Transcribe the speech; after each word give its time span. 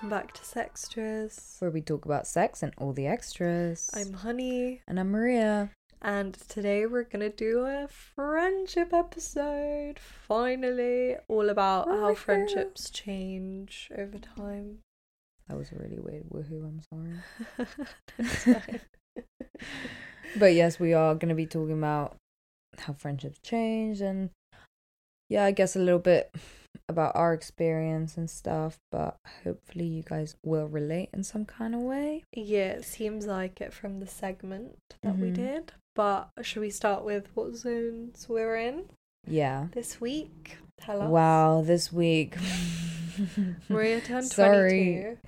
Welcome 0.00 0.10
back 0.10 0.32
to 0.34 0.42
Sextras. 0.42 1.60
where 1.60 1.72
we 1.72 1.80
talk 1.80 2.04
about 2.04 2.28
sex 2.28 2.62
and 2.62 2.72
all 2.78 2.92
the 2.92 3.08
extras. 3.08 3.90
I'm 3.92 4.12
Honey, 4.12 4.80
and 4.86 5.00
I'm 5.00 5.10
Maria. 5.10 5.72
and 6.00 6.34
today 6.34 6.86
we're 6.86 7.02
gonna 7.02 7.30
do 7.30 7.66
a 7.66 7.88
friendship 7.88 8.92
episode. 8.92 9.98
Finally, 9.98 11.16
all 11.26 11.48
about 11.48 11.88
oh 11.88 12.00
how 12.00 12.12
Woohoo. 12.12 12.16
friendships 12.16 12.90
change 12.90 13.90
over 13.98 14.18
time. 14.18 14.78
That 15.48 15.56
was 15.56 15.72
a 15.72 15.76
really 15.76 15.98
weird 15.98 16.28
woohoo. 16.28 16.64
I'm 16.64 16.80
sorry. 18.38 18.80
But 20.38 20.54
yes, 20.54 20.78
we 20.78 20.92
are 20.94 21.14
going 21.16 21.30
to 21.30 21.34
be 21.34 21.46
talking 21.46 21.78
about 21.78 22.14
how 22.76 22.92
friendships 22.92 23.40
change 23.42 24.00
and 24.00 24.30
yeah, 25.28 25.44
I 25.44 25.50
guess 25.52 25.74
a 25.74 25.78
little 25.80 25.98
bit 25.98 26.30
about 26.88 27.14
our 27.16 27.32
experience 27.34 28.16
and 28.16 28.28
stuff. 28.30 28.78
But 28.90 29.16
hopefully, 29.44 29.84
you 29.86 30.02
guys 30.02 30.36
will 30.44 30.66
relate 30.68 31.10
in 31.12 31.22
some 31.24 31.44
kind 31.44 31.74
of 31.74 31.80
way. 31.82 32.24
yeah, 32.32 32.70
it 32.70 32.84
seems 32.84 33.26
like 33.26 33.60
it 33.60 33.72
from 33.72 34.00
the 34.00 34.06
segment 34.06 34.76
that 35.02 35.16
we 35.18 35.28
Mhm. 35.30 35.34
did. 35.34 35.72
But 35.94 36.30
should 36.42 36.60
we 36.60 36.70
start 36.70 37.04
with 37.04 37.28
what 37.34 37.56
zones 37.56 38.28
we're 38.28 38.56
in 38.56 38.84
Yeah. 39.26 39.68
this 39.72 40.00
week? 40.00 40.58
Tell 40.80 41.02
us. 41.02 41.10
Wow, 41.10 41.62
this 41.62 41.92
week. 41.92 42.36
Maria 43.68 44.00
turned 44.08 44.26
Sorry. 44.26 44.68
22. 44.68 45.18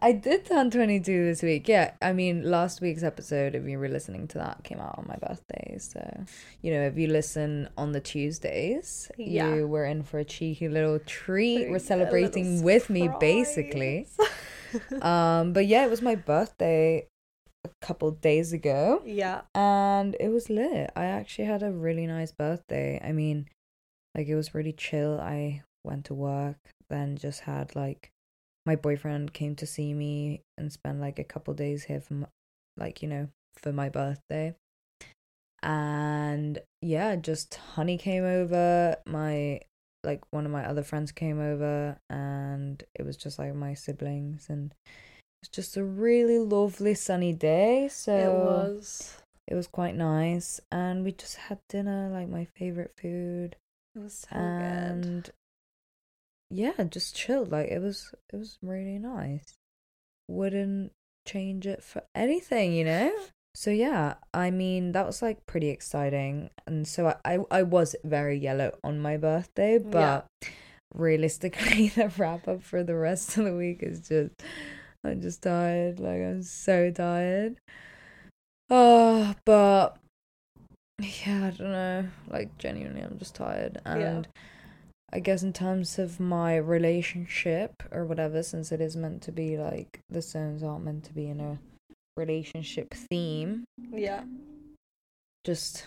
I 0.00 0.12
did 0.12 0.44
turn 0.44 0.70
22 0.70 1.24
this 1.24 1.42
week. 1.42 1.66
Yeah, 1.66 1.92
I 2.02 2.12
mean, 2.12 2.42
last 2.42 2.80
week's 2.82 3.02
episode, 3.02 3.54
if 3.54 3.64
you 3.66 3.78
were 3.78 3.88
listening 3.88 4.28
to 4.28 4.38
that, 4.38 4.62
came 4.62 4.78
out 4.78 4.98
on 4.98 5.06
my 5.08 5.16
birthday. 5.16 5.78
So, 5.78 6.24
you 6.60 6.72
know, 6.72 6.82
if 6.82 6.98
you 6.98 7.06
listen 7.06 7.68
on 7.78 7.92
the 7.92 8.00
Tuesdays, 8.00 9.10
Yeah. 9.16 9.54
you 9.54 9.66
were 9.66 9.86
in 9.86 10.02
for 10.02 10.18
a 10.18 10.24
cheeky 10.24 10.68
little 10.68 10.98
treat. 10.98 11.70
We're 11.70 11.78
celebrating 11.78 12.62
with 12.62 12.90
me, 12.90 13.08
basically. 13.20 14.08
Um, 15.02 15.52
but 15.52 15.66
yeah, 15.68 15.84
it 15.84 15.90
was 15.90 16.02
my 16.02 16.16
birthday 16.16 17.06
a 17.64 17.68
couple 17.80 18.10
days 18.10 18.52
ago, 18.52 19.02
yeah. 19.04 19.42
and 19.54 20.16
it 20.18 20.30
was 20.30 20.50
lit. 20.50 20.90
I 20.96 21.04
actually 21.04 21.44
had 21.44 21.62
a 21.62 21.70
really 21.70 22.08
nice 22.08 22.32
birthday. 22.32 23.00
I 23.00 23.12
mean, 23.12 23.46
like, 24.16 24.26
it 24.26 24.34
was 24.34 24.52
really 24.52 24.72
chill. 24.72 25.20
I 25.20 25.62
went 25.84 26.06
to 26.06 26.14
work, 26.14 26.56
then 26.90 27.16
just 27.16 27.42
had 27.42 27.76
like 27.76 28.10
my 28.66 28.76
boyfriend 28.76 29.32
came 29.32 29.54
to 29.56 29.66
see 29.66 29.92
me 29.92 30.42
and 30.56 30.72
spend 30.72 31.00
like 31.00 31.18
a 31.18 31.24
couple 31.24 31.54
days 31.54 31.84
here 31.84 32.00
for 32.00 32.14
my, 32.14 32.26
like 32.76 33.02
you 33.02 33.08
know 33.08 33.28
for 33.56 33.72
my 33.72 33.88
birthday 33.88 34.54
and 35.62 36.58
yeah 36.82 37.16
just 37.16 37.54
honey 37.54 37.96
came 37.96 38.24
over 38.24 38.96
my 39.06 39.60
like 40.04 40.20
one 40.30 40.44
of 40.44 40.52
my 40.52 40.66
other 40.66 40.82
friends 40.82 41.10
came 41.12 41.40
over 41.40 41.96
and 42.10 42.82
it 42.94 43.04
was 43.04 43.16
just 43.16 43.38
like 43.38 43.54
my 43.54 43.72
siblings 43.72 44.46
and 44.50 44.74
it 44.86 44.90
was 45.42 45.48
just 45.48 45.76
a 45.76 45.84
really 45.84 46.38
lovely 46.38 46.94
sunny 46.94 47.32
day 47.32 47.88
so 47.88 48.14
it 48.14 48.28
was. 48.28 49.16
it 49.48 49.54
was 49.54 49.66
quite 49.66 49.94
nice 49.94 50.60
and 50.70 51.04
we 51.04 51.12
just 51.12 51.36
had 51.36 51.58
dinner 51.70 52.10
like 52.10 52.28
my 52.28 52.44
favorite 52.56 52.92
food 53.00 53.56
It 53.96 54.00
was 54.00 54.26
so 54.30 54.36
good. 54.36 55.32
Yeah 56.54 56.84
just 56.84 57.16
chilled 57.16 57.50
like 57.50 57.68
it 57.68 57.80
was 57.80 58.14
it 58.32 58.36
was 58.36 58.58
really 58.62 58.98
nice. 58.98 59.54
Wouldn't 60.28 60.92
change 61.26 61.66
it 61.66 61.82
for 61.82 62.02
anything 62.14 62.72
you 62.72 62.84
know? 62.84 63.12
So 63.56 63.70
yeah 63.70 64.14
i 64.32 64.50
mean 64.50 64.92
that 64.92 65.06
was 65.06 65.20
like 65.20 65.46
pretty 65.46 65.68
exciting. 65.68 66.50
And 66.66 66.86
so 66.86 67.08
i 67.08 67.16
i, 67.34 67.38
I 67.50 67.62
was 67.62 67.96
very 68.04 68.38
yellow 68.38 68.78
on 68.84 69.00
my 69.00 69.16
birthday 69.16 69.78
but 69.78 70.26
realistically 70.94 71.88
the 71.96 72.12
wrap 72.16 72.46
up 72.46 72.62
for 72.62 72.84
the 72.84 72.94
rest 72.94 73.36
of 73.36 73.44
the 73.44 73.56
week 73.56 73.82
is 73.82 74.00
just 74.08 74.30
i'm 75.04 75.20
just 75.20 75.42
tired 75.42 75.98
like 75.98 76.20
i'm 76.20 76.42
so 76.44 76.90
tired. 76.92 77.58
Oh 78.70 79.34
but 79.44 79.96
yeah 81.00 81.46
i 81.46 81.50
don't 81.50 81.72
know 81.72 82.06
like 82.28 82.56
genuinely 82.58 83.02
i'm 83.02 83.18
just 83.18 83.34
tired. 83.34 83.80
And 83.84 84.28
I 85.14 85.20
guess 85.20 85.42
in 85.44 85.52
terms 85.52 85.98
of 85.98 86.18
my 86.18 86.56
relationship 86.56 87.82
or 87.92 88.04
whatever, 88.04 88.42
since 88.42 88.72
it 88.72 88.80
is 88.80 88.96
meant 88.96 89.22
to 89.22 89.32
be 89.32 89.56
like 89.56 90.00
the 90.10 90.20
zones 90.20 90.62
aren't 90.62 90.84
meant 90.84 91.04
to 91.04 91.12
be 91.14 91.28
in 91.28 91.40
a 91.40 91.58
relationship 92.16 92.92
theme, 92.92 93.64
Yeah. 93.92 94.24
just 95.44 95.86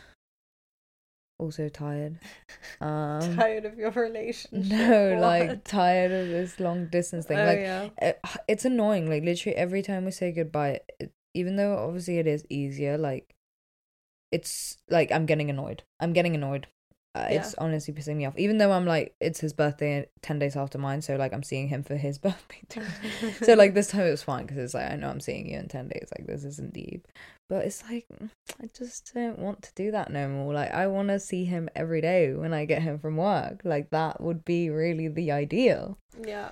also 1.39 1.67
tired. 1.69 2.19
Um, 2.81 3.35
Tired 3.35 3.65
of 3.65 3.77
your 3.77 3.89
relationship. 3.91 4.69
no, 4.71 5.17
like 5.19 5.63
tired 5.63 6.11
of 6.11 6.27
this 6.27 6.59
long 6.59 6.87
distance 6.87 7.25
thing. 7.25 7.39
Oh, 7.39 7.45
like 7.45 7.59
yeah. 7.59 7.89
it, 8.01 8.19
it's 8.47 8.65
annoying. 8.65 9.09
Like 9.09 9.23
literally 9.23 9.55
every 9.55 9.81
time 9.81 10.05
we 10.05 10.11
say 10.11 10.31
goodbye, 10.31 10.81
it, 10.99 11.11
even 11.33 11.55
though 11.55 11.75
obviously 11.77 12.19
it 12.19 12.27
is 12.27 12.45
easier, 12.49 12.97
like 12.97 13.33
it's 14.31 14.77
like 14.89 15.11
I'm 15.11 15.25
getting 15.25 15.49
annoyed. 15.49 15.83
I'm 15.99 16.13
getting 16.13 16.35
annoyed. 16.35 16.67
Uh, 17.25 17.27
It's 17.31 17.53
honestly 17.55 17.93
pissing 17.93 18.15
me 18.17 18.25
off. 18.25 18.37
Even 18.37 18.57
though 18.57 18.71
I'm 18.71 18.85
like, 18.85 19.15
it's 19.19 19.39
his 19.39 19.53
birthday 19.53 20.07
ten 20.21 20.39
days 20.39 20.55
after 20.55 20.77
mine, 20.77 21.01
so 21.01 21.15
like 21.15 21.33
I'm 21.33 21.43
seeing 21.43 21.67
him 21.67 21.83
for 21.83 21.95
his 21.95 22.17
birthday 22.25 22.61
too. 22.69 22.83
so 23.43 23.53
like 23.53 23.73
this 23.73 23.87
time 23.87 24.01
it 24.07 24.11
was 24.11 24.23
fine 24.23 24.45
because 24.45 24.57
it's 24.57 24.73
like 24.73 24.91
I 24.91 24.95
know 24.95 25.09
I'm 25.09 25.19
seeing 25.19 25.49
you 25.49 25.57
in 25.57 25.67
ten 25.67 25.87
days. 25.87 26.09
Like 26.17 26.27
this 26.27 26.43
isn't 26.43 26.73
deep, 26.73 27.07
but 27.49 27.65
it's 27.65 27.83
like 27.89 28.05
I 28.61 28.69
just 28.77 29.11
don't 29.13 29.39
want 29.39 29.61
to 29.63 29.71
do 29.75 29.91
that 29.91 30.11
no 30.11 30.27
more. 30.29 30.53
Like 30.53 30.71
I 30.71 30.87
want 30.87 31.09
to 31.09 31.19
see 31.19 31.45
him 31.45 31.69
every 31.75 32.01
day 32.01 32.33
when 32.33 32.53
I 32.53 32.65
get 32.65 32.81
home 32.83 32.99
from 32.99 33.17
work. 33.17 33.61
Like 33.63 33.89
that 33.91 34.21
would 34.21 34.45
be 34.45 34.69
really 34.69 35.07
the 35.07 35.31
ideal. 35.31 35.97
yeah. 36.25 36.49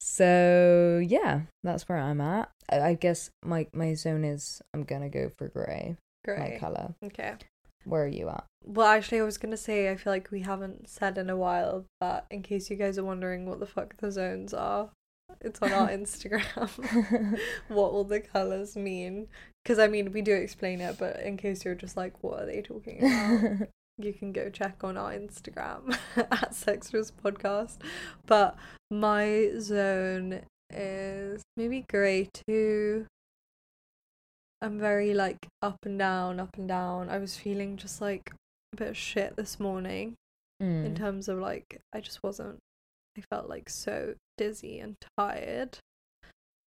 So 0.00 1.02
yeah, 1.04 1.40
that's 1.64 1.88
where 1.88 1.98
I'm 1.98 2.20
at. 2.20 2.50
I, 2.70 2.80
I 2.80 2.94
guess 2.94 3.30
my 3.44 3.66
my 3.72 3.94
zone 3.94 4.24
is 4.24 4.62
I'm 4.72 4.84
gonna 4.84 5.08
go 5.08 5.30
for 5.36 5.48
grey, 5.48 5.96
my 6.26 6.58
color. 6.58 6.94
Okay. 7.02 7.34
Where 7.86 8.04
are 8.04 8.08
you 8.08 8.28
at? 8.28 8.44
Well, 8.64 8.88
actually, 8.88 9.20
I 9.20 9.24
was 9.24 9.38
gonna 9.38 9.56
say 9.56 9.90
I 9.90 9.96
feel 9.96 10.12
like 10.12 10.30
we 10.30 10.40
haven't 10.40 10.88
said 10.88 11.18
in 11.18 11.30
a 11.30 11.36
while, 11.36 11.84
but 12.00 12.26
in 12.30 12.42
case 12.42 12.68
you 12.68 12.76
guys 12.76 12.98
are 12.98 13.04
wondering 13.04 13.46
what 13.46 13.60
the 13.60 13.66
fuck 13.66 13.96
the 13.98 14.10
zones 14.10 14.52
are, 14.52 14.90
it's 15.40 15.60
on 15.62 15.72
our 15.72 15.88
Instagram. 16.00 17.38
what 17.68 17.88
all 17.88 18.04
the 18.04 18.20
colors 18.20 18.74
mean? 18.74 19.28
Because 19.62 19.78
I 19.78 19.86
mean, 19.86 20.12
we 20.12 20.20
do 20.20 20.34
explain 20.34 20.80
it, 20.80 20.96
but 20.98 21.20
in 21.20 21.36
case 21.36 21.64
you're 21.64 21.76
just 21.76 21.96
like, 21.96 22.22
what 22.22 22.40
are 22.40 22.46
they 22.46 22.60
talking 22.60 22.98
about? 22.98 23.68
you 23.98 24.12
can 24.12 24.32
go 24.32 24.50
check 24.50 24.82
on 24.82 24.96
our 24.96 25.12
Instagram 25.12 25.96
at 26.16 26.50
Sextras 26.52 27.12
Podcast. 27.12 27.78
But 28.26 28.56
my 28.90 29.50
zone 29.58 30.42
is 30.70 31.42
maybe 31.56 31.84
grey 31.88 32.28
too. 32.48 33.06
I'm 34.62 34.78
very 34.78 35.12
like 35.14 35.46
up 35.62 35.78
and 35.84 35.98
down, 35.98 36.40
up 36.40 36.56
and 36.56 36.66
down. 36.68 37.08
I 37.10 37.18
was 37.18 37.36
feeling 37.36 37.76
just 37.76 38.00
like 38.00 38.32
a 38.72 38.76
bit 38.76 38.88
of 38.88 38.96
shit 38.96 39.36
this 39.36 39.60
morning 39.60 40.14
in 40.58 40.94
Mm. 40.94 40.96
terms 40.96 41.28
of 41.28 41.38
like 41.38 41.80
I 41.92 42.00
just 42.00 42.22
wasn't 42.22 42.58
I 43.18 43.20
felt 43.30 43.48
like 43.48 43.68
so 43.68 44.14
dizzy 44.38 44.78
and 44.80 44.96
tired. 45.18 45.78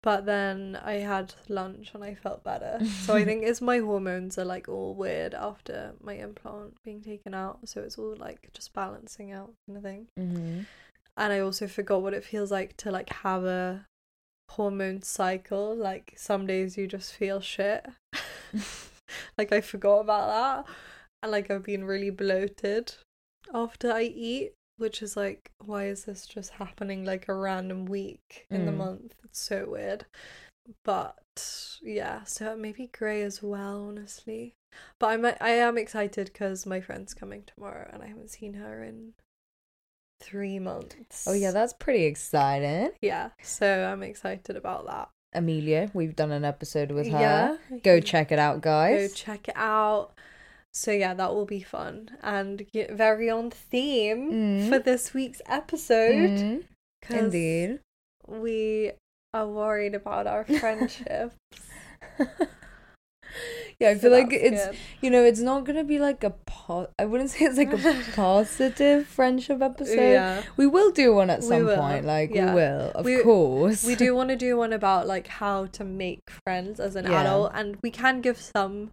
But 0.01 0.25
then 0.25 0.79
I 0.81 0.94
had 0.99 1.33
lunch 1.49 1.91
and 1.94 2.03
I 2.03 2.16
felt 2.16 2.44
better. 2.44 2.79
So 2.85 3.16
I 3.16 3.25
think 3.25 3.44
it's 3.44 3.59
my 3.61 3.79
hormones 3.79 4.38
are 4.38 4.45
like 4.45 4.69
all 4.69 4.94
weird 4.94 5.33
after 5.33 5.94
my 6.01 6.13
implant 6.13 6.75
being 6.85 7.02
taken 7.02 7.34
out. 7.34 7.67
So 7.67 7.81
it's 7.81 7.97
all 7.97 8.16
like 8.16 8.49
just 8.53 8.72
balancing 8.73 9.31
out 9.31 9.52
kind 9.67 9.78
of 9.78 9.84
thing. 9.84 10.08
Mhm. 10.17 10.66
And 11.17 11.34
I 11.34 11.40
also 11.40 11.67
forgot 11.67 12.02
what 12.02 12.14
it 12.14 12.23
feels 12.23 12.49
like 12.52 12.78
to 12.78 12.91
like 12.91 13.09
have 13.09 13.43
a 13.43 13.85
hormone 14.49 15.01
cycle. 15.01 15.75
Like 15.75 16.13
some 16.17 16.46
days 16.47 16.78
you 16.78 16.87
just 16.87 17.13
feel 17.13 17.40
shit. 17.41 17.85
like 19.37 19.51
I 19.51 19.61
forgot 19.61 19.99
about 19.99 20.28
that. 20.66 20.73
And 21.23 21.31
like 21.31 21.51
I've 21.51 21.63
been 21.63 21.84
really 21.84 22.09
bloated 22.09 22.93
after 23.53 23.91
I 23.91 24.03
eat, 24.03 24.53
which 24.78 25.01
is 25.01 25.17
like, 25.17 25.51
why 25.63 25.85
is 25.85 26.05
this 26.05 26.25
just 26.25 26.51
happening 26.51 27.03
like 27.05 27.28
a 27.28 27.34
random 27.34 27.85
week 27.85 28.46
in 28.49 28.66
the 28.66 28.72
Mm. 28.72 28.78
month? 28.78 29.16
It's 29.23 29.40
so 29.41 29.67
weird. 29.69 30.05
But 30.85 31.79
yeah, 31.81 32.23
so 32.25 32.55
maybe 32.55 32.87
grey 32.87 33.22
as 33.23 33.41
well, 33.41 33.85
honestly. 33.87 34.53
But 34.99 35.07
I'm 35.07 35.25
I 35.25 35.49
am 35.49 35.78
excited 35.78 36.28
because 36.31 36.66
my 36.66 36.79
friend's 36.79 37.13
coming 37.13 37.43
tomorrow 37.43 37.90
and 37.91 38.03
I 38.03 38.07
haven't 38.07 38.29
seen 38.29 38.53
her 38.55 38.84
in 38.84 39.13
three 40.19 40.59
months. 40.59 41.25
Oh 41.27 41.33
yeah, 41.33 41.51
that's 41.51 41.73
pretty 41.73 42.05
exciting. 42.05 42.91
yeah. 43.01 43.29
So 43.41 43.85
I'm 43.91 44.03
excited 44.03 44.55
about 44.55 44.85
that. 44.87 45.09
Amelia, 45.33 45.91
we've 45.93 46.16
done 46.16 46.31
an 46.31 46.43
episode 46.43 46.91
with 46.91 47.07
her. 47.11 47.19
Yeah. 47.19 47.57
Go 47.83 47.99
check 47.99 48.31
it 48.31 48.39
out, 48.39 48.61
guys. 48.61 49.09
Go 49.09 49.16
check 49.16 49.47
it 49.47 49.55
out. 49.55 50.11
So 50.73 50.91
yeah, 50.91 51.13
that 51.13 51.33
will 51.33 51.45
be 51.45 51.61
fun 51.61 52.11
and 52.21 52.66
very 52.91 53.29
on 53.29 53.49
theme 53.51 54.31
Mm. 54.31 54.69
for 54.69 54.79
this 54.79 55.13
week's 55.13 55.41
episode. 55.47 56.29
Mm, 56.39 56.63
Indeed. 57.09 57.79
we 58.27 58.91
are 59.33 59.47
worried 59.47 59.95
about 59.95 60.25
our 60.27 60.43
friendships. 60.45 61.35
yeah, 63.79 63.90
I 63.90 63.93
So 63.96 64.02
feel 64.02 64.11
like 64.11 64.34
it's 64.34 64.66
good. 64.67 64.76
you 65.02 65.09
know 65.09 65.23
it's 65.23 65.40
not 65.40 65.64
gonna 65.66 65.84
be 65.84 65.99
like 65.99 66.23
a 66.23 66.31
po- 66.46 66.90
I 66.99 67.05
wouldn't 67.05 67.29
say 67.34 67.46
it's 67.46 67.58
like 67.58 67.72
a 67.73 68.03
positive 68.16 69.08
friendship 69.08 69.61
episode. 69.61 69.96
yeah. 69.99 70.43
We 70.58 70.67
will 70.67 70.91
do 70.91 71.14
one 71.16 71.29
at 71.29 71.43
some 71.43 71.66
point. 71.66 72.05
Like 72.05 72.34
yeah. 72.34 72.49
we 72.49 72.55
will, 72.55 72.91
of 72.96 73.05
We- 73.05 73.23
course. 73.23 73.84
we 73.85 73.96
do 73.96 74.16
want 74.20 74.29
to 74.29 74.35
do 74.35 74.58
one 74.58 74.73
about 74.73 75.08
like 75.08 75.28
how 75.28 75.67
to 75.67 75.84
make 75.84 76.20
friends 76.46 76.79
as 76.79 76.96
an 76.96 77.05
Yeah. 77.05 77.22
adult 77.22 77.52
and 77.55 77.78
we 77.81 77.91
can 77.91 78.22
give 78.22 78.40
some 78.40 78.90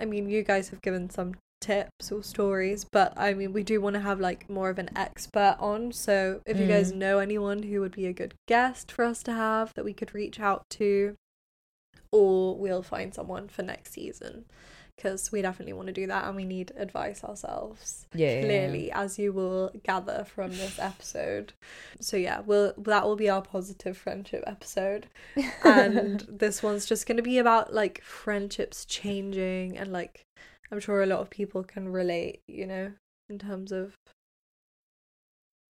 i 0.00 0.04
mean 0.04 0.28
you 0.28 0.42
guys 0.42 0.70
have 0.70 0.82
given 0.82 1.08
some 1.08 1.34
tips 1.60 2.10
or 2.12 2.22
stories 2.22 2.84
but 2.84 3.12
i 3.16 3.32
mean 3.32 3.52
we 3.52 3.62
do 3.62 3.80
want 3.80 3.94
to 3.94 4.00
have 4.00 4.18
like 4.20 4.50
more 4.50 4.68
of 4.68 4.78
an 4.78 4.90
expert 4.96 5.56
on 5.60 5.92
so 5.92 6.40
if 6.46 6.58
you 6.58 6.66
guys 6.66 6.92
Mm. 6.92 6.96
know 6.96 7.18
anyone 7.20 7.62
who 7.62 7.80
would 7.80 7.94
be 7.94 8.06
a 8.06 8.12
good 8.12 8.34
guest 8.48 8.90
for 8.92 9.04
us 9.04 9.22
to 9.22 9.32
have 9.32 9.72
that 9.74 9.84
we 9.84 9.94
could 9.94 10.12
reach 10.14 10.40
out 10.40 10.64
to 10.70 11.14
or 12.14 12.56
we'll 12.56 12.82
find 12.82 13.12
someone 13.12 13.48
for 13.48 13.62
next 13.62 13.92
season. 13.92 14.44
Because 14.96 15.32
we 15.32 15.42
definitely 15.42 15.72
want 15.72 15.88
to 15.88 15.92
do 15.92 16.06
that 16.06 16.24
and 16.26 16.36
we 16.36 16.44
need 16.44 16.70
advice 16.76 17.24
ourselves 17.24 18.06
Yeah, 18.14 18.28
yeah, 18.28 18.34
yeah. 18.36 18.44
clearly 18.44 18.92
as 18.92 19.18
you 19.18 19.32
will 19.32 19.72
gather 19.82 20.24
from 20.24 20.52
this 20.52 20.78
episode. 20.78 21.52
So 22.00 22.16
yeah 22.16 22.40
we'll 22.46 22.74
that 22.78 23.04
will 23.04 23.16
be 23.16 23.28
our 23.28 23.42
positive 23.42 23.96
friendship 23.98 24.44
episode. 24.46 25.08
And 25.64 26.24
this 26.28 26.62
one's 26.62 26.86
just 26.86 27.06
going 27.08 27.16
to 27.16 27.24
be 27.24 27.38
about 27.38 27.74
like 27.74 28.02
friendships 28.02 28.84
changing 28.84 29.76
and 29.76 29.92
like 29.92 30.22
i'm 30.70 30.80
sure 30.80 31.02
a 31.02 31.06
lot 31.06 31.20
of 31.20 31.28
people 31.30 31.62
can 31.64 31.88
relate 31.88 32.40
you 32.48 32.66
know 32.66 32.92
in 33.28 33.38
terms 33.38 33.70
of 33.72 33.96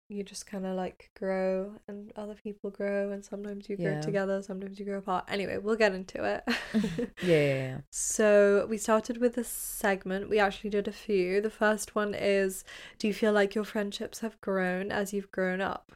you 0.10 0.22
just 0.24 0.46
kind 0.46 0.66
of 0.66 0.76
like 0.76 1.10
grow 1.18 1.74
and 1.88 2.12
other 2.16 2.36
people 2.44 2.70
grow 2.70 3.12
and 3.12 3.24
sometimes 3.24 3.68
you 3.70 3.78
grow 3.78 3.94
Yeah. 3.94 4.02
together 4.02 4.42
sometimes 4.44 4.78
you 4.78 4.86
grow 4.86 4.98
apart 5.00 5.26
anyway 5.28 5.58
we'll 5.58 5.76
get 5.76 5.94
into 5.94 6.24
it 6.24 6.44
yeah, 7.22 7.38
yeah, 7.38 7.54
yeah. 7.54 7.78
so 7.92 8.68
we 8.70 8.78
started 8.78 9.18
with 9.18 9.36
this 9.36 9.48
segment. 9.48 10.30
We 10.30 10.40
actually 10.40 10.70
did 10.72 10.88
a 10.88 10.92
few. 10.92 11.40
The 11.42 11.50
first 11.50 11.96
one 11.96 12.14
is 12.14 12.64
Do 13.00 13.08
you 13.08 13.14
feel 13.14 13.32
like 13.34 13.56
your 13.56 13.64
friendships 13.64 14.20
have 14.20 14.40
grown 14.42 14.92
as 14.92 15.14
you've 15.14 15.32
grown 15.32 15.62
up? 15.62 15.92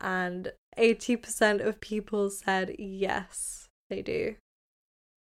And 0.00 0.52
80% 0.78 1.64
of 1.64 1.80
people 1.80 2.30
said 2.30 2.74
yes, 2.78 3.66
they 3.90 4.02
do 4.02 4.36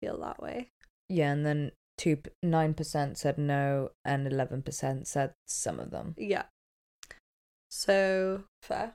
feel 0.02 0.18
that 0.20 0.42
way. 0.42 0.68
Yeah, 1.08 1.32
and 1.32 1.44
then 1.46 1.72
two 1.98 2.18
nine 2.42 2.74
percent 2.74 3.18
said 3.18 3.36
no, 3.38 3.90
and 4.04 4.26
eleven 4.26 4.62
percent 4.62 5.06
said 5.06 5.32
some 5.46 5.78
of 5.80 5.90
them. 5.90 6.14
Yeah. 6.18 6.44
So 7.70 8.44
fair. 8.62 8.94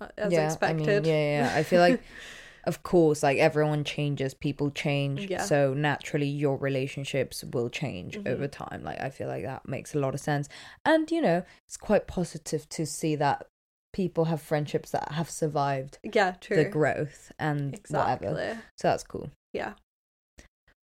uh, 0.00 0.08
As 0.16 0.32
yeah, 0.32 0.46
expected. 0.46 0.88
I 0.88 1.00
mean, 1.00 1.04
yeah, 1.04 1.50
yeah. 1.50 1.52
I 1.56 1.62
feel 1.62 1.80
like, 1.80 2.00
of 2.64 2.82
course, 2.82 3.22
like 3.22 3.38
everyone 3.38 3.82
changes, 3.84 4.34
people 4.34 4.70
change, 4.70 5.28
Yeah. 5.30 5.42
so 5.42 5.74
naturally 5.74 6.26
your 6.26 6.56
relationships 6.58 7.42
will 7.44 7.68
change 7.70 8.18
Mhm. 8.18 8.26
over 8.28 8.46
time. 8.48 8.84
Like 8.84 9.00
I 9.00 9.10
feel 9.10 9.28
like 9.28 9.44
that 9.44 9.68
makes 9.68 9.94
a 9.94 9.98
lot 9.98 10.14
of 10.14 10.20
sense, 10.20 10.48
and 10.84 11.10
you 11.10 11.20
know, 11.20 11.42
it's 11.66 11.76
quite 11.76 12.06
positive 12.06 12.68
to 12.70 12.86
see 12.86 13.16
that 13.16 13.46
people 13.92 14.26
have 14.26 14.42
friendships 14.42 14.90
that 14.90 15.12
have 15.12 15.30
survived 15.30 15.98
yeah, 16.02 16.32
true. 16.32 16.56
the 16.56 16.64
growth 16.68 17.32
and 17.38 17.72
exactly. 17.74 18.28
whatever. 18.28 18.62
So 18.76 18.88
that's 18.88 19.02
cool. 19.04 19.30
Yeah. 19.54 19.72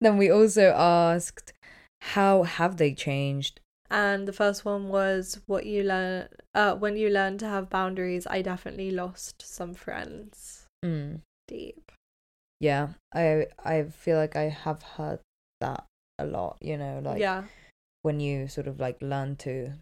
Then 0.01 0.19
we 0.19 0.31
also 0.31 0.73
asked, 0.77 1.53
how 2.15 2.43
have 2.45 2.77
they 2.77 2.93
changed? 2.95 3.61
And 3.91 4.29
the 4.29 4.33
first 4.33 4.65
one 4.65 4.89
was 4.89 5.41
what 5.47 5.65
you 5.65 5.83
learn 5.83 6.29
uh 6.55 6.75
when 6.75 6.97
you 6.97 7.09
learn 7.09 7.39
to 7.39 7.47
have 7.47 7.71
boundaries, 7.71 8.27
I 8.27 8.43
definitely 8.43 8.91
lost 8.91 9.43
some 9.43 9.75
friends. 9.75 10.67
Mm. 10.85 11.21
Deep. 11.47 11.91
Yeah, 12.61 12.89
I 13.15 13.47
I 13.65 13.85
feel 13.85 14.17
like 14.17 14.37
I 14.37 14.49
have 14.51 14.83
heard 14.83 15.21
that 15.61 15.85
a 16.19 16.27
lot. 16.27 16.59
You 16.61 16.77
know, 16.77 17.01
like 17.03 17.21
yeah. 17.21 17.45
when 18.03 18.21
you 18.21 18.49
sort 18.49 18.67
of 18.67 18.79
like 18.81 18.99
learn 19.01 19.37
to, 19.37 19.73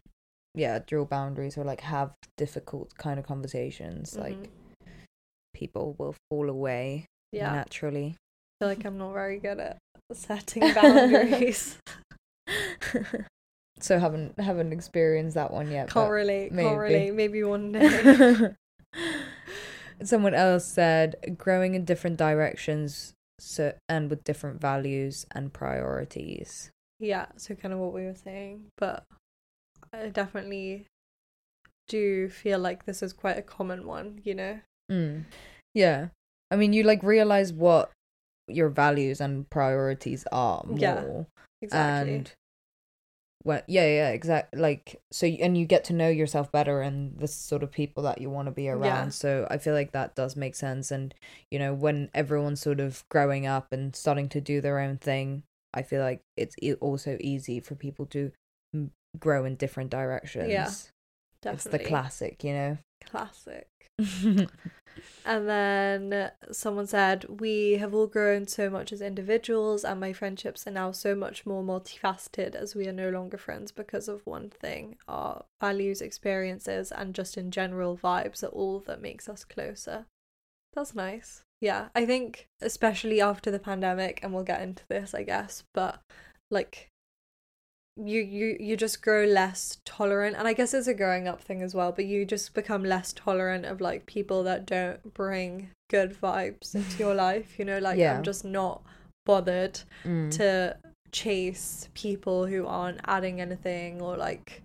yeah, 0.55 0.79
draw 0.87 1.05
boundaries 1.05 1.59
or 1.59 1.64
like 1.64 1.81
have 1.81 2.12
difficult 2.37 2.97
kind 2.99 3.19
of 3.19 3.26
conversations, 3.26 4.17
like 4.17 4.37
mhm. 4.37 4.49
people 5.55 5.97
will 5.99 6.14
fall 6.31 6.49
away 6.49 7.06
Yeah. 7.32 7.52
naturally. 7.52 8.17
I 8.61 8.64
feel 8.64 8.69
like 8.69 8.85
I'm 8.85 8.99
not 8.99 9.12
very 9.12 9.38
good 9.38 9.59
at 9.59 9.79
setting 10.12 10.73
boundaries. 10.75 11.79
so 13.81 13.99
haven't 13.99 14.38
haven't 14.40 14.73
experienced 14.73 15.34
that 15.34 15.50
one 15.52 15.70
yet. 15.70 15.90
can't 15.90 16.11
relate. 16.11 16.52
maybe. 16.52 16.69
Can't 16.69 16.78
relate. 16.78 17.14
Maybe 17.14 17.43
one 17.43 17.73
day. 17.73 18.50
Someone 20.02 20.34
else 20.34 20.64
said 20.67 21.37
growing 21.38 21.75
in 21.75 21.84
different 21.84 22.19
directions 22.19 23.14
so 23.38 23.73
and 23.88 24.08
with 24.08 24.25
different 24.25 24.61
values 24.61 25.26
and 25.32 25.52
priorities. 25.52 26.70
yeah. 26.99 27.26
So 27.37 27.55
kind 27.55 27.75
of 27.75 27.81
what 27.81 27.93
we 27.93 28.05
were 28.05 28.14
saying, 28.14 28.67
but 28.78 29.05
I 29.93 30.08
definitely 30.08 30.87
do 31.88 32.28
feel 32.28 32.58
like 32.58 32.84
this 32.84 33.02
is 33.02 33.12
quite 33.12 33.38
a 33.38 33.43
common 33.43 33.87
one. 33.87 34.20
You 34.25 34.34
know. 34.34 34.61
Mm. 34.90 35.25
Yeah. 35.75 36.08
I 36.50 36.56
mean, 36.56 36.73
you 36.73 36.84
like 36.84 37.02
realize 37.02 37.52
what 37.52 37.90
your 38.49 38.69
values 38.69 39.20
and 39.20 39.49
priorities 39.50 40.25
are 40.32 40.62
more. 40.64 40.78
Yeah, 40.78 41.23
Exactly. 41.62 42.14
And 42.14 42.32
well, 43.47 43.63
yeah, 43.69 43.87
yeah, 43.87 44.09
exactly. 44.11 44.61
Like, 44.61 45.01
so, 45.13 45.27
and 45.27 45.57
you 45.57 45.67
get 45.67 45.85
to 45.85 45.93
know 45.93 46.09
yourself 46.09 46.51
better 46.51 46.81
and 46.83 47.17
the 47.17 47.29
sort 47.29 47.63
of 47.63 47.71
people 47.71 48.03
that 48.03 48.21
you 48.21 48.29
want 48.29 48.47
to 48.47 48.53
be 48.53 48.69
around. 48.69 48.83
Yeah. 49.07 49.09
So 49.11 49.47
I 49.49 49.59
feel 49.59 49.73
like 49.73 49.93
that 49.93 50.17
does 50.17 50.35
make 50.35 50.57
sense. 50.57 50.91
And, 50.91 51.15
you 51.51 51.61
know, 51.61 51.73
when 51.73 52.11
everyone's 52.13 52.61
sort 52.61 52.81
of 52.81 53.05
growing 53.09 53.47
up 53.47 53.73
and 53.73 53.95
starting 53.95 54.29
to 54.31 54.41
do 54.41 54.61
their 54.61 54.81
own 54.81 54.99
thing, 54.99 55.45
I 55.73 55.83
feel 55.83 56.03
like 56.03 56.23
it's 56.37 56.57
also 56.81 57.19
easy 57.21 57.61
for 57.61 57.77
people 57.77 58.07
to 58.07 58.33
grow 59.19 59.45
in 59.45 59.55
different 59.55 59.91
directions. 59.91 60.51
yeah 60.51 60.71
definitely. 61.41 61.79
It's 61.79 61.85
the 61.85 61.89
classic, 61.89 62.45
you 62.45 62.53
know? 62.53 62.79
Classic. 63.05 63.69
And 65.27 65.49
then 65.49 66.31
someone 66.53 66.87
said, 66.87 67.27
We 67.41 67.73
have 67.73 67.93
all 67.93 68.07
grown 68.07 68.47
so 68.47 68.71
much 68.71 68.93
as 68.93 69.01
individuals, 69.01 69.85
and 69.85 69.99
my 69.99 70.13
friendships 70.13 70.67
are 70.67 70.73
now 70.73 70.93
so 70.93 71.17
much 71.17 71.45
more 71.45 71.65
multifaceted 71.65 72.55
as 72.55 72.77
we 72.77 72.87
are 72.87 72.93
no 72.93 73.11
longer 73.11 73.37
friends 73.37 73.73
because 73.73 74.07
of 74.07 74.25
one 74.25 74.50
thing 74.50 74.97
our 75.09 75.45
values, 75.61 76.00
experiences, 76.00 76.93
and 76.93 77.15
just 77.15 77.37
in 77.37 77.50
general 77.50 77.97
vibes 77.97 78.45
are 78.45 78.49
all 78.49 78.79
that 78.87 79.03
makes 79.03 79.29
us 79.29 79.45
closer. 79.45 80.07
That's 80.75 80.95
nice. 80.95 81.43
Yeah, 81.61 81.88
I 81.95 82.07
think, 82.07 82.49
especially 82.61 83.21
after 83.21 83.50
the 83.50 83.59
pandemic, 83.59 84.21
and 84.23 84.33
we'll 84.33 84.45
get 84.45 84.62
into 84.62 84.85
this, 84.88 85.12
I 85.12 85.25
guess, 85.25 85.65
but 85.75 86.00
like, 86.50 86.91
you 87.97 88.21
you 88.21 88.57
you 88.61 88.76
just 88.76 89.00
grow 89.03 89.25
less 89.25 89.79
tolerant 89.87 90.37
and 90.37 90.47
i 90.47 90.53
guess 90.53 90.75
it's 90.75 90.87
a 90.87 90.93
growing 90.95 91.26
up 91.26 91.41
thing 91.41 91.62
as 91.62 91.75
well 91.75 91.93
but 91.93 92.05
you 92.05 92.26
just 92.26 92.53
become 92.53 92.85
less 92.85 93.12
tolerant 93.15 93.65
of 93.65 93.81
like 93.81 94.05
people 94.05 94.43
that 94.43 94.67
don't 94.67 95.15
bring 95.15 95.71
good 95.88 96.12
vibes 96.21 96.75
into 96.75 96.99
your 96.99 97.15
life 97.26 97.59
you 97.59 97.65
know 97.65 97.79
like 97.79 97.99
Yeah. 97.99 98.15
i'm 98.17 98.23
just 98.23 98.45
not 98.45 98.83
bothered 99.25 99.81
Mm. 100.05 100.31
to 100.37 100.76
chase 101.11 101.88
people 101.95 102.47
who 102.47 102.67
aren't 102.67 103.00
adding 103.07 103.41
anything 103.41 104.03
or 104.03 104.17
like 104.17 104.62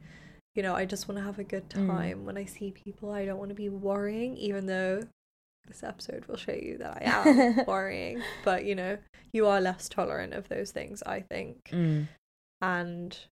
you 0.53 0.61
know 0.61 0.75
i 0.75 0.83
just 0.83 1.07
want 1.07 1.17
to 1.17 1.23
have 1.23 1.39
a 1.39 1.43
good 1.45 1.69
Mm. 1.69 1.87
time 1.87 2.25
when 2.25 2.37
i 2.37 2.43
see 2.43 2.71
people 2.71 3.11
i 3.11 3.23
don't 3.25 3.37
want 3.37 3.49
to 3.49 3.55
be 3.55 3.69
worrying 3.69 4.35
even 4.35 4.65
though 4.65 5.03
this 5.67 5.83
episode 5.83 6.25
will 6.25 6.35
show 6.35 6.51
you 6.51 6.77
that 6.79 6.97
i 7.01 7.03
am 7.05 7.63
worrying 7.67 8.21
but 8.43 8.65
you 8.65 8.75
know 8.75 8.97
you 9.31 9.47
are 9.47 9.61
less 9.61 9.87
tolerant 9.87 10.33
of 10.33 10.49
those 10.49 10.71
things 10.71 11.01
i 11.05 11.21
think 11.21 11.69
Mm. 11.71 12.07
And 12.61 13.25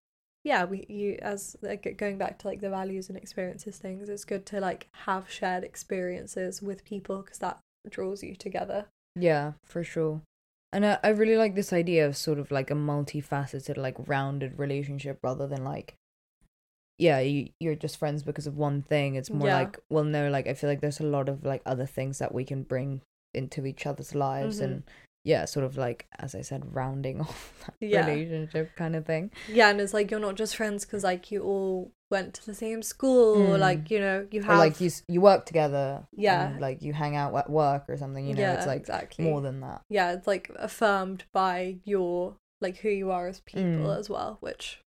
yeah 0.43 0.63
we 0.63 0.85
you 0.87 1.17
as 1.21 1.55
like 1.61 1.95
going 1.97 2.17
back 2.17 2.39
to 2.39 2.47
like 2.47 2.61
the 2.61 2.69
values 2.69 3.09
and 3.09 3.17
experiences 3.17 3.77
things 3.77 4.09
it's 4.09 4.25
good 4.25 4.45
to 4.45 4.59
like 4.59 4.87
have 5.05 5.29
shared 5.29 5.63
experiences 5.63 6.61
with 6.61 6.83
people 6.85 7.21
because 7.21 7.39
that 7.39 7.59
draws 7.89 8.23
you 8.23 8.35
together 8.35 8.85
Yeah, 9.15 9.53
for 9.65 9.83
sure. 9.83 10.21
And 10.71 10.85
I, 10.85 10.99
I 11.03 11.09
really 11.09 11.35
like 11.35 11.55
this 11.55 11.73
idea 11.73 12.05
of 12.05 12.15
sort 12.15 12.39
of 12.39 12.51
like 12.51 12.69
a 12.71 12.75
multifaceted, 12.75 13.75
like 13.75 13.95
rounded 14.07 14.59
relationship 14.59 15.19
rather 15.23 15.47
than 15.47 15.63
like, 15.63 15.95
yeah, 16.97 17.19
you, 17.19 17.49
you're 17.59 17.75
just 17.75 17.97
friends 17.97 18.23
because 18.23 18.45
of 18.47 18.57
one 18.57 18.81
thing. 18.81 19.15
It's 19.15 19.29
more 19.33 19.47
Yeah. 19.47 19.57
like, 19.59 19.79
well, 19.89 20.03
no, 20.03 20.29
like 20.29 20.47
I 20.47 20.53
feel 20.53 20.69
like 20.69 20.81
there's 20.81 20.99
a 20.99 21.05
lot 21.05 21.29
of 21.29 21.43
like 21.43 21.61
other 21.65 21.85
things 21.85 22.19
that 22.19 22.33
we 22.33 22.43
can 22.43 22.63
bring 22.63 23.01
into 23.33 23.65
each 23.65 23.85
other's 23.85 24.13
lives 24.15 24.59
Mhm. 24.59 24.63
and 24.63 24.83
yeah, 25.25 25.45
sort 25.45 25.65
of 25.65 25.77
like, 25.77 26.07
as 26.17 26.33
I 26.35 26.41
said, 26.41 26.73
rounding 26.73 27.21
off 27.25 27.53
that 27.65 27.75
Yeah. 27.79 28.05
relationship 28.07 28.75
kind 28.75 28.95
of 28.95 29.05
thing. 29.05 29.31
yeah 29.47 29.69
and 29.69 29.79
it's 29.81 29.93
like 29.93 30.09
you're 30.11 30.19
not 30.19 30.35
just 30.35 30.55
friends 30.55 30.85
because 30.85 31.03
like 31.03 31.31
you 31.31 31.41
all 31.43 31.91
went 32.11 32.33
to 32.35 32.45
the 32.45 32.55
same 32.55 32.81
school 32.81 33.35
or 33.35 33.57
Mm. 33.57 33.59
like 33.59 33.91
you 33.91 33.99
know 33.99 34.27
you 34.31 34.41
Or 34.41 34.45
have 34.45 34.57
like 34.57 34.81
you, 34.81 34.89
you 35.07 35.21
work 35.21 35.45
together. 35.45 36.07
Yeah. 36.11 36.47
and, 36.49 36.61
like 36.61 36.81
you 36.81 36.93
hang 36.93 37.15
out 37.15 37.35
at 37.35 37.49
work 37.49 37.83
or 37.89 37.97
something, 37.97 38.25
you 38.25 38.33
know, 38.33 38.41
yeah 38.41 38.53
it's 38.55 38.65
like 38.67 38.79
exactly 38.81 39.25
more 39.25 39.41
than 39.41 39.59
that. 39.61 39.81
yeah 39.89 40.13
it's 40.13 40.25
like 40.27 40.49
affirmed 40.55 41.25
by 41.33 41.77
your 41.85 42.35
like 42.61 42.77
who 42.77 42.89
you 42.89 43.11
are 43.11 43.27
as 43.27 43.39
people 43.41 43.63
Mm. 43.87 43.97
as 43.99 44.09
well 44.09 44.37
which 44.41 44.81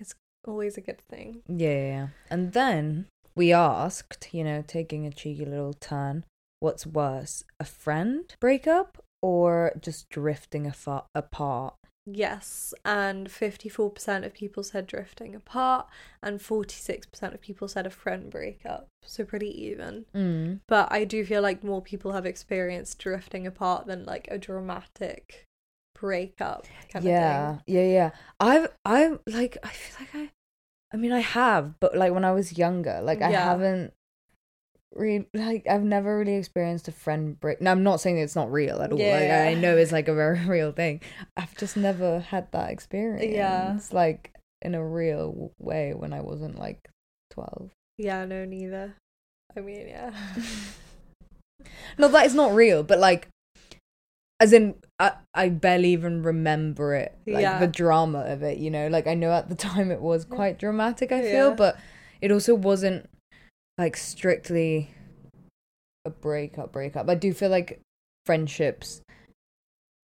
is 0.00 0.14
always 0.46 0.76
a 0.76 0.80
good 0.80 1.00
thing 1.10 1.42
Yeah, 1.48 1.68
yeah, 1.68 1.86
yeah. 1.96 2.08
And 2.30 2.52
then 2.52 3.06
we 3.34 3.52
asked, 3.52 4.28
you 4.32 4.44
know, 4.44 4.62
taking 4.66 5.06
a 5.06 5.10
cheeky 5.12 5.44
little 5.44 5.74
turn, 5.74 6.24
what's 6.60 6.86
worse, 6.86 7.44
a 7.60 7.64
friend 7.64 8.32
breakup 8.40 8.98
or 9.22 9.72
just 9.80 10.08
drifting 10.08 10.66
apart. 11.14 11.74
Yes, 12.10 12.72
and 12.86 13.28
54% 13.28 14.24
of 14.24 14.32
people 14.32 14.62
said 14.62 14.86
drifting 14.86 15.34
apart, 15.34 15.88
and 16.22 16.40
46% 16.40 17.34
of 17.34 17.40
people 17.42 17.68
said 17.68 17.86
a 17.86 17.90
friend 17.90 18.30
breakup. 18.30 18.88
So 19.02 19.24
pretty 19.24 19.50
even. 19.66 20.06
Mm. 20.14 20.60
But 20.66 20.90
I 20.90 21.04
do 21.04 21.24
feel 21.24 21.42
like 21.42 21.62
more 21.62 21.82
people 21.82 22.12
have 22.12 22.24
experienced 22.24 22.98
drifting 22.98 23.46
apart 23.46 23.86
than 23.86 24.04
like 24.04 24.26
a 24.30 24.38
dramatic 24.38 25.44
breakup 25.94 26.66
kind 26.90 27.04
yeah, 27.04 27.58
yeah, 27.66 27.82
yeah. 27.82 28.10
I've, 28.40 28.68
I'm 28.84 29.20
like, 29.26 29.58
I 29.62 29.68
feel 29.68 30.06
like 30.06 30.14
I, 30.14 30.30
I 30.94 30.96
mean, 30.96 31.12
I 31.12 31.20
have, 31.20 31.78
but 31.80 31.94
like 31.94 32.14
when 32.14 32.24
I 32.24 32.32
was 32.32 32.56
younger, 32.56 33.00
like 33.02 33.20
I 33.20 33.30
Yeah. 33.30 33.44
haven't 33.44 33.92
really, 34.94 35.26
like, 35.34 35.66
I've 35.68 35.82
never 35.82 36.18
really 36.18 36.34
experienced 36.34 36.88
a 36.88 36.92
friend 36.92 37.38
break. 37.38 37.60
Now, 37.60 37.72
I'm 37.72 37.82
not 37.82 38.00
saying 38.00 38.18
it's 38.18 38.36
not 38.36 38.50
real 38.50 38.80
at 38.80 38.90
all. 38.92 38.98
Like, 38.98 39.06
Yeah. 39.06 39.46
I 39.48 39.54
know 39.54 39.76
it's 39.76 39.92
like 39.92 40.08
a 40.08 40.14
very 40.14 40.38
real 40.46 40.72
thing. 40.72 41.00
I've 41.36 41.56
just 41.56 41.76
never 41.76 42.20
had 42.20 42.50
that 42.52 42.70
experience, 42.70 43.34
Yeah. 43.34 43.78
like 43.92 44.32
in 44.62 44.74
a 44.74 44.84
real 44.84 45.52
way 45.58 45.94
when 45.94 46.12
I 46.12 46.20
wasn't 46.20 46.58
like 46.58 46.88
12. 47.30 47.70
Yeah, 47.96 48.24
no, 48.24 48.44
neither. 48.44 48.94
I 49.56 49.60
mean, 49.60 49.88
yeah. 49.88 50.12
No, 51.98 52.06
that 52.08 52.24
is 52.26 52.34
not 52.34 52.54
real, 52.54 52.82
but 52.84 52.98
like, 53.00 53.28
as 54.40 54.52
in, 54.52 54.76
I, 55.00 55.12
I 55.34 55.48
barely 55.48 55.88
even 55.90 56.22
remember 56.22 56.94
it. 56.94 57.16
Like 57.26 57.42
Yeah. 57.42 57.58
the 57.58 57.66
drama 57.66 58.20
of 58.20 58.42
it, 58.44 58.58
you 58.58 58.70
know? 58.70 58.86
Like, 58.86 59.06
I 59.08 59.14
know 59.14 59.32
at 59.32 59.48
the 59.48 59.54
time 59.68 59.90
it 59.90 60.00
was 60.00 60.24
quite 60.24 60.58
dramatic, 60.58 61.10
I 61.10 61.22
feel, 61.22 61.48
Yeah. 61.48 61.54
but 61.54 61.76
it 62.20 62.30
also 62.30 62.54
wasn't 62.54 63.08
like 63.78 63.96
strictly 63.96 64.90
a 66.04 66.10
breakup, 66.10 66.72
breakup. 66.72 67.08
I 67.08 67.14
do 67.14 67.32
feel 67.32 67.50
like 67.50 67.80
friendships, 68.26 69.00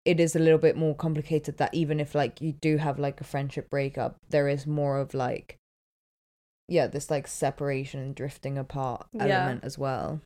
it 0.04 0.20
is 0.20 0.36
a 0.36 0.38
little 0.38 0.58
bit 0.58 0.76
more 0.76 0.94
complicated 0.94 1.58
that 1.58 1.74
even 1.74 1.98
if 1.98 2.14
like 2.14 2.40
you 2.40 2.52
do 2.52 2.76
have 2.76 2.98
like 2.98 3.20
a 3.20 3.24
friendship 3.24 3.68
breakup, 3.70 4.16
there 4.28 4.48
is 4.48 4.66
more 4.66 4.98
of 4.98 5.12
like, 5.14 5.56
yeah, 6.68 6.86
this 6.86 7.10
like 7.10 7.26
separation 7.26 8.00
and 8.00 8.14
drifting 8.14 8.56
apart 8.56 9.06
Yeah. 9.12 9.24
element 9.24 9.64
as 9.64 9.76
well. 9.76 10.20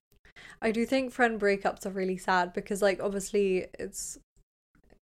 I 0.61 0.71
do 0.71 0.85
think 0.85 1.13
friend 1.13 1.41
breakups 1.41 1.87
are 1.87 1.91
really 1.91 2.17
sad 2.17 2.53
because, 2.53 2.83
like, 2.83 3.01
obviously, 3.01 3.67
it's 3.79 4.19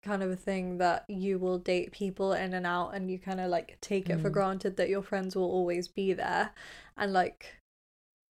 kind 0.02 0.22
of 0.22 0.30
a 0.30 0.36
thing 0.36 0.78
that 0.78 1.04
you 1.08 1.38
will 1.38 1.58
date 1.58 1.92
people 1.92 2.32
in 2.32 2.52
and 2.52 2.66
out, 2.66 2.90
and 2.90 3.10
you 3.10 3.18
kind 3.18 3.40
of 3.40 3.50
like 3.50 3.78
take 3.80 4.10
it 4.10 4.20
for 4.20 4.30
Mm. 4.30 4.34
granted 4.34 4.76
that 4.76 4.88
your 4.88 5.02
friends 5.02 5.34
will 5.34 5.50
always 5.50 5.88
be 5.88 6.12
there, 6.12 6.50
and 6.96 7.12
like 7.12 7.56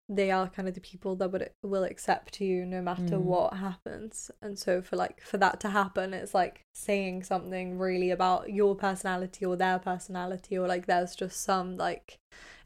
they 0.09 0.31
are 0.31 0.49
kind 0.49 0.69
of 0.69 0.75
the 0.75 0.81
people 0.81 1.17
that 1.17 1.33
would 1.33 1.51
will 1.63 1.83
accept 1.85 2.41
you 2.41 2.65
no 2.65 2.81
matter 2.81 3.17
Mm. 3.17 3.23
what 3.23 3.55
happens. 3.55 4.31
And 4.41 4.59
so 4.59 4.81
for 4.81 4.97
like 4.97 5.21
for 5.21 5.37
that 5.39 5.59
to 5.61 5.71
happen, 5.71 6.15
it's 6.15 6.35
like 6.35 6.63
saying 6.75 7.25
something 7.25 7.79
really 7.79 8.11
about 8.11 8.53
your 8.53 8.77
personality 8.77 9.45
or 9.45 9.57
their 9.57 9.79
personality, 9.79 10.57
or 10.59 10.67
like 10.69 10.87
there's 10.87 11.17
just 11.17 11.41
some 11.43 11.77
like 11.77 12.19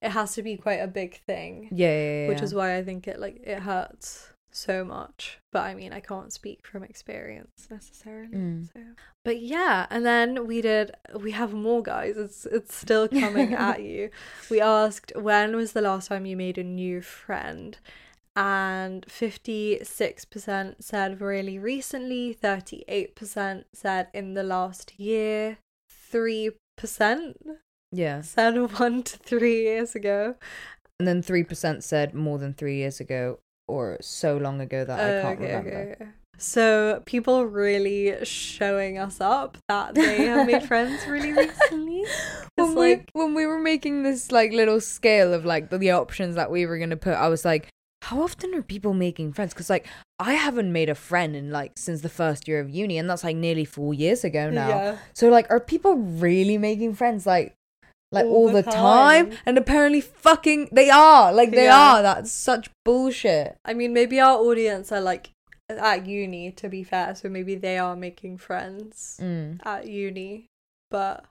it 0.03 0.11
has 0.11 0.35
to 0.35 0.43
be 0.43 0.57
quite 0.57 0.81
a 0.81 0.87
big 0.89 1.21
thing 1.27 1.69
Yeah, 1.73 1.89
yeah, 1.89 2.23
yeah. 2.23 2.29
which 2.29 2.43
is 2.43 2.55
why 2.55 2.77
I 2.77 2.85
think 2.85 3.09
it 3.09 3.19
like 3.19 3.41
it 3.43 3.61
hurts 3.61 4.31
so 4.53 4.85
much. 4.85 5.39
But 5.53 5.63
I 5.63 5.75
mean, 5.75 5.93
I 5.93 6.01
can't 6.01 6.33
speak 6.33 6.67
from 6.67 6.83
experience 6.83 7.69
necessarily. 7.71 8.37
Mm. 8.37 8.73
So, 8.73 8.81
but 9.25 9.41
yeah, 9.41 9.87
and 9.91 10.05
then 10.05 10.47
we 10.47 10.61
did. 10.61 10.93
We 11.19 11.33
have 11.33 11.53
more 11.53 11.83
guys. 11.83 12.17
It's 12.17 12.47
it's 12.47 12.75
still 12.75 13.09
coming 13.09 13.55
at 13.55 13.83
you. 13.83 14.11
We 14.51 14.61
asked 14.61 15.13
when 15.17 15.57
was 15.57 15.73
the 15.73 15.83
last 15.83 16.09
time 16.09 16.27
you 16.27 16.37
made 16.37 16.59
a 16.59 16.65
new 16.65 17.01
friend, 17.01 17.79
and 18.37 19.05
fifty 19.09 19.81
six 19.83 20.25
percent 20.25 20.85
said 20.85 21.21
really 21.21 21.59
recently. 21.59 22.33
Thirty 22.33 22.85
eight 22.89 23.15
percent 23.15 23.67
said 23.73 24.09
in 24.15 24.35
the 24.35 24.43
last 24.43 24.99
year. 24.99 25.59
Three 25.89 26.51
percent 26.77 27.37
yeah. 27.93 28.21
said 28.23 28.57
one 28.79 29.03
to 29.03 29.19
three 29.19 29.63
years 29.63 29.95
ago. 29.95 30.37
And 30.99 31.09
then 31.09 31.23
three 31.23 31.45
percent 31.45 31.83
said 31.83 32.15
more 32.15 32.39
than 32.39 32.53
three 32.53 32.77
years 32.77 33.01
ago, 33.01 33.41
or 33.71 33.97
so 34.01 34.37
long 34.37 34.61
ago 34.61 34.85
that 34.85 34.99
I 34.99 35.23
can't 35.23 35.41
Okay, 35.41 35.55
remember. 35.57 35.97
okay. 36.01 36.11
So 36.39 37.03
people 37.05 37.45
really 37.45 38.25
showing 38.25 38.99
us 38.99 39.21
up 39.21 39.59
that 39.69 39.95
they 39.95 40.25
have 40.25 40.47
made 40.47 40.63
friends 40.73 41.07
really 41.07 41.33
recently. 41.33 42.05
When 42.57 42.69
It's 42.71 42.77
we 42.77 43.05
when 43.13 43.35
we 43.35 43.47
were 43.47 43.59
making 43.61 44.03
this 44.03 44.33
like 44.33 44.53
little 44.53 44.81
scale 44.81 45.33
of 45.33 45.45
like 45.45 45.71
the, 45.71 45.79
the 45.79 45.93
options 45.93 46.35
that 46.35 46.51
we 46.51 46.67
were 46.67 46.79
gonna 46.79 46.97
put, 46.97 47.15
I 47.15 47.29
was 47.29 47.45
like, 47.45 47.69
how 48.03 48.23
often 48.23 48.55
are 48.55 48.63
people 48.63 48.93
making 48.93 49.33
friends? 49.33 49.53
Because 49.55 49.71
like 49.71 49.87
I 50.19 50.33
haven't 50.35 50.73
made 50.73 50.89
a 50.91 50.95
friend 50.95 51.37
in 51.37 51.51
like 51.51 51.73
since 51.77 52.01
the 52.03 52.09
first 52.11 52.49
year 52.49 52.61
of 52.61 52.69
uni, 52.69 52.99
and 52.99 53.09
that's 53.09 53.25
like 53.25 53.37
nearly 53.37 53.65
four 53.65 53.95
years 53.95 54.25
ago 54.25 54.51
now. 54.51 54.69
yeah, 54.69 54.97
So 55.15 55.29
like, 55.31 55.47
are 55.51 55.61
people 55.61 55.95
really 55.97 56.59
making 56.59 56.95
friends 56.95 57.25
like? 57.27 57.55
Like 58.13 58.25
all, 58.27 58.35
All 58.35 58.47
the, 58.49 58.63
the 58.63 58.71
time. 58.71 59.31
time. 59.31 59.39
and 59.47 59.57
apparently 59.57 60.01
fucking 60.01 60.71
they 60.73 60.91
are 60.91 61.33
like 61.33 61.51
they 61.53 61.65
Yeah. 61.65 61.79
are. 61.99 62.03
That's 62.03 62.33
such 62.33 62.69
bullshit. 62.85 63.57
I 63.65 63.73
mean 63.75 63.93
maybe 63.93 64.19
our 64.21 64.37
audience 64.39 64.91
are 64.91 65.01
like 65.01 65.31
at 65.69 66.07
uni 66.07 66.51
to 66.53 66.69
be 66.69 66.83
fair, 66.83 67.15
so 67.15 67.29
maybe 67.29 67.55
they 67.55 67.79
are 67.79 67.95
making 67.95 68.39
friends 68.39 69.19
Mm. 69.23 69.61
at 69.65 69.87
uni, 69.87 70.47
but 70.91 71.25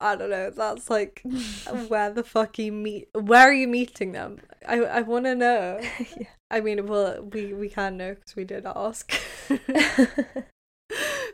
I 0.00 0.16
don't 0.16 0.28
know. 0.28 0.50
That's 0.50 0.90
like 0.90 1.22
where 1.88 2.10
the 2.10 2.22
fuck 2.24 2.58
you 2.58 2.70
meet. 2.70 3.08
Where 3.14 3.48
are 3.48 3.52
you 3.54 3.66
meeting 3.68 4.12
them? 4.12 4.40
I 4.68 4.80
I 4.80 5.00
want 5.00 5.24
to 5.24 5.34
know. 5.34 5.80
Yeah. 6.18 6.26
I 6.50 6.60
mean, 6.60 6.86
well, 6.86 7.22
we 7.22 7.54
we 7.54 7.68
can 7.70 7.96
know 7.96 8.14
because 8.14 8.36
we 8.36 8.44
did 8.44 8.66
ask. 8.66 9.10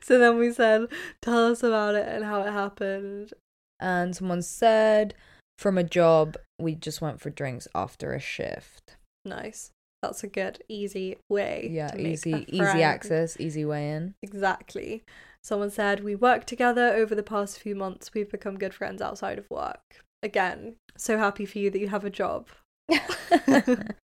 so 0.02 0.18
then 0.18 0.38
we 0.38 0.52
said, 0.52 0.87
tell 1.20 1.50
us 1.52 1.62
about 1.62 1.94
it 1.94 2.06
and 2.08 2.25
how 2.25 2.42
it 2.42 2.52
happened. 2.52 3.32
And 3.80 4.14
someone 4.14 4.42
said 4.42 5.14
from 5.58 5.76
a 5.76 5.84
job 5.84 6.37
we 6.58 6.75
just 6.75 7.00
went 7.00 7.20
for 7.20 7.30
drinks 7.30 7.66
after 7.75 8.12
a 8.12 8.20
shift. 8.20 8.96
Nice. 9.25 9.70
That's 10.02 10.25
a 10.25 10.28
good, 10.28 10.62
easy 10.68 11.18
way. 11.28 11.68
Yeah, 11.70 11.94
easy 11.94 12.46
easy 12.49 12.82
access, 12.82 13.38
easy 13.38 13.66
way 13.66 13.90
in. 13.90 14.14
Exactly. 14.22 15.04
Someone 15.42 15.70
said, 15.70 16.02
we 16.02 16.14
worked 16.14 16.46
together 16.46 16.94
over 16.94 17.14
the 17.14 17.22
past 17.22 17.58
few 17.58 17.75
months. 17.75 18.12
We've 18.14 18.30
become 18.30 18.58
good 18.58 18.75
friends 18.75 19.02
outside 19.02 19.38
of 19.38 19.50
work. 19.50 20.04
Again, 20.22 20.76
so 20.96 21.18
happy 21.18 21.46
for 21.46 21.58
you 21.58 21.70
that 21.70 21.78
you 21.78 21.88
have 21.88 22.04
a 22.04 22.10
job 22.10 22.49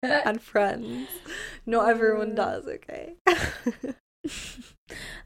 and 0.01 0.41
friends. 0.41 1.07
Not 1.65 1.89
everyone 1.89 2.35
does, 2.35 2.67
okay? 2.67 3.15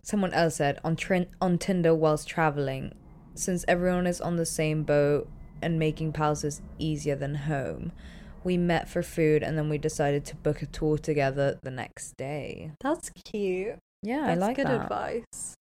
Someone 0.03 0.33
else 0.33 0.55
said 0.55 0.79
on 0.83 0.95
Trin- 0.95 1.35
on 1.41 1.57
Tinder 1.57 1.95
whilst 1.95 2.27
traveling, 2.27 2.93
since 3.35 3.63
everyone 3.67 4.07
is 4.07 4.19
on 4.21 4.35
the 4.37 4.45
same 4.45 4.83
boat 4.83 5.27
and 5.61 5.77
making 5.79 6.13
pals 6.13 6.43
is 6.43 6.61
easier 6.79 7.15
than 7.15 7.35
home. 7.35 7.91
We 8.43 8.57
met 8.57 8.87
for 8.87 9.01
food 9.01 9.41
and 9.43 9.57
then 9.57 9.69
we 9.69 9.77
decided 9.77 10.25
to 10.25 10.35
book 10.35 10.61
a 10.61 10.65
tour 10.67 10.97
together 10.97 11.59
the 11.63 11.71
next 11.71 12.15
day. 12.17 12.71
That's 12.81 13.09
cute. 13.25 13.77
Yeah, 14.03 14.27
That's 14.27 14.41
I 14.41 14.45
like 14.47 14.55
good 14.57 14.67
that. 14.67 14.83
advice. 14.83 15.55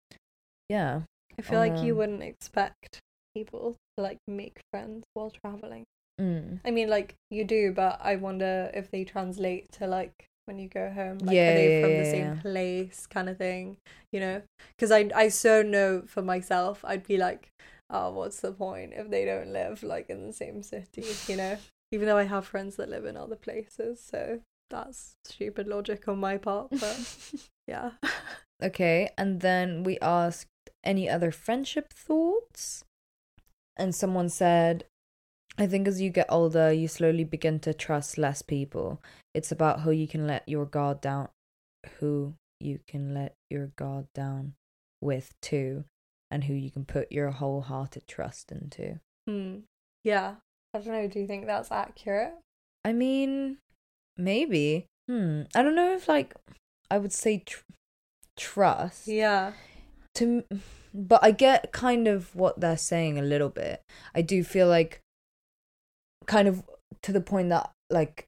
Yeah. 0.70 1.02
I 1.38 1.42
feel 1.42 1.60
like 1.60 1.82
you 1.84 1.94
Um, 1.94 1.98
wouldn't 1.98 2.24
expect 2.24 3.00
people 3.34 3.76
to 3.98 4.04
like 4.04 4.18
make 4.28 4.60
friends 4.72 5.04
while 5.14 5.32
traveling. 5.32 5.86
Mm. 6.20 6.60
I 6.66 6.72
mean, 6.72 6.90
like 6.90 7.16
you 7.32 7.44
do, 7.46 7.72
but 7.72 8.00
I 8.04 8.18
wonder 8.18 8.70
if 8.74 8.92
they 8.92 9.04
translate 9.04 9.72
to 9.74 9.88
like 9.88 10.26
when 10.46 10.60
you 10.60 10.68
go 10.68 10.90
home. 10.92 11.20
Like, 11.20 11.36
Yeah, 11.36 11.52
are 11.52 11.56
they 11.56 11.82
from 11.82 11.92
yeah, 11.92 12.04
the 12.04 12.06
same 12.06 12.36
yeah. 12.36 12.42
place, 12.42 13.08
kind 13.08 13.30
of 13.30 13.38
thing? 13.38 13.78
You 14.12 14.20
know, 14.20 14.42
because 14.76 14.92
I 14.92 15.10
I 15.16 15.30
so 15.30 15.62
know 15.62 16.04
for 16.06 16.22
myself, 16.22 16.84
I'd 16.86 17.08
be 17.08 17.18
like, 17.18 17.50
oh, 17.90 18.12
what's 18.12 18.40
the 18.40 18.52
point 18.52 18.94
if 18.96 19.10
they 19.10 19.26
don't 19.26 19.54
live 19.54 19.84
like 19.84 20.10
in 20.10 20.26
the 20.28 20.34
same 20.34 20.64
city? 20.64 21.06
You 21.28 21.38
know, 21.38 21.58
even 21.92 22.08
though 22.08 22.18
I 22.18 22.24
have 22.24 22.46
friends 22.46 22.76
that 22.78 22.90
live 22.90 23.06
in 23.06 23.18
other 23.18 23.36
places, 23.36 24.02
so 24.02 24.40
that's 24.70 25.14
stupid 25.26 25.68
logic 25.68 26.08
on 26.08 26.20
my 26.20 26.38
part, 26.38 26.70
but 26.72 27.00
yeah. 27.68 27.92
Okay, 28.62 29.10
and 29.18 29.42
then 29.42 29.84
we 29.84 30.00
asked 30.00 30.48
any 30.84 31.10
other 31.10 31.32
friendship 31.32 31.94
thoughts? 31.94 32.84
And 33.76 33.96
someone 33.96 34.30
said, 34.30 34.86
I 35.58 35.68
think 35.68 35.88
as 35.88 36.02
you 36.02 36.10
get 36.10 36.28
older, 36.30 36.72
you 36.72 36.88
slowly 36.88 37.24
begin 37.24 37.60
to 37.62 37.74
trust 37.74 38.18
less 38.18 38.42
people. 38.42 39.02
It's 39.34 39.52
about 39.52 39.82
who 39.82 39.92
you 39.92 40.08
can 40.08 40.28
let 40.28 40.48
your 40.48 40.66
guard 40.66 41.02
down, 41.02 41.30
who 42.00 42.36
you 42.60 42.80
can 42.88 43.14
let 43.14 43.36
your 43.50 43.68
guard 43.76 44.08
down 44.14 44.54
with 45.02 45.34
too, 45.42 45.86
and 46.30 46.44
who 46.44 46.54
you 46.54 46.72
can 46.72 46.86
put 46.86 47.12
your 47.12 47.32
wholehearted 47.32 48.08
trust 48.08 48.52
into. 48.52 49.00
Hmm. 49.28 49.60
Yeah. 50.04 50.36
I 50.74 50.80
don't 50.80 50.94
know. 50.94 51.08
Do 51.08 51.20
you 51.20 51.28
think 51.28 51.46
that's 51.46 51.72
accurate? 51.72 52.34
I 52.84 52.94
mean, 52.94 53.58
maybe. 54.18 54.88
Hmm. 55.08 55.44
I 55.56 55.62
don't 55.62 55.76
know 55.76 55.94
if 55.94 56.08
like 56.08 56.34
I 56.90 56.98
would 56.98 57.14
say 57.14 57.44
tr- 57.46 57.62
trust. 58.38 59.08
Yeah. 59.08 59.54
to 60.16 60.44
but 60.94 61.24
I 61.24 61.32
get 61.32 61.72
kind 61.72 62.08
of 62.08 62.36
what 62.36 62.60
they're 62.60 62.78
saying 62.78 63.18
a 63.18 63.24
little 63.24 63.50
bit. 63.50 63.82
I 64.14 64.22
do 64.22 64.44
feel 64.44 64.68
like 64.68 65.02
kind 66.26 66.48
of 66.48 66.64
to 67.02 67.12
the 67.12 67.22
point 67.22 67.50
that 67.50 67.72
like 67.90 68.26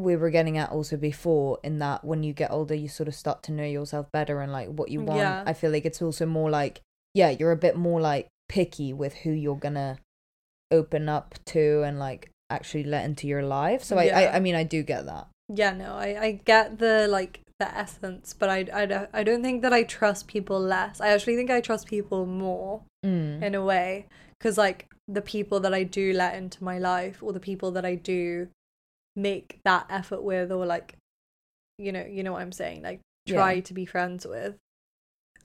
we 0.00 0.16
were 0.16 0.30
getting 0.30 0.56
at 0.58 0.70
also 0.70 0.96
before 0.96 1.58
in 1.62 1.78
that 1.78 2.04
when 2.04 2.22
you 2.22 2.32
get 2.32 2.50
older 2.50 2.74
you 2.74 2.88
sort 2.88 3.08
of 3.08 3.14
start 3.14 3.42
to 3.42 3.52
know 3.52 3.64
yourself 3.64 4.06
better 4.12 4.40
and 4.40 4.50
like 4.52 4.68
what 4.68 4.90
you 4.90 5.00
want 5.00 5.18
Yeah. 5.20 5.42
i 5.46 5.52
feel 5.52 5.70
like 5.70 5.84
it's 5.84 6.02
also 6.02 6.26
more 6.26 6.50
like 6.50 6.80
yeah 7.14 7.30
you're 7.30 7.52
a 7.52 7.56
bit 7.56 7.76
more 7.76 8.00
like 8.00 8.26
picky 8.48 8.92
with 8.92 9.14
who 9.22 9.30
you're 9.30 9.56
gonna 9.56 9.98
open 10.70 11.08
up 11.08 11.34
to 11.46 11.82
and 11.82 11.98
like 11.98 12.30
actually 12.48 12.84
let 12.84 13.04
into 13.04 13.26
your 13.26 13.42
life 13.42 13.82
so 13.82 13.96
I, 13.98 14.04
Yeah. 14.04 14.18
I 14.18 14.36
i 14.36 14.40
mean 14.40 14.54
i 14.54 14.64
do 14.64 14.82
get 14.82 15.06
that 15.06 15.26
Yeah, 15.52 15.72
no, 15.72 15.94
I, 15.94 16.08
I 16.26 16.28
get 16.44 16.78
the 16.78 17.06
like 17.08 17.40
the 17.58 17.68
essence, 17.76 18.34
but 18.38 18.48
I, 18.48 18.58
I, 18.72 18.86
don't- 18.86 19.10
I 19.12 19.22
don't 19.24 19.42
think 19.42 19.60
that 19.62 19.72
I 19.72 19.82
trust 19.82 20.28
people 20.28 20.58
less. 20.58 21.00
I 21.00 21.08
actually 21.08 21.36
think 21.36 21.50
I 21.50 21.60
trust 21.60 21.86
people 21.88 22.24
more 22.24 22.82
mm. 23.04 23.42
in 23.42 23.54
a 23.54 23.62
way 23.62 24.06
because 24.38 24.56
like 24.56 24.86
the 25.08 25.20
people 25.20 25.58
that 25.60 25.74
I 25.74 25.82
do 25.82 26.12
let 26.12 26.36
into 26.36 26.62
my 26.64 26.78
life 26.78 27.16
or 27.20 27.32
the 27.34 27.40
people 27.50 27.70
that 27.72 27.84
I 27.84 27.96
do 27.96 28.48
make 29.20 29.60
that 29.64 29.86
effort 29.90 30.22
with 30.22 30.50
or 30.52 30.66
like 30.66 30.96
you 31.78 31.92
know 31.92 32.04
you 32.04 32.22
know 32.22 32.32
what 32.32 32.42
I'm 32.42 32.52
saying 32.52 32.82
like 32.82 33.00
try 33.28 33.52
Yeah. 33.52 33.60
to 33.62 33.74
be 33.74 33.86
friends 33.86 34.26
with 34.26 34.56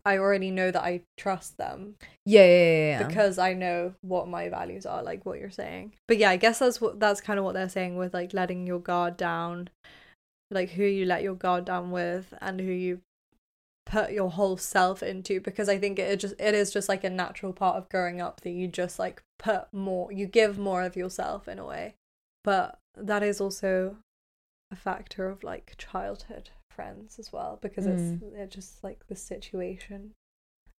I 0.07 0.19
already 0.19 0.51
know 0.51 0.69
that 0.69 0.83
I 0.83 1.01
trust 1.17 1.57
them 1.57 1.95
yeah 2.25 2.45
yeah 2.45 2.47
yeah, 2.47 2.99
yeah. 2.99 3.07
because 3.07 3.37
I 3.39 3.53
know 3.53 3.95
what 4.01 4.27
my 4.27 4.49
values 4.49 4.85
are, 4.85 5.01
like 5.01 5.25
what 5.25 5.39
you're 5.39 5.49
saying. 5.49 5.93
But 6.07 6.17
yeah, 6.17 6.29
I 6.29 6.37
guess 6.37 6.59
that's 6.59 6.79
what 6.79 6.99
that's 6.99 7.21
kind 7.21 7.39
of 7.39 7.45
what 7.45 7.53
they're 7.55 7.69
saying 7.69 7.95
with 7.97 8.13
like 8.13 8.31
letting 8.31 8.67
your 8.67 8.79
guard 8.79 9.17
down, 9.17 9.69
like 10.51 10.69
who 10.71 10.83
you 10.83 11.05
let 11.05 11.23
your 11.23 11.33
guard 11.33 11.65
down 11.65 11.89
with 11.89 12.35
and 12.39 12.59
who 12.59 12.71
you 12.71 13.01
put 13.87 14.11
your 14.11 14.29
whole 14.29 14.57
self 14.57 15.01
into 15.01 15.39
because 15.39 15.69
I 15.69 15.79
think 15.79 15.97
it 15.97 16.19
just 16.19 16.35
it 16.39 16.53
is 16.53 16.71
just 16.71 16.87
like 16.87 17.03
a 17.03 17.09
natural 17.09 17.53
part 17.53 17.77
of 17.77 17.89
growing 17.89 18.21
up 18.21 18.41
that 18.41 18.51
you 18.51 18.67
just 18.67 18.99
like 18.99 19.23
put 19.39 19.65
more 19.73 20.11
you 20.11 20.27
give 20.27 20.59
more 20.59 20.83
of 20.83 20.95
yourself 20.95 21.47
in 21.47 21.57
a 21.57 21.65
way. 21.65 21.95
But 22.43 22.77
that 22.97 23.23
is 23.23 23.41
also 23.41 23.97
a 24.71 24.75
factor 24.75 25.29
of 25.29 25.43
like 25.43 25.75
childhood 25.77 26.49
friends 26.69 27.17
as 27.19 27.31
well 27.31 27.57
because 27.61 27.85
it's 27.85 28.21
it 28.35 28.51
just 28.51 28.83
like 28.83 29.07
the 29.07 29.15
situation 29.15 30.11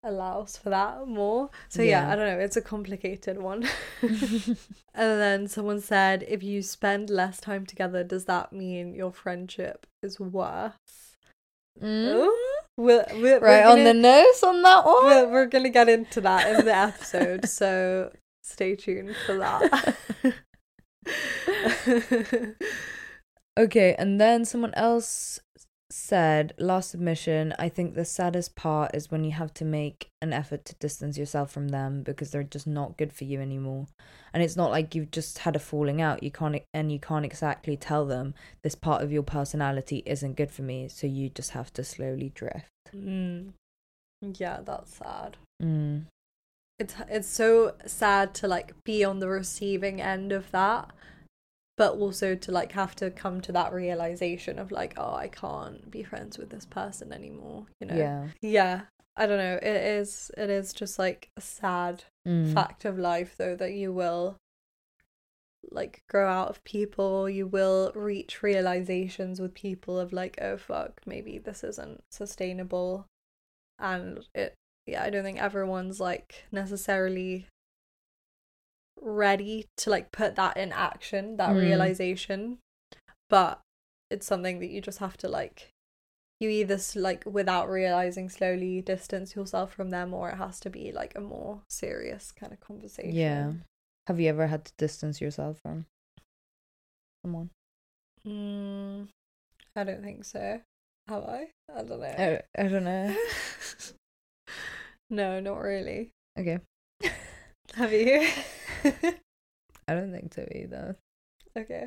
allows 0.03 0.55
for 0.55 0.69
that 0.69 1.07
more. 1.07 1.49
So 1.67 1.81
yeah, 1.81 2.05
Yeah. 2.07 2.11
I 2.11 2.15
don't 2.15 2.27
know, 2.27 2.43
it's 2.43 2.57
a 2.57 2.61
complicated 2.61 3.39
one. 3.41 3.67
and 4.01 4.57
then 4.93 5.47
someone 5.47 5.81
said 5.81 6.23
if 6.27 6.43
you 6.43 6.61
spend 6.61 7.09
less 7.09 7.39
time 7.39 7.65
together, 7.65 8.03
does 8.03 8.25
that 8.25 8.53
mean 8.53 8.93
your 8.93 9.11
friendship 9.11 9.87
is 10.03 10.19
worse? 10.19 10.73
Mm. 11.81 12.29
We're, 12.77 13.05
we're, 13.13 13.39
right 13.39 13.65
we're 13.65 13.71
on 13.71 13.83
the 13.85 13.93
nose 13.93 14.43
on 14.43 14.61
that 14.61 14.85
one 14.85 15.05
we're, 15.05 15.31
we're 15.31 15.45
gonna 15.45 15.69
get 15.69 15.87
into 15.87 16.19
that 16.21 16.59
in 16.59 16.65
the 16.65 16.75
episode, 16.75 17.47
so 17.49 18.11
stay 18.43 18.75
tuned 18.75 19.15
for 19.25 19.37
that. 19.37 19.95
Okay, 23.57 23.95
and 23.97 24.19
then 24.19 24.43
someone 24.43 24.73
else 24.73 25.39
said, 25.89 26.53
last 26.57 26.91
submission, 26.91 27.53
I 27.57 27.69
think 27.69 27.93
the 27.93 28.03
saddest 28.03 28.55
part 28.55 28.93
is 28.93 29.09
when 29.09 29.23
you 29.23 29.31
have 29.31 29.53
to 29.55 29.65
make 29.65 30.09
an 30.21 30.33
effort 30.33 30.65
to 30.65 30.75
distance 30.75 31.17
yourself 31.17 31.51
from 31.51 31.69
them 31.69 32.03
because 32.03 32.31
they're 32.31 32.43
just 32.43 32.67
not 32.67 32.97
good 32.97 33.13
for 33.13 33.23
you 33.23 33.39
anymore. 33.39 33.87
And 34.33 34.43
it's 34.43 34.57
not 34.57 34.71
like 34.71 34.93
you've 34.93 35.11
just 35.11 35.39
had 35.39 35.55
a 35.55 35.59
falling 35.59 36.01
out. 36.01 36.21
You 36.21 36.31
can't 36.31 36.61
and 36.73 36.91
you 36.91 36.99
can't 36.99 37.23
exactly 37.23 37.77
tell 37.77 38.05
them 38.05 38.33
this 38.61 38.75
part 38.75 39.01
of 39.01 39.11
your 39.13 39.23
personality 39.23 40.03
isn't 40.05 40.35
good 40.35 40.51
for 40.51 40.63
me, 40.63 40.89
so 40.89 41.07
you 41.07 41.29
just 41.29 41.51
have 41.51 41.71
to 41.73 41.83
slowly 41.83 42.33
drift. 42.35 42.67
mm. 42.93 43.53
Yeah, 44.21 44.59
that's 44.65 44.95
sad. 44.95 45.37
Mm. 45.63 46.07
It's 46.79 46.95
it's 47.09 47.27
so 47.27 47.73
sad 47.85 48.33
to 48.35 48.47
like 48.47 48.73
be 48.83 49.03
on 49.03 49.19
the 49.19 49.29
receiving 49.29 50.01
end 50.01 50.31
of 50.31 50.51
that 50.51 50.89
but 51.77 51.93
also 51.93 52.35
to 52.35 52.51
like 52.51 52.71
have 52.73 52.95
to 52.95 53.11
come 53.11 53.41
to 53.41 53.51
that 53.51 53.73
realization 53.73 54.59
of 54.59 54.71
like 54.71 54.93
oh 54.97 55.13
I 55.15 55.27
can't 55.27 55.89
be 55.91 56.03
friends 56.03 56.37
with 56.37 56.49
this 56.49 56.65
person 56.65 57.11
anymore 57.13 57.65
you 57.79 57.87
know 57.87 57.95
Yeah. 57.95 58.27
yeah 58.41 58.81
I 59.15 59.25
don't 59.27 59.37
know 59.37 59.55
it 59.61 59.63
is 59.99 60.31
it 60.37 60.49
is 60.49 60.73
just 60.73 60.99
like 60.99 61.29
a 61.37 61.41
sad 61.41 62.03
Mm. 62.27 62.51
fact 62.55 62.85
of 62.85 62.97
life 62.97 63.35
though 63.37 63.55
that 63.55 63.73
you 63.73 63.93
will 63.93 64.37
like 65.71 66.01
grow 66.09 66.27
out 66.27 66.49
of 66.49 66.63
people 66.63 67.29
you 67.29 67.45
will 67.47 67.91
reach 67.95 68.41
realizations 68.43 69.39
with 69.39 69.53
people 69.53 69.99
of 69.99 70.11
like 70.13 70.37
oh 70.41 70.57
fuck 70.57 71.01
maybe 71.05 71.37
this 71.37 71.63
isn't 71.63 72.01
sustainable 72.11 73.05
and 73.79 74.27
it 74.33 74.55
yeah 74.87 75.03
i 75.03 75.09
don't 75.09 75.23
think 75.23 75.39
everyone's 75.41 75.99
like 75.99 76.45
necessarily 76.51 77.47
ready 79.01 79.65
to 79.77 79.89
like 79.89 80.11
put 80.11 80.35
that 80.35 80.57
in 80.57 80.71
action 80.71 81.37
that 81.37 81.51
Mm. 81.51 81.59
realization 81.61 82.57
but 83.29 83.59
it's 84.09 84.25
something 84.25 84.59
that 84.59 84.69
you 84.69 84.81
just 84.81 84.99
have 84.99 85.17
to 85.17 85.27
like 85.27 85.69
you 86.39 86.49
either 86.49 86.77
like 86.95 87.23
without 87.25 87.69
realizing 87.69 88.29
slowly 88.29 88.81
distance 88.81 89.35
yourself 89.35 89.73
from 89.73 89.89
them 89.89 90.13
or 90.13 90.29
it 90.29 90.35
has 90.35 90.59
to 90.59 90.69
be 90.69 90.91
like 90.91 91.13
a 91.15 91.21
more 91.21 91.61
serious 91.69 92.31
kind 92.31 92.51
of 92.53 92.59
conversation 92.59 93.13
Yeah. 93.15 93.51
Have 94.07 94.19
you 94.19 94.29
ever 94.29 94.47
had 94.47 94.65
to 94.65 94.73
distance 94.77 95.19
yourself 95.19 95.59
from 95.61 95.85
someone? 97.23 97.49
mm, 98.27 99.07
i 99.75 99.83
don't 99.83 100.03
think 100.03 100.25
so 100.25 100.61
have 101.07 101.23
i 101.23 101.47
i 101.75 101.83
don't 101.83 101.99
know 102.01 102.41
I, 102.57 102.61
I 102.61 102.67
don't 102.67 102.83
know. 102.83 103.15
no 105.09 105.39
not 105.39 105.57
really 105.61 106.11
Okay. 106.37 106.59
have 107.75 107.91
you 107.93 108.27
I 109.87 109.93
don't 109.93 110.11
think 110.11 110.33
so 110.33 110.47
either. 110.51 110.97
okay 111.57 111.85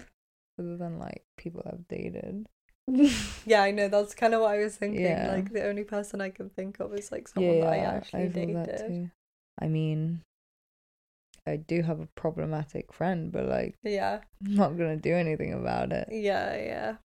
Other 0.58 0.76
than 0.76 0.98
like 0.98 1.22
people 1.36 1.62
I've 1.66 1.86
dated. 1.88 2.46
yeah 3.46 3.60
i 3.62 3.70
know 3.70 3.86
that's 3.88 4.14
kind 4.14 4.32
of 4.32 4.40
what 4.40 4.54
i 4.54 4.58
was 4.58 4.76
thinking 4.76 5.02
Yeah. 5.04 5.28
like 5.34 5.52
the 5.52 5.66
only 5.68 5.84
person 5.84 6.22
i 6.22 6.30
can 6.30 6.48
think 6.48 6.80
of 6.80 6.94
is 6.94 7.12
like 7.12 7.28
someone 7.28 7.60
that 7.60 7.68
i 7.72 7.78
actually 7.78 8.28
feel 8.30 8.46
dated 8.64 9.10
I 9.60 9.66
mean, 9.68 10.22
I 11.44 11.56
do 11.56 11.82
have 11.82 11.98
a 12.00 12.06
problematic 12.14 12.92
friend, 12.92 13.32
but 13.32 13.46
like, 13.46 13.74
yeah 13.82 14.20
I'm 14.46 14.54
not 14.54 14.78
gonna 14.78 14.96
do 14.96 15.12
anything 15.14 15.52
about 15.52 15.92
it. 15.92 16.08
yeah 16.12 16.54
yeah 16.56 16.96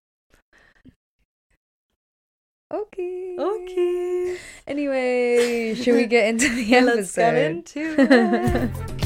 Okay. 2.74 3.36
okay 3.40 4.38
Anyway, 4.66 5.76
should 5.76 5.96
we 5.96 6.08
get 6.08 6.28
into 6.28 6.50
the 6.50 6.76
episode? 6.76 6.96
let's 6.96 7.16
get 7.16 7.36
into 7.36 7.96
it 8.00 8.70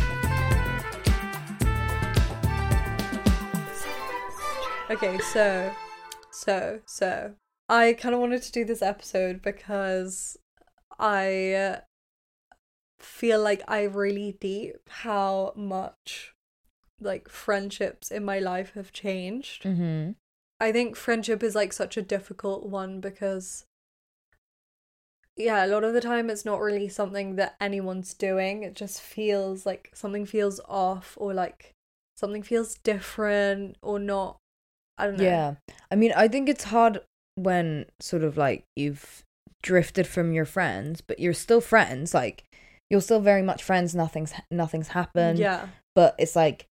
Okay, 4.90 5.20
so, 5.20 5.70
so, 6.32 6.80
so, 6.86 7.34
I 7.68 7.92
kind 7.92 8.16
of 8.16 8.22
wanted 8.22 8.42
to 8.44 8.52
do 8.54 8.64
this 8.64 8.82
episode 8.82 9.42
because 9.42 10.38
I 10.98 11.82
feel 12.98 13.44
like 13.44 13.64
I 13.68 13.84
really 13.84 14.38
deep 14.40 14.78
how 14.88 15.52
much 15.58 16.34
like 17.02 17.28
friendships 17.28 18.12
in 18.12 18.24
my 18.24 18.40
life 18.40 18.72
have 18.76 18.94
changed. 18.94 19.64
mm-hmm. 19.64 20.12
I 20.60 20.72
think 20.72 20.96
friendship 20.96 21.44
is 21.44 21.56
like 21.56 21.74
such 21.74 21.98
a 21.98 22.02
difficult 22.02 22.66
one 22.66 23.00
because 23.00 23.66
yeah, 25.36 25.64
a 25.64 25.68
lot 25.68 25.84
of 25.84 25.94
the 25.94 26.02
time 26.02 26.30
it's 26.30 26.46
not 26.46 26.60
really 26.60 26.90
something 26.90 27.36
that 27.36 27.56
anyone's 27.62 28.14
doing. 28.14 28.64
It 28.64 28.76
just 28.76 29.00
feels 29.02 29.66
like 29.66 29.92
something 29.94 30.26
feels 30.26 30.60
off 30.68 31.16
or 31.18 31.34
like 31.34 31.74
something 32.16 32.42
feels 32.42 32.76
different 32.80 33.78
or 33.84 34.00
not. 34.00 34.38
I 34.98 35.06
don't 35.06 35.18
know. 35.18 35.24
Yeah. 35.24 35.56
I 35.92 35.96
mean, 35.96 36.12
I 36.16 36.28
think 36.28 36.50
it's 36.50 36.66
hard 36.66 37.02
when 37.36 37.86
sort 38.00 38.24
of 38.24 38.36
like 38.36 38.66
you've 38.76 39.24
drifted 39.62 40.08
from 40.08 40.34
your 40.34 40.46
friends, 40.46 41.02
but 41.02 41.20
you're 41.20 41.34
still 41.34 41.62
friends. 41.62 42.16
Like 42.16 42.44
you're 42.90 43.02
still 43.02 43.20
very 43.20 43.44
much 43.44 43.64
friends. 43.64 43.94
Nothing's 43.94 44.34
nothing's 44.50 44.90
happened. 44.90 45.38
Yeah. 45.38 45.68
But 45.94 46.16
it's 46.18 46.36
like 46.36 46.68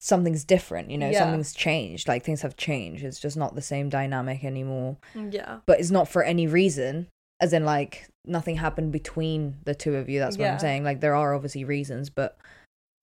something's 0.00 0.44
different. 0.44 0.90
You 0.90 0.98
know, 0.98 1.10
Yeah. 1.10 1.20
something's 1.20 1.52
changed. 1.52 2.06
Like 2.08 2.24
things 2.24 2.42
have 2.42 2.56
changed. 2.56 3.04
It's 3.04 3.18
just 3.20 3.36
not 3.36 3.54
the 3.54 3.62
same 3.62 3.88
dynamic 3.88 4.44
anymore. 4.44 4.96
Yeah. 5.14 5.60
But 5.66 5.80
it's 5.80 5.90
not 5.90 6.08
for 6.08 6.22
any 6.22 6.46
reason. 6.46 7.08
As 7.40 7.52
in, 7.52 7.64
like 7.64 8.08
nothing 8.24 8.56
happened 8.56 8.92
between 8.92 9.58
the 9.64 9.74
two 9.74 9.94
of 9.96 10.08
you. 10.08 10.18
That's 10.20 10.36
what 10.36 10.44
Yeah. 10.44 10.52
I'm 10.54 10.58
saying. 10.58 10.84
Like 10.84 11.00
there 11.00 11.14
are 11.14 11.34
obviously 11.34 11.64
reasons, 11.64 12.10
but 12.10 12.36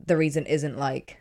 the 0.06 0.18
reason 0.18 0.46
isn't 0.46 0.78
like 0.78 1.20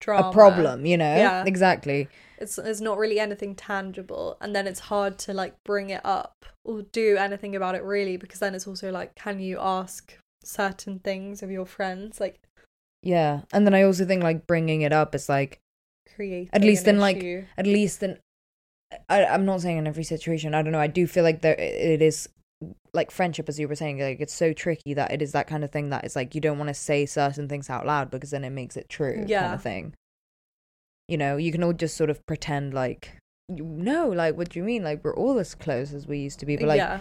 Drama. 0.00 0.28
a 0.28 0.32
problem. 0.32 0.86
You 0.86 0.96
know. 0.96 1.16
Yeah. 1.16 1.44
Exactly. 1.46 2.08
It's 2.38 2.58
it's 2.58 2.80
not 2.80 2.98
really 2.98 3.18
anything 3.20 3.54
tangible 3.54 4.36
and 4.40 4.54
then 4.54 4.66
it's 4.66 4.80
hard 4.80 5.18
to 5.20 5.32
like 5.32 5.54
bring 5.64 5.90
it 5.90 6.00
up 6.04 6.32
or 6.64 6.82
do 6.82 7.16
anything 7.16 7.54
about 7.56 7.74
it 7.76 7.82
really 7.84 8.16
because 8.16 8.40
then 8.40 8.54
it's 8.56 8.66
also 8.66 8.90
like 8.90 9.14
can 9.14 9.38
you 9.38 9.58
ask 9.60 10.18
certain 10.44 10.98
things 10.98 11.42
of 11.42 11.50
your 11.50 11.64
friends 11.64 12.20
like 12.20 12.40
Yeah, 13.04 13.42
and 13.52 13.66
then 13.66 13.74
I 13.74 13.82
also 13.82 14.04
think 14.06 14.22
like 14.22 14.46
bringing 14.46 14.80
it 14.80 14.92
up 14.92 15.14
is 15.14 15.28
like 15.28 15.60
creating 16.16 16.48
At 16.52 16.62
least 16.62 16.88
in, 16.88 16.98
like, 16.98 17.18
issue. 17.18 17.44
at 17.58 17.66
least 17.66 18.02
in 18.02 18.18
I, 19.10 19.24
I'm 19.26 19.44
not 19.44 19.60
saying 19.60 19.78
in 19.78 19.86
every 19.86 20.04
situation. 20.04 20.54
I 20.54 20.62
don't 20.62 20.72
know. 20.72 20.80
I 20.80 20.86
do 20.86 21.06
feel 21.06 21.22
like 21.22 21.42
there 21.42 21.54
it 21.58 22.00
is 22.00 22.28
like 22.94 23.10
friendship, 23.10 23.48
as 23.48 23.58
you 23.58 23.68
were 23.68 23.74
saying. 23.74 23.98
Like 24.00 24.20
it's 24.20 24.32
so 24.32 24.52
tricky 24.54 24.94
that 24.94 25.12
it 25.12 25.20
is 25.20 25.32
that 25.32 25.46
kind 25.46 25.64
of 25.64 25.70
thing 25.70 25.90
that 25.90 26.04
it's 26.04 26.16
like 26.16 26.34
you 26.34 26.40
don't 26.40 26.58
want 26.58 26.68
to 26.68 26.74
say 26.74 27.04
certain 27.04 27.46
things 27.48 27.68
out 27.68 27.84
loud 27.84 28.10
because 28.10 28.30
then 28.30 28.44
it 28.44 28.50
makes 28.50 28.76
it 28.76 28.88
true. 28.88 29.26
kind 29.28 29.54
of 29.54 29.62
thing. 29.62 29.94
you 31.08 31.18
know, 31.18 31.36
you 31.36 31.52
can 31.52 31.62
all 31.62 31.72
just 31.72 31.96
sort 31.96 32.10
of 32.10 32.24
pretend 32.26 32.72
like, 32.74 33.18
no, 33.48 34.08
like, 34.08 34.36
what 34.36 34.48
do 34.50 34.58
you 34.58 34.64
mean? 34.64 34.82
Like, 34.82 35.04
we're 35.04 35.14
all 35.14 35.38
as 35.38 35.54
close 35.54 35.92
as 35.92 36.06
we 36.06 36.18
used 36.18 36.38
to 36.40 36.46
be. 36.46 36.56
But, 36.56 36.68
like, 36.68 36.78
yeah. 36.78 37.00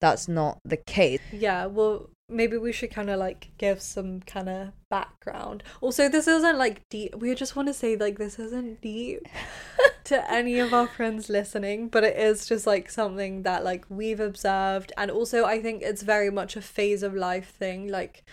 that's 0.00 0.28
not 0.28 0.58
the 0.64 0.76
case. 0.76 1.20
Yeah, 1.32 1.66
well, 1.66 2.10
maybe 2.32 2.56
we 2.56 2.72
should 2.72 2.90
kind 2.90 3.10
of 3.10 3.18
like 3.18 3.50
give 3.58 3.80
some 3.80 4.20
kind 4.20 4.48
of 4.48 4.72
background. 4.90 5.62
Also, 5.80 6.08
this 6.08 6.26
isn't 6.26 6.58
like 6.58 6.88
deep. 6.88 7.14
We 7.16 7.34
just 7.34 7.56
want 7.56 7.68
to 7.68 7.74
say 7.74 7.96
like 7.96 8.18
this 8.18 8.38
isn't 8.38 8.80
deep 8.80 9.26
to 10.04 10.30
any 10.30 10.58
of 10.58 10.72
our 10.74 10.86
friends 10.86 11.28
listening, 11.28 11.88
but 11.88 12.04
it 12.04 12.16
is 12.16 12.46
just 12.46 12.66
like 12.66 12.90
something 12.90 13.42
that 13.42 13.64
like 13.64 13.84
we've 13.88 14.20
observed, 14.20 14.92
and 14.96 15.10
also 15.10 15.44
I 15.44 15.60
think 15.60 15.82
it's 15.82 16.02
very 16.02 16.30
much 16.30 16.56
a 16.56 16.62
phase 16.62 17.02
of 17.02 17.14
life 17.14 17.50
thing. 17.50 17.88
Like, 17.88 18.24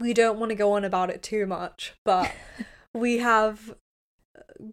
we 0.00 0.14
don't 0.14 0.38
want 0.38 0.50
to 0.50 0.56
go 0.56 0.72
on 0.72 0.84
about 0.84 1.10
it 1.10 1.22
too 1.22 1.46
much, 1.46 1.94
but 2.04 2.32
we 2.94 3.18
have 3.18 3.74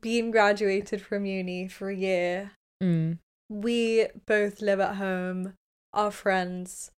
been 0.02 0.32
graduated 0.32 1.02
from 1.02 1.26
uni 1.26 1.68
for 1.68 1.90
a 1.90 1.96
year. 1.96 2.52
Mm. 2.82 3.20
We 3.50 4.08
both 4.26 4.62
live 4.62 4.80
at 4.80 4.96
home. 4.96 5.54
Our 5.94 6.12
friends 6.12 6.92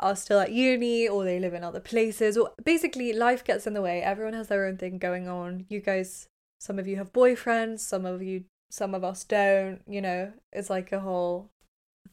are 0.00 0.16
still 0.16 0.40
at 0.40 0.52
uni 0.52 1.06
or 1.08 1.24
they 1.24 1.38
live 1.38 1.54
in 1.54 1.62
other 1.64 1.80
places 1.80 2.36
or 2.36 2.50
basically 2.64 3.12
life 3.12 3.44
gets 3.44 3.66
in 3.66 3.74
the 3.74 3.80
way 3.82 4.02
everyone 4.02 4.34
has 4.34 4.48
their 4.48 4.66
own 4.66 4.76
thing 4.76 4.98
going 4.98 5.28
on 5.28 5.64
you 5.68 5.80
guys 5.80 6.26
some 6.60 6.78
of 6.78 6.86
you 6.88 6.96
have 6.96 7.12
boyfriends 7.12 7.80
some 7.80 8.04
of 8.04 8.22
you 8.22 8.44
some 8.70 8.94
of 8.94 9.04
us 9.04 9.22
don't 9.24 9.80
you 9.86 10.00
know 10.00 10.32
it's 10.52 10.68
like 10.68 10.90
a 10.90 10.98
whole 11.00 11.48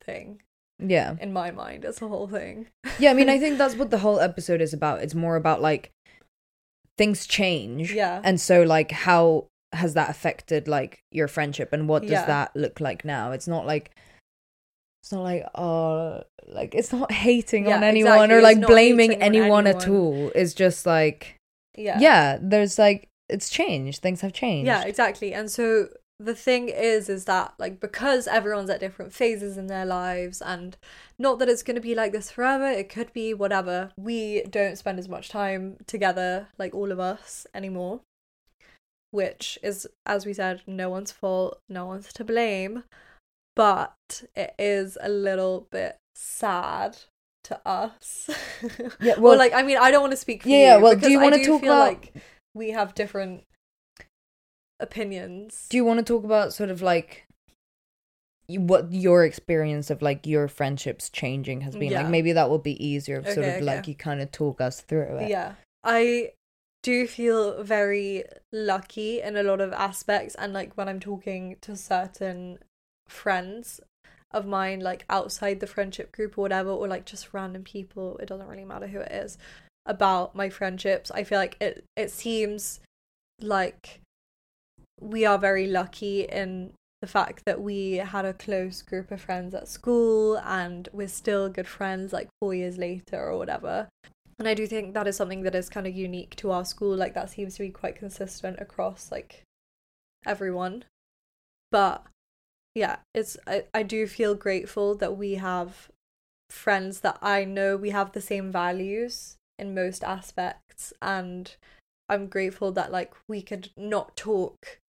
thing 0.03 0.41
Yeah. 0.79 1.15
in 1.19 1.33
my 1.33 1.49
mind 1.49 1.83
it's 1.85 2.01
a 2.01 2.07
whole 2.07 2.27
thing 2.27 2.67
Yeah, 2.99 3.11
I 3.11 3.13
mean, 3.15 3.29
I 3.29 3.39
think 3.39 3.57
that's 3.61 3.75
what 3.75 3.89
the 3.89 3.97
whole 3.99 4.19
episode 4.19 4.61
is 4.61 4.73
about. 4.73 5.01
It's 5.01 5.15
more 5.15 5.35
about 5.35 5.59
like 5.61 5.91
things 6.97 7.25
change. 7.25 7.93
Yeah. 7.93 8.21
And 8.23 8.39
so, 8.39 8.61
like, 8.63 8.91
how 8.91 9.47
has 9.73 9.93
that 9.95 10.09
affected 10.09 10.67
like 10.67 10.99
your 11.11 11.27
friendship 11.27 11.73
and 11.73 11.87
what 11.89 12.03
does 12.03 12.11
Yeah. 12.11 12.25
that 12.25 12.55
look 12.55 12.79
like 12.79 13.03
now? 13.05 13.31
It's 13.31 13.47
not 13.47 13.65
like, 13.65 13.91
it's 15.01 15.11
not 15.11 15.23
like, 15.23 15.45
oh, 15.55 16.23
like, 16.47 16.75
it's 16.75 16.91
not 16.91 17.11
hating 17.11 17.67
Yeah, 17.67 17.77
on 17.77 17.83
anyone 17.83 18.31
exactly. 18.31 18.35
or 18.37 18.41
like 18.41 18.61
blaming 18.61 19.15
on 19.15 19.21
anyone, 19.21 19.67
at 19.67 19.87
all. 19.87 20.31
It's 20.35 20.53
just 20.53 20.85
like, 20.85 21.37
yeah 21.75 21.99
yeah, 21.99 22.37
there's 22.41 22.77
like, 22.77 23.07
it's 23.29 23.49
changed. 23.49 24.01
Things 24.01 24.21
have 24.21 24.33
changed. 24.33 24.67
Yeah, 24.67 24.83
exactly. 24.83 25.33
And 25.33 25.49
so 25.49 25.87
the 26.19 26.35
thing 26.35 26.69
is, 26.69 27.09
is 27.09 27.25
that 27.25 27.53
like 27.57 27.79
because 27.79 28.27
everyone's 28.27 28.69
at 28.69 28.79
different 28.79 29.11
phases 29.11 29.57
in 29.57 29.67
their 29.67 29.85
lives, 29.85 30.41
and 30.41 30.77
not 31.17 31.39
that 31.39 31.49
it's 31.49 31.63
going 31.63 31.75
to 31.75 31.81
be 31.81 31.95
like 31.95 32.11
this 32.11 32.29
forever, 32.29 32.67
it 32.67 32.89
could 32.89 33.11
be 33.11 33.33
whatever. 33.33 33.91
We 33.97 34.43
don't 34.43 34.77
spend 34.77 34.99
as 34.99 35.09
much 35.09 35.29
time 35.29 35.77
together, 35.87 36.47
like 36.59 36.75
all 36.75 36.91
of 36.91 36.99
us, 36.99 37.47
anymore. 37.55 38.01
Which 39.09 39.57
is, 39.63 39.87
as 40.05 40.25
we 40.25 40.33
said, 40.33 40.61
no 40.67 40.89
one's 40.89 41.11
fault, 41.11 41.59
no 41.67 41.85
one's 41.85 42.13
to 42.13 42.23
blame. 42.23 42.83
But 43.55 44.23
it 44.35 44.53
is 44.57 44.97
a 45.01 45.09
little 45.09 45.67
bit 45.71 45.97
sad 46.15 46.97
to 47.43 47.59
us. 47.67 48.29
Yeah, 49.01 49.15
well, 49.19 49.37
like 49.37 49.53
I 49.53 49.63
mean, 49.63 49.77
I 49.77 49.91
don't 49.91 50.01
want 50.01 50.11
to 50.11 50.17
speak 50.17 50.43
for 50.43 50.49
Yeah, 50.49 50.57
yeah, 50.57 50.77
you 50.77 50.83
well, 50.83 50.95
do 50.95 51.11
you 51.11 51.19
wanna 51.19 51.43
talk 51.43 51.61
feel 51.61 51.73
about- 51.73 51.87
like 51.87 52.13
we 52.53 52.71
have 52.71 52.93
different 52.95 53.43
opinions. 54.79 55.67
Do 55.69 55.77
you 55.77 55.85
want 55.85 55.99
to 55.99 56.03
talk 56.05 56.23
about 56.23 56.53
sort 56.53 56.69
of 56.69 56.81
like 56.81 57.25
what 58.47 58.91
your 58.91 59.23
experience 59.23 59.89
of 59.89 60.01
like 60.01 60.25
your 60.27 60.47
friendships 60.47 61.09
changing 61.09 61.61
has 61.61 61.75
been? 61.75 61.91
Yeah. 61.91 62.01
Like 62.01 62.09
maybe 62.11 62.33
that 62.33 62.49
will 62.49 62.59
be 62.59 62.83
easier 62.85 63.19
if 63.19 63.25
sort 63.25 63.39
Okay, 63.39 63.57
of 63.59 63.63
like 63.63 63.87
you 63.87 63.95
kind 63.95 64.21
of 64.21 64.31
talk 64.31 64.59
us 64.61 64.81
through 64.81 65.17
it. 65.19 65.29
Yeah. 65.29 65.53
I 65.83 66.31
do 66.83 67.07
feel 67.07 67.63
very 67.63 68.23
lucky 68.51 69.21
in 69.21 69.37
a 69.37 69.43
lot 69.43 69.61
of 69.61 69.71
aspects 69.71 70.35
and 70.35 70.51
like 70.51 70.75
when 70.75 70.89
I'm 70.89 70.99
talking 70.99 71.57
to 71.61 71.75
certain 71.75 72.59
friends 73.11 73.79
of 74.31 74.45
mine 74.45 74.79
like 74.79 75.05
outside 75.09 75.59
the 75.59 75.67
friendship 75.67 76.11
group 76.11 76.37
or 76.37 76.41
whatever 76.41 76.69
or 76.69 76.87
like 76.87 77.05
just 77.05 77.33
random 77.33 77.63
people 77.63 78.17
it 78.17 78.27
doesn't 78.27 78.47
really 78.47 78.65
matter 78.65 78.87
who 78.87 78.99
it 78.99 79.11
is 79.11 79.37
about 79.85 80.35
my 80.35 80.49
friendships 80.49 81.11
I 81.11 81.23
feel 81.23 81.37
like 81.37 81.57
it 81.59 81.83
it 81.95 82.11
seems 82.11 82.79
like 83.41 83.99
we 84.99 85.25
are 85.25 85.37
very 85.37 85.67
lucky 85.67 86.21
in 86.23 86.73
the 87.01 87.07
fact 87.07 87.43
that 87.45 87.59
we 87.59 87.93
had 87.93 88.25
a 88.25 88.33
close 88.33 88.83
group 88.83 89.09
of 89.09 89.19
friends 89.19 89.55
at 89.55 89.67
school 89.67 90.37
and 90.45 90.87
we're 90.93 91.07
still 91.07 91.49
good 91.49 91.67
friends 91.67 92.13
like 92.13 92.29
4 92.39 92.53
years 92.53 92.77
later 92.77 93.19
or 93.19 93.37
whatever 93.37 93.89
and 94.41 94.47
I 94.47 94.55
do 94.55 94.65
think 94.65 94.95
that 94.95 95.07
is 95.07 95.15
something 95.15 95.43
that 95.43 95.53
is 95.53 95.69
kind 95.69 95.85
of 95.85 95.95
unique 95.95 96.35
to 96.37 96.49
our 96.49 96.65
school. 96.65 96.95
Like 96.95 97.13
that 97.13 97.29
seems 97.29 97.53
to 97.53 97.61
be 97.61 97.69
quite 97.69 97.95
consistent 97.95 98.59
across 98.59 99.11
like 99.11 99.43
everyone. 100.25 100.85
But 101.69 102.03
yeah, 102.75 102.97
it's 103.13 103.37
I, 103.45 103.65
I 103.73 103.83
do 103.83 104.07
feel 104.07 104.35
grateful 104.35 104.95
that 104.95 105.17
we 105.17 105.35
have 105.35 105.89
friends 106.49 107.01
that 107.01 107.17
I 107.21 107.45
know 107.45 107.77
we 107.77 107.91
have 107.91 108.11
the 108.11 108.21
same 108.21 108.51
values 108.51 109.37
in 109.57 109.73
most 109.73 110.03
aspects 110.03 110.93
and 111.01 111.55
I'm 112.09 112.27
grateful 112.27 112.71
that 112.73 112.91
like 112.91 113.13
we 113.27 113.41
could 113.41 113.69
not 113.77 114.17
talk 114.17 114.79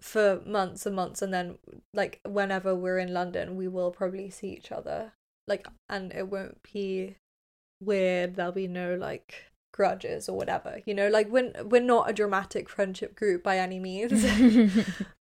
for 0.00 0.42
months 0.46 0.86
and 0.86 0.94
months 0.94 1.22
and 1.22 1.32
then 1.32 1.58
like 1.94 2.20
whenever 2.24 2.74
we're 2.74 2.98
in 2.98 3.12
London 3.12 3.56
we 3.56 3.66
will 3.66 3.90
probably 3.90 4.30
see 4.30 4.48
each 4.48 4.70
other. 4.70 5.12
Like 5.48 5.66
and 5.88 6.12
it 6.12 6.28
won't 6.28 6.58
be 6.72 7.16
weird 7.80 8.36
there'll 8.36 8.52
be 8.52 8.68
no 8.68 8.94
like 8.94 9.50
grudges 9.72 10.28
or 10.28 10.36
whatever 10.36 10.80
you 10.86 10.94
know? 10.94 11.08
Like 11.08 11.28
we're, 11.28 11.52
we're 11.64 11.80
not 11.80 12.10
a 12.10 12.12
dramatic 12.12 12.68
friendship 12.68 13.14
group 13.14 13.42
by 13.42 13.58
any 13.58 13.78
means. 13.78 14.24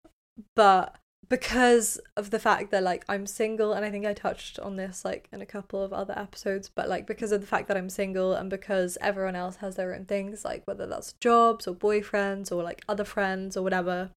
But 0.57 0.97
because 1.29 2.01
of 2.17 2.31
the 2.31 2.39
fact 2.39 2.71
that 2.71 2.83
like 2.83 3.05
I'm 3.09 3.27
single 3.27 3.73
and 3.73 3.85
I 3.85 3.91
think 3.91 4.05
I 4.07 4.13
touched 4.15 4.59
on 4.59 4.77
this 4.77 5.05
like 5.05 5.29
in 5.33 5.41
a 5.41 5.47
couple 5.47 5.83
of 5.83 5.93
other 5.93 6.17
episodes 6.19 6.71
but 6.75 6.89
like 6.89 7.07
because 7.07 7.33
of 7.33 7.41
the 7.41 7.47
fact 7.47 7.69
that 7.69 7.77
I'm 7.77 7.89
single 7.91 8.35
and 8.35 8.51
because 8.51 8.99
everyone 9.01 9.37
else 9.37 9.57
has 9.57 9.77
their 9.77 9.95
own 9.95 10.05
things 10.05 10.45
like 10.45 10.63
whether 10.67 10.87
that's 10.87 11.15
jobs 11.21 11.67
or 11.67 11.75
boyfriends 11.75 12.51
or 12.51 12.63
like 12.63 12.83
other 12.89 13.05
friends 13.05 13.57
or 13.57 13.63
whatever 13.63 14.11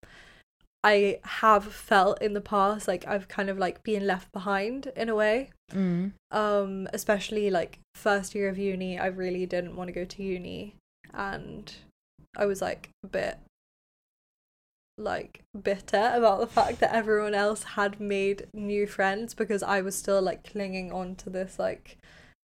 I 0.85 1.19
have 1.25 1.64
felt 1.64 2.23
in 2.23 2.33
the 2.35 2.40
past 2.40 2.88
like 2.88 3.07
I've 3.07 3.29
kind 3.29 3.51
of 3.51 3.59
like 3.59 3.83
been 3.83 4.07
left 4.07 4.33
behind 4.33 4.90
in 4.97 5.09
a 5.09 5.14
way 5.14 5.51
Mm. 5.73 6.12
um 6.31 6.87
especially 6.92 7.51
like 7.51 7.81
first 7.97 8.37
year 8.37 8.49
of 8.49 8.57
uni 8.57 9.01
I 9.01 9.07
really 9.07 9.47
didn't 9.47 9.75
want 9.75 9.88
to 9.88 9.92
go 9.92 10.05
to 10.05 10.23
uni 10.23 10.77
and 11.12 11.75
I 12.37 12.47
was 12.47 12.62
like 12.62 12.90
a 13.03 13.09
bit 13.09 13.38
like 14.99 15.43
bitter 15.63 16.13
about 16.15 16.41
the 16.41 16.47
fact 16.47 16.81
that 16.81 16.95
everyone 16.95 17.35
else 17.35 17.63
had 17.63 18.01
made 18.01 18.47
new 18.55 18.87
friends 18.87 19.35
because 19.35 19.63
I 19.63 19.81
was 19.83 19.95
still 19.95 20.23
like 20.23 20.51
clinging 20.51 20.91
on 20.93 21.17
to 21.17 21.31
this 21.31 21.59
like 21.59 21.99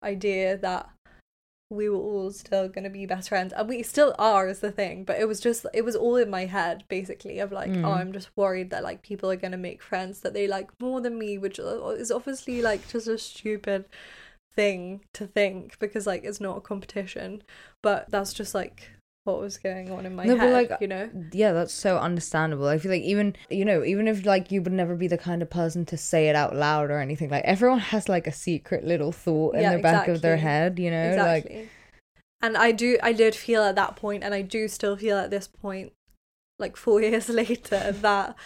idea 0.04 0.56
that 0.58 0.90
we 1.70 1.88
were 1.88 1.96
all 1.96 2.30
still 2.30 2.68
going 2.68 2.84
to 2.84 2.90
be 2.90 3.06
best 3.06 3.30
friends 3.30 3.54
and 3.56 3.66
we 3.66 3.82
still 3.82 4.14
are 4.18 4.46
is 4.46 4.58
the 4.60 4.70
thing 4.70 5.04
but 5.04 5.18
it 5.18 5.26
was 5.26 5.40
just 5.40 5.64
it 5.72 5.82
was 5.82 5.96
all 5.96 6.16
in 6.16 6.28
my 6.28 6.44
head 6.44 6.84
basically 6.88 7.38
of 7.38 7.50
like 7.50 7.70
Mm. 7.70 7.86
oh 7.86 7.92
I'm 7.92 8.12
just 8.12 8.28
worried 8.36 8.68
that 8.70 8.82
like 8.82 9.00
people 9.02 9.30
are 9.30 9.36
going 9.36 9.52
to 9.52 9.56
make 9.58 9.82
friends 9.82 10.20
that 10.20 10.34
they 10.34 10.46
like 10.46 10.68
more 10.78 11.00
than 11.00 11.18
me 11.18 11.38
which 11.38 11.58
is 11.58 12.10
obviously 12.10 12.60
like 12.60 12.86
just 12.88 13.06
a 13.08 13.16
stupid 13.16 13.86
thing 14.54 15.00
to 15.14 15.26
think 15.26 15.78
because 15.78 16.06
like 16.06 16.24
it's 16.24 16.40
not 16.40 16.58
a 16.58 16.60
competition 16.60 17.42
but 17.80 18.10
that's 18.10 18.34
just 18.34 18.54
like 18.54 18.90
what 19.24 19.40
was 19.40 19.56
going 19.58 19.90
on 19.90 20.04
in 20.04 20.16
my 20.16 20.26
No, 20.26 20.36
but, 20.36 20.50
head 20.50 20.68
like, 20.70 20.80
you 20.80 20.88
know 20.88 21.10
Yeah, 21.32 21.52
that's 21.52 21.72
so 21.72 21.98
understandable. 21.98 22.66
I 22.66 22.78
feel 22.78 22.90
like 22.90 23.02
even 23.02 23.36
you 23.50 23.64
know, 23.64 23.84
even 23.84 24.08
if 24.08 24.24
like 24.26 24.50
you 24.50 24.62
would 24.62 24.72
never 24.72 24.96
be 24.96 25.08
the 25.08 25.18
kind 25.18 25.42
of 25.42 25.50
person 25.50 25.84
to 25.86 25.96
say 25.96 26.28
it 26.28 26.36
out 26.36 26.54
loud 26.56 26.90
or 26.90 26.98
anything, 26.98 27.30
like 27.30 27.44
everyone 27.44 27.78
has 27.78 28.08
like 28.08 28.26
a 28.26 28.32
secret 28.32 28.84
little 28.84 29.12
thought 29.12 29.54
in 29.54 29.62
Yeah, 29.62 29.76
the 29.76 29.82
back 29.82 30.08
of 30.08 30.22
their 30.22 30.36
head, 30.36 30.78
you 30.78 30.90
know? 30.90 31.14
Like 31.18 31.68
and 32.40 32.56
i 32.56 32.72
do 32.72 32.98
i 33.02 33.12
did 33.12 33.34
feel 33.34 33.62
at 33.62 33.74
that 33.76 33.96
point 33.96 34.22
and 34.24 34.34
i 34.34 34.42
do 34.42 34.68
still 34.68 34.96
feel 34.96 35.16
at 35.16 35.30
this 35.30 35.46
point 35.46 35.92
like 36.58 36.76
four 36.76 37.00
years 37.02 37.28
later 37.28 37.92
that 37.92 38.36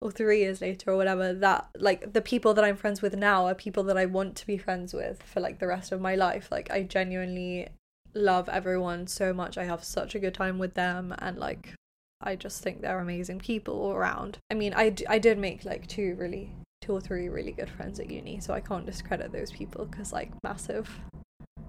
or 0.00 0.10
three 0.12 0.40
years 0.40 0.60
later 0.60 0.92
or 0.92 0.96
whatever 0.96 1.32
that 1.32 1.68
like 1.78 2.12
the 2.12 2.20
people 2.20 2.54
that 2.54 2.64
i'm 2.64 2.76
friends 2.76 3.02
with 3.02 3.16
now 3.16 3.46
are 3.46 3.54
people 3.54 3.82
that 3.82 3.96
i 3.96 4.06
want 4.06 4.36
to 4.36 4.46
be 4.46 4.56
friends 4.56 4.92
with 4.94 5.22
for 5.22 5.40
like 5.40 5.58
the 5.58 5.66
rest 5.66 5.90
of 5.92 6.00
my 6.00 6.14
life 6.14 6.48
like 6.50 6.70
i 6.70 6.82
genuinely 6.82 7.68
love 8.14 8.48
everyone 8.48 9.06
so 9.06 9.32
much. 9.32 9.58
I 9.58 9.64
have 9.64 9.84
such 9.84 10.14
a 10.14 10.18
good 10.18 10.34
time 10.34 10.58
with 10.58 10.74
them 10.74 11.14
and 11.18 11.38
like 11.38 11.74
i 12.20 12.34
just 12.34 12.62
think 12.62 12.80
they're 12.80 12.98
amazing 12.98 13.38
people 13.38 13.80
all 13.80 13.92
around. 13.92 14.38
I 14.50 14.54
mean 14.54 14.74
i, 14.74 14.90
d- 14.90 15.06
I 15.08 15.18
did 15.18 15.38
make 15.38 15.64
like 15.64 15.86
two 15.86 16.16
really 16.18 16.52
two 16.80 16.92
or 16.92 17.00
three 17.00 17.28
really 17.28 17.52
good 17.52 17.70
friends 17.70 18.00
at 18.00 18.10
uni 18.10 18.40
so 18.40 18.54
i 18.54 18.60
can't 18.60 18.86
discredit 18.86 19.32
those 19.32 19.50
people 19.50 19.84
because 19.84 20.12
like 20.12 20.30
massive 20.42 21.00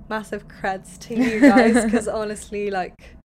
massive 0.08 0.48
creds 0.48 0.98
to 1.00 1.16
you 1.16 1.40
guys 1.54 1.84
because 1.84 2.08
honestly 2.08 2.70
like 2.70 3.16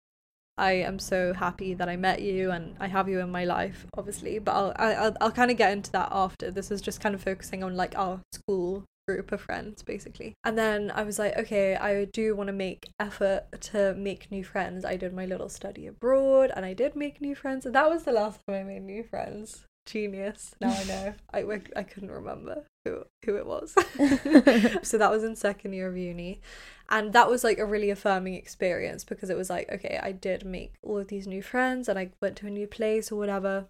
i 0.56 0.72
am 0.72 0.98
so 0.98 1.32
happy 1.32 1.74
that 1.74 1.88
i 1.88 1.96
met 1.96 2.20
you 2.22 2.50
and 2.50 2.74
i 2.80 2.86
have 2.86 3.08
you 3.08 3.20
in 3.20 3.30
my 3.30 3.44
life 3.44 3.86
obviously 3.96 4.38
but 4.38 4.52
i'll 4.52 4.72
I, 4.76 4.94
i'll, 4.94 5.16
I'll 5.20 5.32
kind 5.32 5.50
of 5.50 5.56
get 5.56 5.72
into 5.72 5.90
that 5.92 6.08
after. 6.10 6.50
This 6.50 6.70
is 6.70 6.80
just 6.80 7.00
kind 7.00 7.14
of 7.14 7.22
focusing 7.22 7.62
on 7.62 7.76
like 7.76 7.96
our 7.96 8.20
school 8.32 8.84
group 9.06 9.32
of 9.32 9.40
friends 9.40 9.82
basically. 9.82 10.34
And 10.44 10.56
then 10.56 10.90
I 10.94 11.02
was 11.02 11.18
like, 11.18 11.36
okay, 11.36 11.76
I 11.76 12.06
do 12.06 12.34
want 12.34 12.48
to 12.48 12.52
make 12.52 12.88
effort 12.98 13.44
to 13.72 13.94
make 13.94 14.30
new 14.30 14.44
friends. 14.44 14.84
I 14.84 14.96
did 14.96 15.12
my 15.12 15.26
little 15.26 15.48
study 15.48 15.86
abroad 15.86 16.50
and 16.54 16.64
I 16.64 16.74
did 16.74 16.96
make 16.96 17.20
new 17.20 17.34
friends. 17.34 17.66
And 17.66 17.74
that 17.74 17.90
was 17.90 18.04
the 18.04 18.12
last 18.12 18.40
time 18.46 18.56
I 18.56 18.62
made 18.64 18.82
new 18.82 19.02
friends. 19.02 19.66
Genius. 19.86 20.54
Now 20.60 20.70
I 20.70 20.84
know. 20.84 21.14
I, 21.32 21.60
I, 21.76 21.82
couldn't 21.82 22.10
remember 22.10 22.64
who 22.84 23.04
who 23.24 23.36
it 23.36 23.46
was. 23.46 23.72
so 24.82 24.98
that 24.98 25.10
was 25.10 25.22
in 25.24 25.36
second 25.36 25.74
year 25.74 25.88
of 25.88 25.96
uni. 25.96 26.40
And 26.88 27.12
that 27.12 27.30
was 27.30 27.44
like 27.44 27.58
a 27.58 27.66
really 27.66 27.90
affirming 27.90 28.34
experience 28.34 29.04
because 29.04 29.30
it 29.30 29.36
was 29.36 29.50
like, 29.50 29.70
okay, 29.72 29.98
I 30.02 30.12
did 30.12 30.44
make 30.44 30.74
all 30.82 30.98
of 30.98 31.08
these 31.08 31.26
new 31.26 31.42
friends 31.42 31.88
and 31.88 31.98
I 31.98 32.10
went 32.20 32.36
to 32.36 32.46
a 32.46 32.50
new 32.50 32.66
place 32.66 33.10
or 33.10 33.16
whatever. 33.16 33.66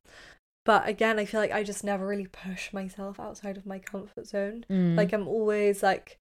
But 0.65 0.89
again, 0.89 1.19
I 1.19 1.25
feel 1.27 1.41
like 1.41 1.53
I 1.53 1.63
just 1.63 1.85
never 1.85 2.07
really 2.07 2.27
push 2.27 2.73
myself 2.73 3.21
outside 3.21 3.57
of 3.57 3.67
my 3.67 3.79
comfort 3.79 4.27
zone. 4.27 4.65
Mm. 4.71 4.97
Like 4.97 5.13
I'm 5.13 5.29
always 5.29 5.83
like 5.83 6.19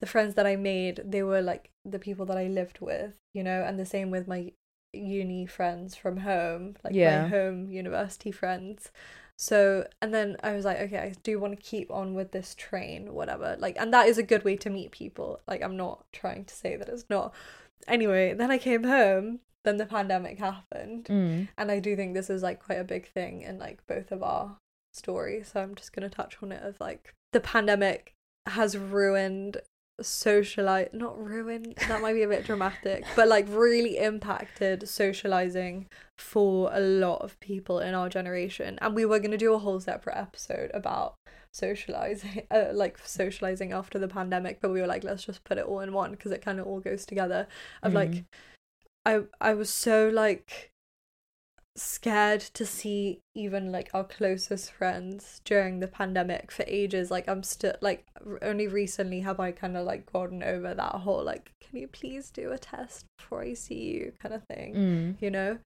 the 0.00 0.06
friends 0.06 0.34
that 0.34 0.46
I 0.46 0.56
made, 0.56 1.00
they 1.04 1.22
were 1.22 1.40
like 1.40 1.70
the 1.84 1.98
people 1.98 2.26
that 2.26 2.36
I 2.36 2.48
lived 2.48 2.80
with, 2.80 3.12
you 3.32 3.44
know, 3.44 3.62
and 3.62 3.78
the 3.78 3.86
same 3.86 4.10
with 4.10 4.26
my 4.26 4.52
uni 4.92 5.46
friends 5.46 5.94
from 5.94 6.18
home, 6.18 6.76
like 6.84 6.94
Yeah. 6.94 7.22
my 7.22 7.28
home 7.28 7.70
university 7.70 8.32
friends. 8.32 8.90
So, 9.36 9.86
and 10.00 10.14
then 10.14 10.36
I 10.44 10.52
was 10.52 10.64
like, 10.64 10.78
okay, 10.80 10.98
I 10.98 11.14
do 11.22 11.40
want 11.40 11.56
to 11.58 11.62
keep 11.62 11.90
on 11.90 12.14
with 12.14 12.30
this 12.30 12.54
train, 12.54 13.14
whatever. 13.14 13.56
Like, 13.58 13.76
and 13.78 13.92
that 13.92 14.06
is 14.06 14.16
a 14.16 14.22
good 14.22 14.44
way 14.44 14.56
to 14.58 14.70
meet 14.70 14.92
people. 14.92 15.40
Like, 15.48 15.60
I'm 15.62 15.76
not 15.76 16.04
trying 16.12 16.44
to 16.44 16.54
say 16.54 16.76
that 16.76 16.88
it's 16.88 17.06
not. 17.10 17.34
Anyway, 17.88 18.34
then 18.34 18.50
I 18.50 18.58
came 18.58 18.84
home, 18.84 19.40
then 19.64 19.76
the 19.76 19.86
pandemic 19.86 20.38
happened. 20.38 21.06
Mm. 21.06 21.48
And 21.56 21.70
I 21.70 21.80
do 21.80 21.96
think 21.96 22.14
this 22.14 22.30
is 22.30 22.42
like 22.42 22.62
quite 22.62 22.78
a 22.78 22.84
big 22.84 23.08
thing 23.08 23.42
in 23.42 23.58
like 23.58 23.86
both 23.86 24.12
of 24.12 24.22
our 24.22 24.56
stories. 24.92 25.50
So 25.52 25.60
I'm 25.60 25.74
just 25.74 25.92
going 25.92 26.08
to 26.08 26.14
touch 26.14 26.36
on 26.42 26.52
it 26.52 26.62
of 26.62 26.78
like 26.80 27.14
the 27.32 27.40
pandemic 27.40 28.14
has 28.46 28.76
ruined 28.76 29.58
socialize 30.00 30.88
not 30.92 31.16
ruined 31.16 31.72
that 31.86 32.02
might 32.02 32.14
be 32.14 32.24
a 32.24 32.28
bit 32.28 32.44
dramatic 32.44 33.04
but 33.16 33.28
like 33.28 33.46
really 33.48 33.96
impacted 33.96 34.88
socializing 34.88 35.86
for 36.18 36.68
a 36.72 36.80
lot 36.80 37.22
of 37.22 37.38
people 37.38 37.78
in 37.78 37.94
our 37.94 38.08
generation 38.08 38.76
and 38.82 38.96
we 38.96 39.04
were 39.04 39.20
going 39.20 39.30
to 39.30 39.36
do 39.36 39.54
a 39.54 39.58
whole 39.58 39.78
separate 39.78 40.16
episode 40.16 40.68
about 40.74 41.14
socializing 41.54 42.42
uh, 42.50 42.66
like 42.72 42.98
socializing 43.04 43.72
after 43.72 43.98
the 43.98 44.08
pandemic 44.08 44.60
but 44.60 44.70
we 44.72 44.80
were 44.80 44.86
like 44.86 45.04
let's 45.04 45.24
just 45.24 45.44
put 45.44 45.56
it 45.58 45.64
all 45.66 45.80
in 45.80 45.92
one 45.92 46.10
because 46.10 46.32
it 46.32 46.42
kind 46.42 46.58
of 46.58 46.66
all 46.66 46.80
goes 46.80 47.06
together 47.06 47.46
of 47.82 47.92
like 47.94 48.10
Mm. 48.10 48.24
i 49.06 49.20
i 49.40 49.54
was 49.54 49.70
so 49.70 50.08
like 50.12 50.72
scared 51.76 52.40
to 52.40 52.64
see 52.64 53.20
even 53.34 53.72
like 53.72 53.90
our 53.92 54.04
closest 54.04 54.70
friends 54.70 55.40
during 55.44 55.80
the 55.80 55.88
pandemic 55.88 56.52
for 56.52 56.64
ages 56.68 57.10
like 57.10 57.28
i'm 57.28 57.42
still 57.42 57.74
like 57.80 58.06
only 58.42 58.68
recently 58.68 59.20
have 59.20 59.40
i 59.40 59.50
kind 59.50 59.76
of 59.76 59.84
like 59.84 60.10
gotten 60.12 60.40
over 60.42 60.72
that 60.72 60.92
whole 60.92 61.24
like 61.24 61.50
can 61.60 61.80
you 61.80 61.88
please 61.88 62.30
do 62.30 62.52
a 62.52 62.58
test 62.58 63.06
before 63.18 63.42
i 63.42 63.52
see 63.54 63.74
you 63.92 64.12
kind 64.22 64.34
of 64.34 64.44
thing 64.44 64.74
Mm. 64.74 65.16
you 65.22 65.30
know 65.32 65.58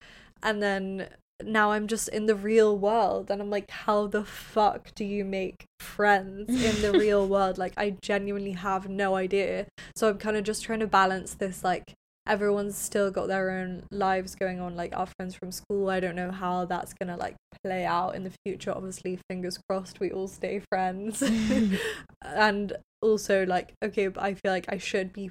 and 0.42 0.62
then 0.62 1.08
now 1.44 1.72
i'm 1.72 1.86
just 1.86 2.08
in 2.08 2.26
the 2.26 2.34
real 2.34 2.76
world 2.76 3.30
and 3.30 3.40
i'm 3.40 3.50
like 3.50 3.70
how 3.70 4.06
the 4.06 4.24
fuck 4.24 4.92
do 4.94 5.04
you 5.04 5.24
make 5.24 5.64
friends 5.80 6.48
in 6.48 6.82
the 6.82 6.92
real 6.98 7.26
world? 7.26 7.58
Like 7.58 7.74
i 7.76 7.96
genuinely 8.02 8.52
have 8.52 8.88
no 8.88 9.16
idea. 9.16 9.66
So 9.96 10.08
i'm 10.08 10.18
kind 10.18 10.36
of 10.36 10.44
just 10.44 10.62
trying 10.62 10.80
to 10.80 10.86
balance 10.86 11.34
this 11.34 11.64
like 11.64 11.94
everyone's 12.26 12.76
still 12.76 13.10
got 13.10 13.26
their 13.26 13.50
own 13.50 13.82
lives 13.90 14.34
going 14.34 14.60
on 14.60 14.76
like 14.76 14.94
our 14.94 15.08
friends 15.18 15.34
from 15.34 15.50
school 15.50 15.88
i 15.88 15.98
don't 15.98 16.14
know 16.14 16.30
how 16.30 16.66
that's 16.66 16.92
gonna 16.92 17.16
like 17.16 17.34
play 17.64 17.86
out 17.86 18.14
in 18.14 18.22
the 18.22 18.32
future 18.44 18.70
obviously 18.70 19.18
fingers 19.30 19.58
crossed 19.68 19.98
we 19.98 20.10
all 20.10 20.28
stay 20.28 20.60
friends. 20.70 21.22
And 22.22 22.74
also 23.00 23.46
like 23.46 23.72
okay 23.82 24.08
but 24.08 24.22
i 24.22 24.34
feel 24.34 24.52
like 24.52 24.66
i 24.68 24.76
should 24.76 25.12
be 25.12 25.30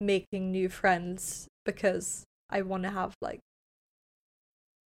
making 0.00 0.52
new 0.52 0.68
friends 0.68 1.48
because 1.64 2.24
i 2.48 2.62
want 2.62 2.84
to 2.84 2.90
have 2.90 3.14
like 3.20 3.40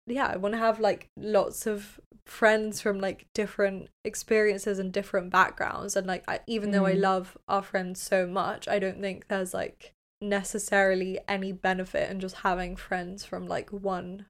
yeah 0.08 0.28
i 0.28 0.38
want 0.38 0.54
to 0.54 0.60
have 0.60 0.80
like 0.80 1.10
lots 1.18 1.66
of 1.66 2.00
friends 2.26 2.82
from 2.82 3.00
like 3.00 3.28
different 3.34 3.88
experiences 4.04 4.80
and 4.80 4.92
different 4.92 5.30
backgrounds 5.30 5.96
and 5.96 6.08
like 6.08 6.24
I, 6.28 6.40
even 6.48 6.72
though 6.72 6.86
i 6.86 6.94
Mm. 6.94 7.02
love 7.02 7.38
our 7.48 7.62
friends 7.62 8.02
so 8.02 8.26
much 8.26 8.68
i 8.68 8.80
don't 8.80 9.00
think 9.00 9.28
there's 9.28 9.54
like 9.54 9.94
necessarily 10.22 11.20
any 11.28 11.52
benefit 11.52 12.10
in 12.10 12.20
just 12.20 12.38
having 12.38 12.76
friends 12.76 13.26
from 13.26 13.48
like 13.48 13.70
one 13.72 14.26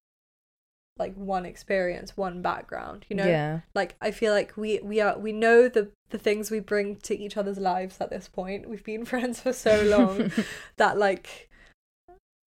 like 0.97 1.13
one 1.15 1.45
experience 1.45 2.15
one 2.17 2.41
background 2.41 3.05
you 3.09 3.15
know 3.15 3.25
yeah. 3.25 3.59
like 3.73 3.95
i 4.01 4.11
feel 4.11 4.33
like 4.33 4.55
we 4.57 4.79
we 4.81 4.99
are 5.01 5.17
we 5.17 5.31
know 5.31 5.67
the 5.67 5.89
the 6.09 6.17
things 6.17 6.49
we 6.49 6.59
bring 6.59 6.95
to 6.95 7.17
each 7.17 7.35
other's 7.38 7.57
lives 7.57 7.97
at 7.99 8.09
this 8.09 8.27
point 8.27 8.69
we've 8.69 8.83
been 8.83 9.05
friends 9.13 9.39
for 9.41 9.53
so 9.53 9.81
long 9.83 10.31
that 10.77 10.97
like 10.97 11.49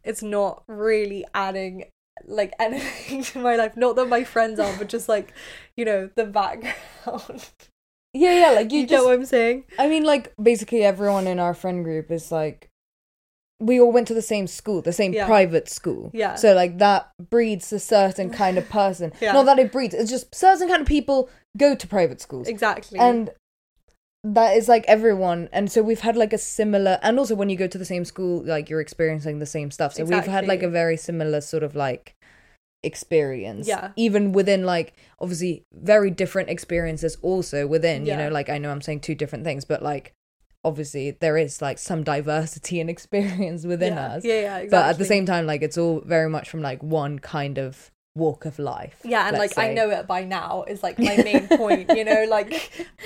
it's 0.02 0.22
not 0.22 0.62
really 0.66 1.24
adding 1.34 1.84
like 2.26 2.52
anything 2.58 3.22
to 3.32 3.38
my 3.38 3.56
life 3.56 3.76
not 3.76 3.96
that 3.96 4.06
my 4.06 4.24
friends 4.24 4.58
are 4.58 4.74
but 4.78 4.88
just 4.88 5.08
like 5.08 5.32
you 5.76 5.84
know 5.84 6.08
the 6.14 6.24
background 6.24 7.48
yeah, 8.14 8.32
yeah. 8.32 8.50
Like 8.52 8.72
you, 8.72 8.80
you, 8.80 8.86
just. 8.86 9.02
get 9.02 9.04
what 9.04 9.14
i'm 9.14 9.24
saying 9.26 9.64
I 9.78 9.86
mean, 9.88 10.04
like 10.04 10.32
basically 10.42 10.82
everyone 10.82 11.26
in 11.26 11.38
our 11.38 11.52
friend 11.54 11.84
group 11.84 12.10
is 12.10 12.32
like, 12.32 12.68
we 13.60 13.80
all 13.80 13.92
went 13.92 14.06
to 14.08 14.14
the 14.14 14.22
same 14.22 14.46
school, 14.46 14.80
the 14.82 14.92
same 14.92 15.12
Yeah. 15.12 15.26
private 15.26 15.68
school. 15.68 16.10
Yeah. 16.14 16.36
So 16.36 16.54
like 16.54 16.78
that 16.78 17.10
breeds 17.30 17.72
a 17.72 17.78
certain 17.78 18.30
kind 18.30 18.56
of 18.56 18.68
person. 18.80 19.12
Yeah. 19.20 19.32
Not 19.32 19.46
that 19.46 19.58
it 19.58 19.70
breeds. 19.72 19.94
It's 19.94 20.10
just 20.10 20.34
certain 20.34 20.68
kind 20.68 20.80
of 20.80 20.86
people 20.86 21.28
go 21.56 21.74
to 21.74 21.86
private 21.86 22.20
schools. 22.20 22.48
exactly 22.48 22.98
and 22.98 23.30
that 24.24 24.56
is 24.56 24.68
like 24.68 24.84
everyone 24.88 25.48
and 25.52 25.70
so 25.70 25.82
we've 25.82 26.00
had 26.00 26.16
like 26.16 26.32
a 26.32 26.38
similar 26.38 26.98
and 27.02 27.18
also 27.18 27.34
when 27.34 27.48
you 27.48 27.56
go 27.56 27.68
to 27.68 27.78
the 27.78 27.84
same 27.84 28.04
school 28.04 28.42
like 28.44 28.68
you're 28.68 28.80
experiencing 28.80 29.38
the 29.38 29.46
same 29.46 29.70
stuff 29.70 29.94
so 29.94 30.04
we've 30.04 30.26
had 30.26 30.46
like 30.46 30.62
a 30.62 30.68
very 30.68 30.96
similar 30.96 31.40
sort 31.40 31.62
of 31.62 31.76
like 31.76 32.16
experience 32.82 33.66
Yeah. 33.66 33.90
even 33.96 34.32
within 34.32 34.64
like 34.64 34.94
obviously 35.20 35.64
very 35.72 36.10
different 36.10 36.48
experiences 36.48 37.16
also 37.22 37.66
within 37.66 38.06
you 38.06 38.16
know 38.16 38.28
like 38.28 38.48
i 38.48 38.58
know 38.58 38.70
i'm 38.70 38.80
saying 38.80 39.00
two 39.00 39.14
different 39.14 39.44
things 39.44 39.64
but 39.64 39.82
like 39.82 40.14
obviously 40.64 41.12
there 41.12 41.36
is 41.36 41.62
like 41.62 41.78
some 41.78 42.02
diversity 42.02 42.80
and 42.80 42.90
experience 42.96 43.64
within 43.64 43.94
yeah. 43.94 44.06
us 44.14 44.24
yeah 44.24 44.34
yeah 44.34 44.56
exactly. 44.58 44.68
but 44.70 44.86
at 44.90 44.98
the 44.98 45.04
same 45.04 45.26
time 45.26 45.46
like 45.46 45.62
it's 45.62 45.78
all 45.78 46.00
very 46.00 46.28
much 46.28 46.48
from 46.50 46.60
like 46.60 46.82
one 46.82 47.18
kind 47.18 47.58
of 47.58 47.90
walk 48.18 48.44
of 48.44 48.58
life 48.58 48.98
yeah 49.04 49.28
and 49.28 49.38
like 49.38 49.56
i 49.56 49.72
know 49.72 49.88
it 49.90 50.06
by 50.06 50.24
now. 50.24 50.64
Is 50.72 50.82
like 50.82 50.98
my 50.98 51.16
main 51.16 51.46
point 51.62 51.90
you 51.96 52.04
know? 52.04 52.26
Like 52.28 52.52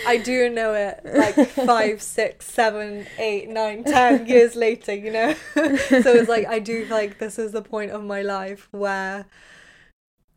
i 0.06 0.16
do 0.16 0.48
know 0.48 0.74
it 0.74 1.00
like 1.04 1.36
five 1.50 2.00
six 2.02 2.46
seven 2.46 3.06
eight 3.18 3.48
nine 3.48 3.84
ten 3.84 4.26
years 4.32 4.56
later 4.56 4.94
you 4.94 5.10
know? 5.12 5.34
So 5.54 6.08
it's 6.18 6.28
like 6.28 6.46
i 6.46 6.58
do 6.58 6.84
feel 6.86 6.96
like 6.96 7.18
this 7.18 7.38
is 7.38 7.52
the 7.52 7.62
point 7.62 7.90
of 7.92 8.02
my 8.02 8.22
life 8.22 8.68
where 8.72 9.26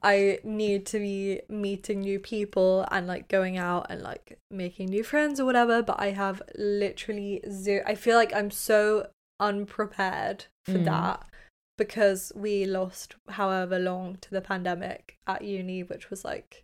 i 0.04 0.38
need 0.44 0.86
to 0.86 1.00
be 1.00 1.42
meeting 1.50 2.02
new 2.02 2.20
people 2.20 2.86
and 2.92 3.08
like 3.08 3.28
going 3.28 3.58
out 3.58 3.88
and 3.90 4.02
like 4.02 4.38
making 4.52 4.88
new 4.90 5.04
friends 5.04 5.40
or 5.40 5.46
whatever 5.46 5.82
but 5.82 6.00
i 6.00 6.12
have 6.12 6.42
literally 6.58 7.42
zero 7.50 7.82
i 7.88 7.96
feel 7.96 8.16
like 8.16 8.34
i'm 8.36 8.52
so 8.52 9.08
unprepared 9.40 10.46
for 10.66 10.74
Mm. 10.74 10.86
that 10.86 11.26
because 11.78 12.32
we 12.36 12.66
lost 12.66 13.16
however 13.30 13.78
long 13.80 14.18
to 14.22 14.32
the 14.32 14.42
pandemic 14.42 15.18
at 15.28 15.42
uni 15.44 15.84
which 15.84 16.10
was 16.10 16.24
like 16.24 16.64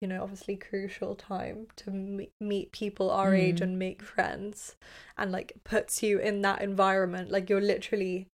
you 0.00 0.08
know 0.08 0.22
obviously 0.22 0.56
crucial 0.56 1.14
time 1.14 1.66
to 1.76 1.90
me- 1.90 2.30
meet 2.40 2.72
people 2.72 3.10
our 3.10 3.34
age 3.34 3.60
Mm. 3.60 3.62
and 3.62 3.78
make 3.78 4.02
friends 4.02 4.76
and 5.16 5.32
like 5.32 5.54
puts 5.64 6.02
you 6.02 6.18
in 6.18 6.42
that 6.42 6.60
environment. 6.60 7.30
Like 7.30 7.48
you're 7.48 7.60
literally 7.60 8.26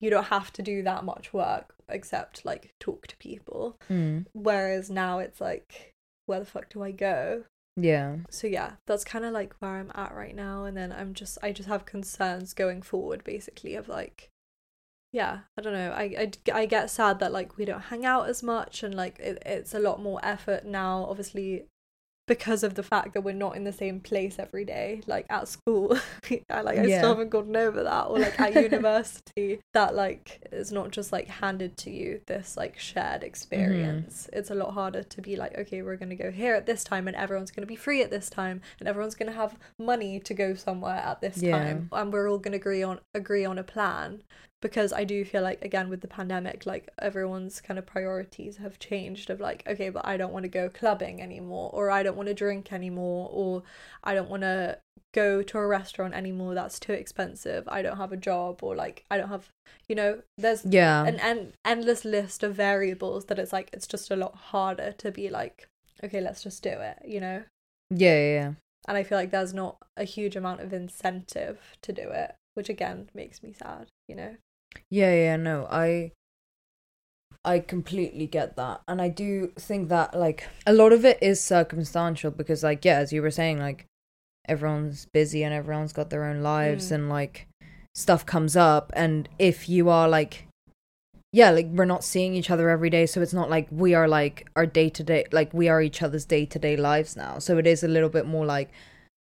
you 0.00 0.08
don't 0.10 0.28
have 0.28 0.52
to 0.54 0.62
do 0.62 0.82
that 0.84 1.04
much 1.04 1.32
work 1.32 1.74
except 1.88 2.44
like 2.44 2.72
talk 2.80 3.06
to 3.08 3.16
people. 3.18 3.76
Mm. 3.90 4.24
whereas 4.32 4.88
now 4.90 5.18
it's 5.18 5.40
like 5.40 5.92
where 6.26 6.40
the 6.40 6.46
fuck 6.46 6.70
do 6.70 6.82
i 6.82 6.92
go? 6.92 7.44
Yeah. 7.76 8.16
So 8.30 8.46
yeah 8.46 8.72
that's 8.86 9.04
kind 9.04 9.24
of 9.24 9.32
like 9.32 9.54
where 9.58 9.72
i'm 9.72 9.92
at 9.94 10.14
right 10.14 10.34
now. 10.34 10.64
And 10.64 10.76
then 10.76 10.92
i'm 10.92 11.12
just 11.12 11.36
i 11.42 11.52
just 11.52 11.68
have 11.68 11.84
concerns 11.84 12.54
going 12.54 12.80
forward 12.80 13.22
basically 13.24 13.74
of 13.74 13.88
like 13.88 14.30
yeah 15.12 15.40
i 15.58 15.60
don't 15.62 15.74
know. 15.74 15.90
I 15.92 16.02
i, 16.02 16.32
I 16.60 16.66
get 16.66 16.90
sad 16.90 17.18
that 17.20 17.32
like 17.32 17.56
we 17.58 17.64
don't 17.64 17.80
hang 17.82 18.04
out 18.06 18.28
as 18.28 18.42
much 18.42 18.82
and 18.82 18.94
like 18.94 19.18
it, 19.18 19.42
it's 19.44 19.74
a 19.74 19.78
lot 19.78 20.00
more 20.02 20.20
effort 20.22 20.64
now 20.64 21.06
obviously 21.08 21.66
because 22.28 22.62
of 22.62 22.76
the 22.76 22.82
fact 22.84 23.14
that 23.14 23.22
we're 23.22 23.34
not 23.34 23.56
in 23.56 23.64
the 23.64 23.72
same 23.72 23.98
place 24.00 24.36
every 24.38 24.64
day 24.64 25.02
like 25.06 25.26
at 25.28 25.48
school. 25.48 25.98
I, 26.50 26.60
like 26.60 26.78
i 26.78 26.84
Yeah. 26.84 26.98
still 26.98 27.10
haven't 27.10 27.30
gotten 27.30 27.56
over 27.56 27.82
that 27.82 28.04
or 28.04 28.20
like 28.20 28.40
at 28.40 28.54
university 28.54 29.60
that 29.74 29.94
like 29.94 30.46
it's 30.52 30.70
not 30.70 30.92
just 30.92 31.12
like 31.12 31.26
handed 31.26 31.76
to 31.78 31.90
you 31.90 32.20
this 32.26 32.56
like 32.56 32.78
shared 32.78 33.20
mm-hmm. 33.20 33.26
experience. 33.26 34.30
It's 34.32 34.50
a 34.50 34.54
lot 34.54 34.72
harder 34.72 35.02
to 35.02 35.20
be 35.20 35.34
like 35.36 35.58
okay 35.58 35.82
we're 35.82 35.96
going 35.96 36.10
to 36.10 36.16
go 36.16 36.30
here 36.30 36.54
at 36.54 36.64
this 36.66 36.84
time 36.84 37.08
and 37.08 37.16
everyone's 37.16 37.50
going 37.50 37.64
to 37.64 37.74
be 37.74 37.76
free 37.76 38.02
at 38.02 38.10
this 38.10 38.30
time 38.30 38.60
and 38.78 38.88
everyone's 38.88 39.16
going 39.16 39.30
to 39.30 39.36
have 39.36 39.58
money 39.78 40.20
to 40.20 40.32
go 40.32 40.54
somewhere 40.54 41.02
at 41.04 41.20
this 41.20 41.38
Yeah. 41.42 41.58
time 41.58 41.88
and 41.92 42.12
we're 42.12 42.30
all 42.30 42.38
going 42.38 42.52
to 42.52 42.58
agree 42.58 42.84
on 42.84 43.00
agree 43.14 43.44
on 43.44 43.58
a 43.58 43.64
plan 43.64 44.22
because 44.62 44.92
I 44.92 45.04
do 45.04 45.22
feel 45.24 45.42
like 45.42 45.62
again 45.62 45.90
with 45.90 46.00
the 46.00 46.08
pandemic 46.08 46.64
like 46.64 46.88
everyone's 46.98 47.60
kind 47.60 47.78
of 47.78 47.84
priorities 47.84 48.56
have 48.56 48.78
changed 48.78 49.28
of 49.28 49.40
like 49.40 49.62
okay 49.66 49.90
but 49.90 50.06
I 50.06 50.16
don't 50.16 50.32
want 50.32 50.44
to 50.44 50.48
go 50.48 50.70
clubbing 50.70 51.20
anymore 51.20 51.68
or 51.74 51.90
I 51.90 52.02
don't 52.02 52.16
want 52.16 52.28
to 52.28 52.34
drink 52.34 52.72
anymore 52.72 53.28
or 53.30 53.62
I 54.02 54.14
don't 54.14 54.30
want 54.30 54.42
to 54.42 54.78
go 55.14 55.42
to 55.42 55.58
a 55.58 55.66
restaurant 55.66 56.14
anymore 56.14 56.54
that's 56.54 56.78
too 56.80 56.92
expensive 56.94 57.68
i 57.68 57.82
don't 57.82 57.98
have 57.98 58.12
a 58.12 58.16
job 58.16 58.60
or 58.62 58.74
like 58.74 59.04
i 59.10 59.18
don't 59.18 59.28
have 59.28 59.48
you 59.86 59.94
know 59.94 60.22
there's 60.38 60.64
Yeah. 60.64 61.04
an 61.04 61.20
en- 61.20 61.52
endless 61.66 62.04
list 62.06 62.42
of 62.42 62.54
variables 62.54 63.26
that 63.26 63.38
it's 63.38 63.52
like 63.52 63.68
it's 63.74 63.86
just 63.86 64.10
a 64.10 64.16
lot 64.16 64.34
harder 64.34 64.92
to 64.92 65.10
be 65.10 65.28
like 65.28 65.66
okay 66.02 66.20
let's 66.20 66.42
just 66.42 66.62
do 66.62 66.70
it 66.70 66.98
you 67.04 67.20
know 67.20 67.42
yeah, 67.90 68.16
yeah, 68.16 68.32
yeah. 68.40 68.52
and 68.88 68.96
i 68.96 69.02
feel 69.02 69.18
like 69.18 69.30
there's 69.32 69.52
not 69.52 69.76
a 69.98 70.04
huge 70.04 70.34
amount 70.34 70.60
of 70.62 70.72
incentive 70.72 71.58
to 71.82 71.92
do 71.92 72.08
it 72.08 72.34
which 72.54 72.70
again 72.70 73.10
makes 73.14 73.42
me 73.42 73.52
sad 73.52 73.88
you 74.08 74.14
know 74.14 74.36
Yeah, 74.90 75.14
yeah, 75.14 75.36
no, 75.36 75.66
I 75.70 76.12
I 77.44 77.58
completely 77.58 78.26
get 78.26 78.56
that. 78.56 78.82
And 78.86 79.02
I 79.02 79.08
do 79.08 79.52
think 79.58 79.88
that 79.88 80.14
like 80.18 80.46
a 80.66 80.72
lot 80.72 80.92
of 80.92 81.04
it 81.04 81.18
is 81.20 81.40
circumstantial 81.40 82.30
because 82.30 82.62
like 82.62 82.84
yeah, 82.84 82.98
as 82.98 83.12
you 83.12 83.22
were 83.22 83.30
saying 83.30 83.58
like 83.58 83.86
everyone's 84.48 85.06
busy 85.06 85.42
and 85.44 85.54
everyone's 85.54 85.92
got 85.92 86.10
their 86.10 86.24
own 86.24 86.42
lives 86.42 86.90
Mm. 86.90 86.94
and 86.94 87.08
like 87.08 87.46
stuff 87.94 88.24
comes 88.24 88.56
up 88.56 88.90
and 88.94 89.28
if 89.38 89.68
you 89.68 89.88
are 89.88 90.08
like 90.08 90.46
yeah, 91.34 91.50
like 91.50 91.66
we're 91.66 91.86
not 91.86 92.04
seeing 92.04 92.34
each 92.34 92.50
other 92.50 92.68
every 92.68 92.90
day, 92.90 93.06
so 93.06 93.22
it's 93.22 93.32
not 93.32 93.48
like 93.48 93.66
we 93.70 93.94
are 93.94 94.06
like 94.06 94.46
our 94.54 94.66
day 94.66 94.90
to 94.90 95.02
day 95.02 95.24
like 95.32 95.52
we 95.54 95.68
are 95.68 95.80
each 95.80 96.02
other's 96.02 96.26
day 96.26 96.44
to 96.46 96.58
day 96.58 96.76
lives 96.76 97.16
now. 97.16 97.38
So 97.38 97.56
it 97.58 97.66
is 97.66 97.82
a 97.82 97.88
little 97.88 98.10
bit 98.10 98.26
more 98.26 98.44
like 98.44 98.70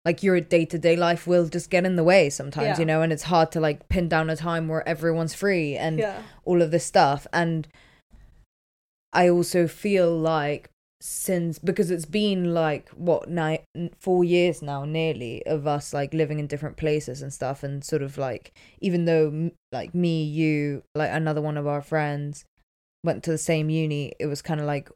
like 0.04 0.22
your 0.22 0.40
day 0.40 0.64
to 0.64 0.78
day 0.78 0.96
life 0.96 1.26
will 1.26 1.46
just 1.48 1.70
get 1.70 1.84
in 1.86 1.96
the 1.96 2.04
way 2.04 2.28
sometimes, 2.28 2.66
Yeah. 2.66 2.78
you 2.80 2.84
know, 2.84 3.02
and 3.02 3.12
it's 3.12 3.22
hard 3.24 3.52
to 3.52 3.60
like 3.60 3.88
pin 3.88 4.08
down 4.08 4.30
a 4.30 4.36
time 4.36 4.68
where 4.68 4.86
everyone's 4.88 5.34
free 5.34 5.76
and 5.76 5.98
yeah 5.98 6.22
all 6.44 6.60
of 6.62 6.70
this 6.70 6.84
stuff. 6.84 7.26
And 7.32 7.68
I 9.12 9.28
also 9.28 9.68
feel 9.68 10.16
like 10.18 10.70
since 11.00 11.58
because 11.58 11.90
it's 11.90 12.04
been 12.06 12.54
like 12.54 12.88
what 12.90 13.28
nine 13.28 13.58
four 13.98 14.22
years 14.22 14.62
now 14.62 14.84
nearly 14.84 15.44
of 15.46 15.66
us 15.66 15.92
like 15.92 16.14
living 16.14 16.38
in 16.38 16.46
different 16.46 16.76
places 16.76 17.22
and 17.22 17.32
stuff 17.32 17.64
and 17.64 17.82
sort 17.84 18.02
of 18.02 18.16
like 18.18 18.52
even 18.80 19.04
though 19.04 19.50
like 19.72 19.94
me 19.96 20.22
you 20.22 20.84
like 20.94 21.10
another 21.12 21.40
one 21.42 21.56
of 21.56 21.66
our 21.66 21.82
friends 21.82 22.44
went 23.02 23.24
to 23.24 23.32
the 23.32 23.38
same 23.38 23.68
uni 23.68 24.12
it 24.20 24.26
was 24.26 24.42
kind 24.42 24.60
of 24.60 24.66
like 24.66 24.90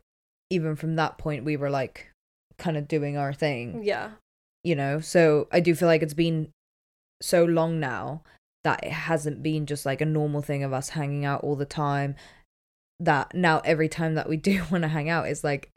even 0.49 0.77
from 0.77 0.95
that 0.95 1.19
point 1.19 1.45
we 1.45 1.57
were 1.57 1.71
like 1.71 2.09
kind 2.57 2.77
of 2.77 2.87
doing 2.87 3.16
our 3.16 3.33
thing 3.33 3.83
yeah 3.83 4.11
you 4.67 4.75
know? 4.75 5.01
So 5.01 5.47
i 5.53 5.61
do 5.61 5.75
feel 5.75 5.89
like 5.89 6.03
it's 6.03 6.15
been 6.27 6.49
so 7.23 7.45
long 7.45 7.81
now 7.81 8.23
that 8.65 8.83
it 8.85 8.93
hasn't 8.93 9.43
been 9.43 9.65
just 9.65 9.87
like 9.87 10.01
a 10.01 10.05
normal 10.07 10.43
thing 10.43 10.63
of 10.65 10.73
us 10.73 10.91
hanging 10.91 11.25
out 11.25 11.43
all 11.45 11.57
the 11.57 11.65
time 11.65 12.17
that 12.99 13.33
now 13.35 13.61
every 13.65 13.89
time 13.89 14.15
that 14.17 14.29
we 14.29 14.37
do 14.49 14.65
want 14.71 14.83
to 14.83 14.89
hang 14.89 15.09
out 15.09 15.29
is 15.29 15.45
like 15.45 15.71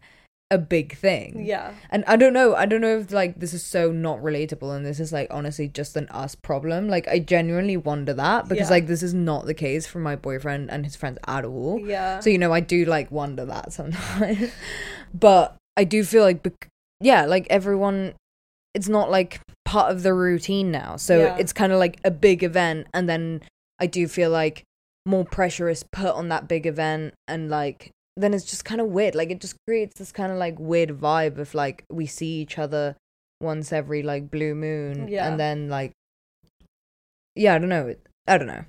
a 0.51 0.57
big 0.57 0.97
thing. 0.97 1.45
Yeah. 1.45 1.73
And 1.91 2.03
i 2.07 2.15
don't 2.15 2.33
know 2.33 2.55
i 2.55 2.65
don't 2.65 2.81
know 2.81 2.97
if 2.97 3.11
like 3.11 3.39
this 3.39 3.53
is 3.53 3.63
so 3.63 3.91
not 3.91 4.17
relatable 4.17 4.75
and 4.75 4.83
this 4.83 4.99
is 4.99 5.13
like 5.13 5.27
honestly 5.29 5.67
just 5.67 5.95
an 5.95 6.07
us 6.09 6.33
problem. 6.33 6.87
Like 6.89 7.07
i 7.07 7.19
genuinely 7.19 7.77
wonder 7.77 8.13
that 8.15 8.49
because 8.49 8.69
Yeah. 8.69 8.75
like 8.77 8.87
this 8.87 9.03
is 9.03 9.13
not 9.13 9.45
the 9.45 9.53
case 9.53 9.85
for 9.85 9.99
my 9.99 10.15
boyfriend 10.15 10.71
and 10.71 10.85
his 10.85 10.95
friends 10.95 11.19
at 11.27 11.45
all. 11.45 11.79
Yeah. 11.79 12.19
So 12.19 12.31
you 12.31 12.39
know, 12.39 12.51
I 12.51 12.61
do 12.61 12.85
like 12.85 13.11
wonder 13.11 13.45
that 13.45 13.71
sometimes, 13.73 14.51
but 15.13 15.55
I 15.77 15.83
do 15.85 16.03
feel 16.03 16.23
like, 16.23 16.43
bec- 16.43 16.67
yeah, 16.99 17.25
like 17.25 17.47
everyone, 17.49 18.15
it's 18.79 18.87
not 18.89 19.11
like 19.11 19.41
part 19.65 19.91
of 19.91 20.03
the 20.03 20.13
routine 20.13 20.71
now. 20.71 20.95
So 20.95 21.19
Yeah. 21.19 21.37
it's 21.37 21.53
kind 21.53 21.71
of 21.73 21.79
like 21.79 21.99
a 22.05 22.11
big 22.11 22.43
event, 22.43 22.87
and 22.93 23.07
then 23.09 23.41
I 23.79 23.85
do 23.87 24.07
feel 24.07 24.29
like 24.31 24.63
more 25.05 25.25
pressure 25.25 25.67
is 25.69 25.83
put 25.91 26.13
on 26.15 26.29
that 26.29 26.47
big 26.47 26.65
event, 26.65 27.13
and 27.27 27.49
like 27.49 27.91
then 28.15 28.33
it's 28.33 28.45
just 28.45 28.63
kind 28.65 28.81
of 28.81 28.87
weird. 28.87 29.15
Like 29.15 29.29
it 29.31 29.41
just 29.41 29.55
creates 29.67 29.97
this 29.99 30.11
kind 30.11 30.31
of 30.31 30.37
like 30.37 30.57
weird 30.59 30.89
vibe 30.89 31.37
of 31.37 31.53
like 31.53 31.83
we 31.91 32.05
see 32.05 32.41
each 32.41 32.57
other 32.57 32.95
once 33.41 33.71
every 33.71 34.01
like 34.03 34.31
blue 34.31 34.55
moon, 34.55 35.07
Yeah. 35.07 35.27
and 35.27 35.39
then 35.39 35.69
like, 35.69 35.91
yeah, 37.35 37.55
I 37.55 37.59
don't 37.59 37.69
know. 37.69 37.95
I 38.27 38.37
don't 38.37 38.47
know. 38.47 38.65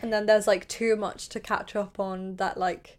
and 0.00 0.12
then 0.12 0.26
there's 0.26 0.46
like 0.46 0.68
too 0.68 0.94
much 0.96 1.28
to 1.30 1.40
catch 1.40 1.74
up 1.74 1.98
on 1.98 2.36
that 2.36 2.56
like 2.56 2.96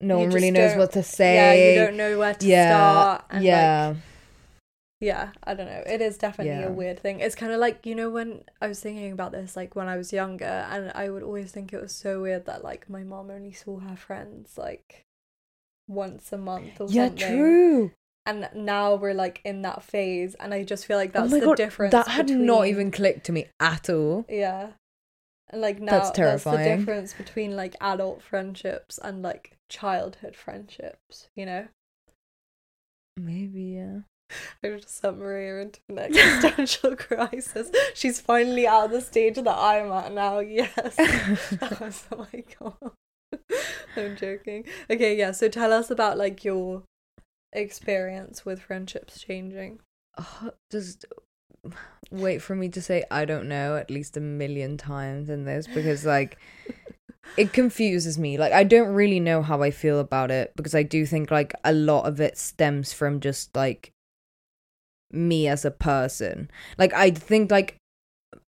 No 0.00 0.16
You 0.18 0.24
one 0.26 0.34
really 0.34 0.50
knows 0.50 0.76
what 0.76 0.90
to 0.92 1.02
say. 1.02 1.34
yeah 1.36 1.52
you 1.54 1.86
don't 1.86 1.96
know 1.96 2.18
where 2.18 2.34
to 2.34 2.46
yeah, 2.46 2.68
start 2.70 3.24
and 3.30 3.44
yeah. 3.44 3.88
like 3.88 3.96
yeah 5.04 5.30
i 5.44 5.52
don't 5.54 5.66
know 5.66 5.82
it 5.86 6.00
is 6.00 6.16
definitely 6.16 6.52
Yeah. 6.52 6.68
a 6.68 6.72
weird 6.72 6.98
thing 6.98 7.20
it's 7.20 7.34
kind 7.34 7.52
of 7.52 7.60
like 7.60 7.84
you 7.84 7.94
know 7.94 8.08
when 8.10 8.42
i 8.62 8.66
was 8.66 8.80
thinking 8.80 9.12
about 9.12 9.32
this 9.32 9.54
like 9.56 9.76
when 9.76 9.86
i 9.88 9.96
was 9.96 10.12
younger 10.12 10.44
and 10.70 10.90
i 10.94 11.10
would 11.10 11.22
always 11.22 11.52
think 11.52 11.72
it 11.72 11.80
was 11.80 11.92
so 11.94 12.22
weird 12.22 12.46
that 12.46 12.64
like 12.64 12.88
my 12.88 13.02
mom 13.02 13.30
only 13.30 13.52
saw 13.52 13.78
her 13.80 13.96
friends 13.96 14.56
like 14.56 15.04
once 15.88 16.32
a 16.32 16.38
month 16.38 16.80
or 16.80 16.88
something. 16.88 16.96
yeah, 16.96 17.08
something 17.08 17.36
true. 17.36 17.92
and 18.24 18.48
now 18.54 18.94
we're 18.94 19.12
like 19.14 19.42
in 19.44 19.60
that 19.62 19.82
phase 19.82 20.34
and 20.40 20.54
i 20.54 20.62
just 20.64 20.86
feel 20.86 20.96
like 20.96 21.10
oh 21.14 21.20
that's 21.20 21.34
oh 21.34 21.40
the 21.40 21.46
god, 21.46 21.56
difference 21.56 21.92
that 21.92 22.08
had 22.08 22.30
not 22.30 22.66
even 22.66 22.90
clicked 22.90 23.24
to 23.26 23.32
me 23.32 23.44
at 23.60 23.90
all. 23.90 24.24
yeah 24.28 24.68
and 25.50 25.60
like 25.60 25.80
now 25.80 25.92
That's 25.98 26.16
that's, 26.18 26.44
the 26.44 26.56
difference 26.56 27.12
between 27.12 27.54
like 27.54 27.76
adult 27.82 28.22
friendships 28.22 28.98
and 29.02 29.20
like 29.22 29.58
childhood 29.68 30.34
friendships 30.34 31.28
you 31.36 31.44
know 31.44 31.66
Maybe 33.16 33.62
yeah. 33.78 33.98
I 34.62 34.68
just 34.70 35.00
sent 35.00 35.18
Maria 35.18 35.62
into 35.62 35.80
an 35.88 35.98
existential 35.98 36.96
crisis. 36.96 37.70
She's 37.94 38.20
finally 38.20 38.66
out 38.66 38.86
of 38.86 38.90
the 38.90 39.00
stage 39.00 39.36
that 39.36 39.48
I'm 39.48 39.90
at 39.92 40.12
now. 40.12 40.40
Yes. 40.40 40.96
Was 41.80 42.04
oh 42.12 42.26
my 42.32 42.44
god. 42.60 42.92
I'm 43.96 44.16
joking. 44.16 44.64
Okay, 44.90 45.16
yeah. 45.16 45.32
So 45.32 45.48
tell 45.48 45.72
us 45.72 45.90
about 45.90 46.18
like 46.18 46.44
your 46.44 46.82
experience 47.52 48.44
with 48.44 48.60
friendships 48.60 49.20
changing. 49.20 49.80
Oh, 50.18 50.50
just 50.70 51.04
wait 52.10 52.42
for 52.42 52.54
me 52.54 52.68
to 52.68 52.82
say 52.82 53.02
I 53.10 53.24
don't 53.24 53.48
know 53.48 53.76
at 53.76 53.90
least 53.90 54.16
a 54.16 54.20
million 54.20 54.76
times 54.76 55.30
in 55.30 55.44
this 55.44 55.66
because 55.66 56.04
like 56.04 56.38
it 57.36 57.52
confuses 57.52 58.18
me. 58.18 58.38
Like 58.38 58.52
I 58.52 58.64
don't 58.64 58.94
really 58.94 59.20
know 59.20 59.42
how 59.42 59.62
I 59.62 59.70
feel 59.70 59.98
about 59.98 60.30
it 60.30 60.52
because 60.56 60.74
I 60.74 60.82
do 60.82 61.06
think 61.06 61.30
like 61.30 61.54
a 61.64 61.72
lot 61.72 62.06
of 62.06 62.20
it 62.20 62.38
stems 62.38 62.92
from 62.92 63.20
just 63.20 63.54
like 63.56 63.92
me 65.14 65.48
as 65.48 65.64
a 65.64 65.70
person. 65.70 66.50
Like 66.78 66.92
I 66.92 67.10
think 67.10 67.50
like 67.50 67.76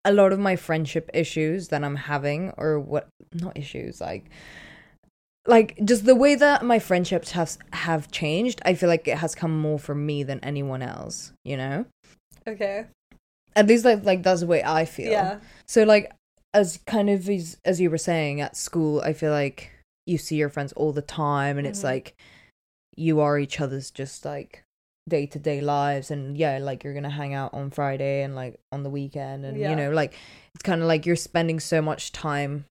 a 0.05 0.11
lot 0.13 0.33
of 0.33 0.39
my 0.39 0.55
friendship 0.55 1.09
issues 1.13 1.69
that 1.69 1.83
I'm 1.83 1.95
having 1.95 2.51
or 2.57 2.79
what 2.79 3.07
not 3.33 3.57
issues 3.57 3.99
like 4.01 4.25
like 5.45 5.77
just 5.85 6.05
the 6.05 6.15
way 6.15 6.35
that 6.35 6.63
my 6.65 6.79
friendships 6.79 7.31
have 7.31 7.57
have 7.71 8.11
changed, 8.11 8.61
I 8.65 8.73
feel 8.73 8.89
like 8.89 9.07
it 9.07 9.17
has 9.17 9.33
come 9.35 9.57
more 9.59 9.79
from 9.79 10.05
me 10.05 10.23
than 10.23 10.39
anyone 10.41 10.81
else, 10.81 11.31
you 11.45 11.55
know? 11.55 11.85
Okay. 12.45 12.85
At 13.55 13.67
least 13.67 13.85
like 13.85 14.03
like 14.03 14.23
that's 14.23 14.41
the 14.41 14.47
way 14.47 14.63
I 14.63 14.85
feel. 14.85 15.11
Yeah. 15.11 15.39
So 15.65 15.83
like 15.83 16.11
as 16.53 16.79
kind 16.85 17.09
of 17.09 17.29
as, 17.29 17.57
as 17.63 17.79
you 17.79 17.89
were 17.89 17.97
saying 17.97 18.41
at 18.41 18.57
school, 18.57 18.99
I 19.01 19.13
feel 19.13 19.31
like 19.31 19.71
you 20.05 20.17
see 20.17 20.35
your 20.35 20.49
friends 20.49 20.73
all 20.73 20.91
the 20.91 21.01
time 21.01 21.57
and 21.57 21.65
it's 21.67 21.81
Mhm. 21.81 21.85
like 21.85 22.15
you 22.95 23.19
are 23.19 23.37
each 23.39 23.61
other's 23.61 23.91
just 23.91 24.25
like 24.25 24.63
day 25.07 25.25
to 25.25 25.39
day 25.39 25.61
lives 25.61 26.11
and 26.11 26.37
yeah, 26.37 26.57
like 26.59 26.83
you're 26.83 26.93
gonna 26.93 27.09
hang 27.09 27.33
out 27.33 27.53
on 27.53 27.69
Friday 27.71 28.23
and 28.23 28.35
like 28.35 28.59
on 28.71 28.83
the 28.83 28.89
weekend 28.89 29.45
and 29.45 29.57
Yeah. 29.57 29.69
you 29.69 29.75
know, 29.75 29.91
like 29.91 30.13
it's 30.53 30.63
kinda 30.63 30.85
like 30.85 31.05
you're 31.05 31.15
spending 31.15 31.59
so 31.59 31.81
much 31.81 32.11
time 32.11 32.65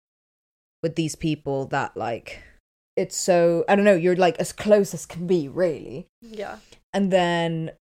with 0.82 0.94
these 0.96 1.14
people 1.16 1.66
that 1.66 1.96
like 1.96 2.42
it's 2.96 3.16
so 3.16 3.64
I 3.68 3.76
don't 3.76 3.84
know, 3.84 3.94
you're 3.94 4.16
like 4.16 4.38
as 4.38 4.52
close 4.52 4.94
as 4.94 5.06
can 5.06 5.26
be, 5.26 5.48
really 5.48 6.06
Yeah. 6.22 6.58
and 6.92 7.10
then 7.10 7.72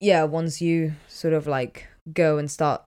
yeah 0.00 0.22
once 0.24 0.60
you 0.60 0.94
sort 1.08 1.34
of 1.34 1.46
like 1.48 1.88
go 2.12 2.38
and 2.38 2.48
start 2.50 2.82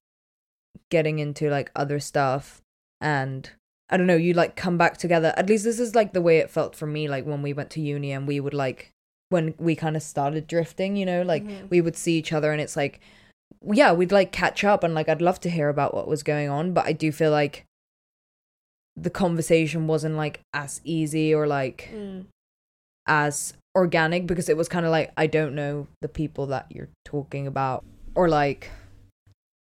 getting 0.89 1.19
into 1.19 1.49
like 1.49 1.69
other 1.75 1.99
stuff 1.99 2.61
and 3.01 3.49
i 3.89 3.97
don't 3.97 4.07
know 4.07 4.15
you 4.15 4.33
like 4.33 4.55
come 4.55 4.77
back 4.77 4.95
together 4.97 5.33
at 5.35 5.49
least 5.49 5.65
this 5.65 5.77
is 5.79 5.93
like 5.93 6.13
the 6.13 6.21
way 6.21 6.37
it 6.37 6.49
felt 6.49 6.73
for 6.73 6.87
me 6.87 7.09
like 7.09 7.25
when 7.25 7.41
we 7.41 7.51
went 7.51 7.69
to 7.69 7.81
uni 7.81 8.13
and 8.13 8.27
we 8.29 8.39
would 8.39 8.53
like 8.53 8.91
when 9.31 9.53
we 9.57 9.75
kind 9.75 9.95
of 9.95 10.03
started 10.03 10.45
drifting 10.45 10.95
you 10.95 11.05
know 11.05 11.21
like 11.23 11.43
Mhm. 11.43 11.69
we 11.69 11.81
would 11.81 11.95
see 11.97 12.17
each 12.17 12.31
other 12.33 12.51
and 12.51 12.61
it's 12.61 12.75
like 12.75 12.99
yeah 13.73 13.91
we'd 13.91 14.11
like 14.11 14.31
catch 14.31 14.63
up 14.63 14.83
and 14.83 14.93
like 14.93 15.07
i'd 15.09 15.21
love 15.21 15.39
to 15.41 15.49
hear 15.49 15.69
about 15.69 15.93
what 15.93 16.07
was 16.07 16.21
going 16.23 16.49
on 16.49 16.73
but 16.73 16.85
i 16.85 16.91
do 16.93 17.11
feel 17.11 17.31
like 17.31 17.65
the 18.95 19.09
conversation 19.09 19.87
wasn't 19.87 20.15
like 20.15 20.41
as 20.53 20.81
easy 20.83 21.33
or 21.33 21.47
like 21.47 21.89
Mm. 21.93 22.25
as 23.07 23.53
organic 23.75 24.27
because 24.27 24.49
it 24.49 24.57
was 24.57 24.67
kind 24.67 24.85
of 24.85 24.91
like 24.91 25.11
I 25.15 25.27
don't 25.27 25.55
know 25.55 25.87
the 26.01 26.09
people 26.09 26.45
that 26.47 26.65
you're 26.69 26.89
talking 27.05 27.47
about 27.47 27.85
or 28.15 28.27
like 28.27 28.69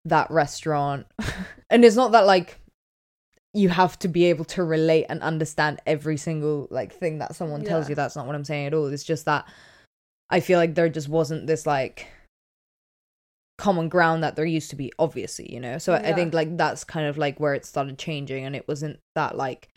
that 0.06 0.30
restaurant. 0.30 1.08
and 1.72 1.84
it's 1.84 1.96
not 1.96 2.12
that 2.12 2.28
like 2.28 2.60
you 3.56 3.70
have 3.70 3.98
to 4.00 4.08
be 4.10 4.26
able 4.26 4.44
to 4.44 4.64
relate 4.64 5.06
and 5.08 5.22
understand 5.22 5.80
every 5.88 6.18
single 6.18 6.68
like 6.70 6.94
thing 6.94 7.20
that 7.20 7.36
someone 7.36 7.64
tells 7.64 7.88
you. 7.90 7.96
That's 7.96 8.16
not 8.16 8.28
what 8.28 8.36
I'm 8.36 8.44
saying 8.44 8.68
at 8.68 8.74
all. 8.74 8.88
It's 8.88 9.04
just 9.04 9.26
that 9.26 9.48
I 10.30 10.42
feel 10.42 10.60
like 10.60 10.76
there 10.76 10.90
just 10.90 11.08
wasn't 11.08 11.48
this 11.48 11.66
like 11.66 12.08
common 13.58 13.88
ground 13.88 14.22
that 14.24 14.36
there 14.36 14.46
used 14.46 14.70
to 14.72 14.76
be 14.76 14.92
obviously 15.00 15.52
you 15.52 15.62
know? 15.62 15.78
So 15.78 15.94
I- 15.94 16.10
i 16.10 16.14
think 16.14 16.34
like 16.34 16.58
that's 16.58 16.84
kind 16.84 17.08
of 17.08 17.18
like 17.18 17.40
where 17.40 17.54
it 17.54 17.66
started 17.66 17.98
changing 17.98 18.44
and 18.44 18.54
it 18.54 18.68
wasn't 18.68 19.00
that 19.16 19.38
like 19.38 19.70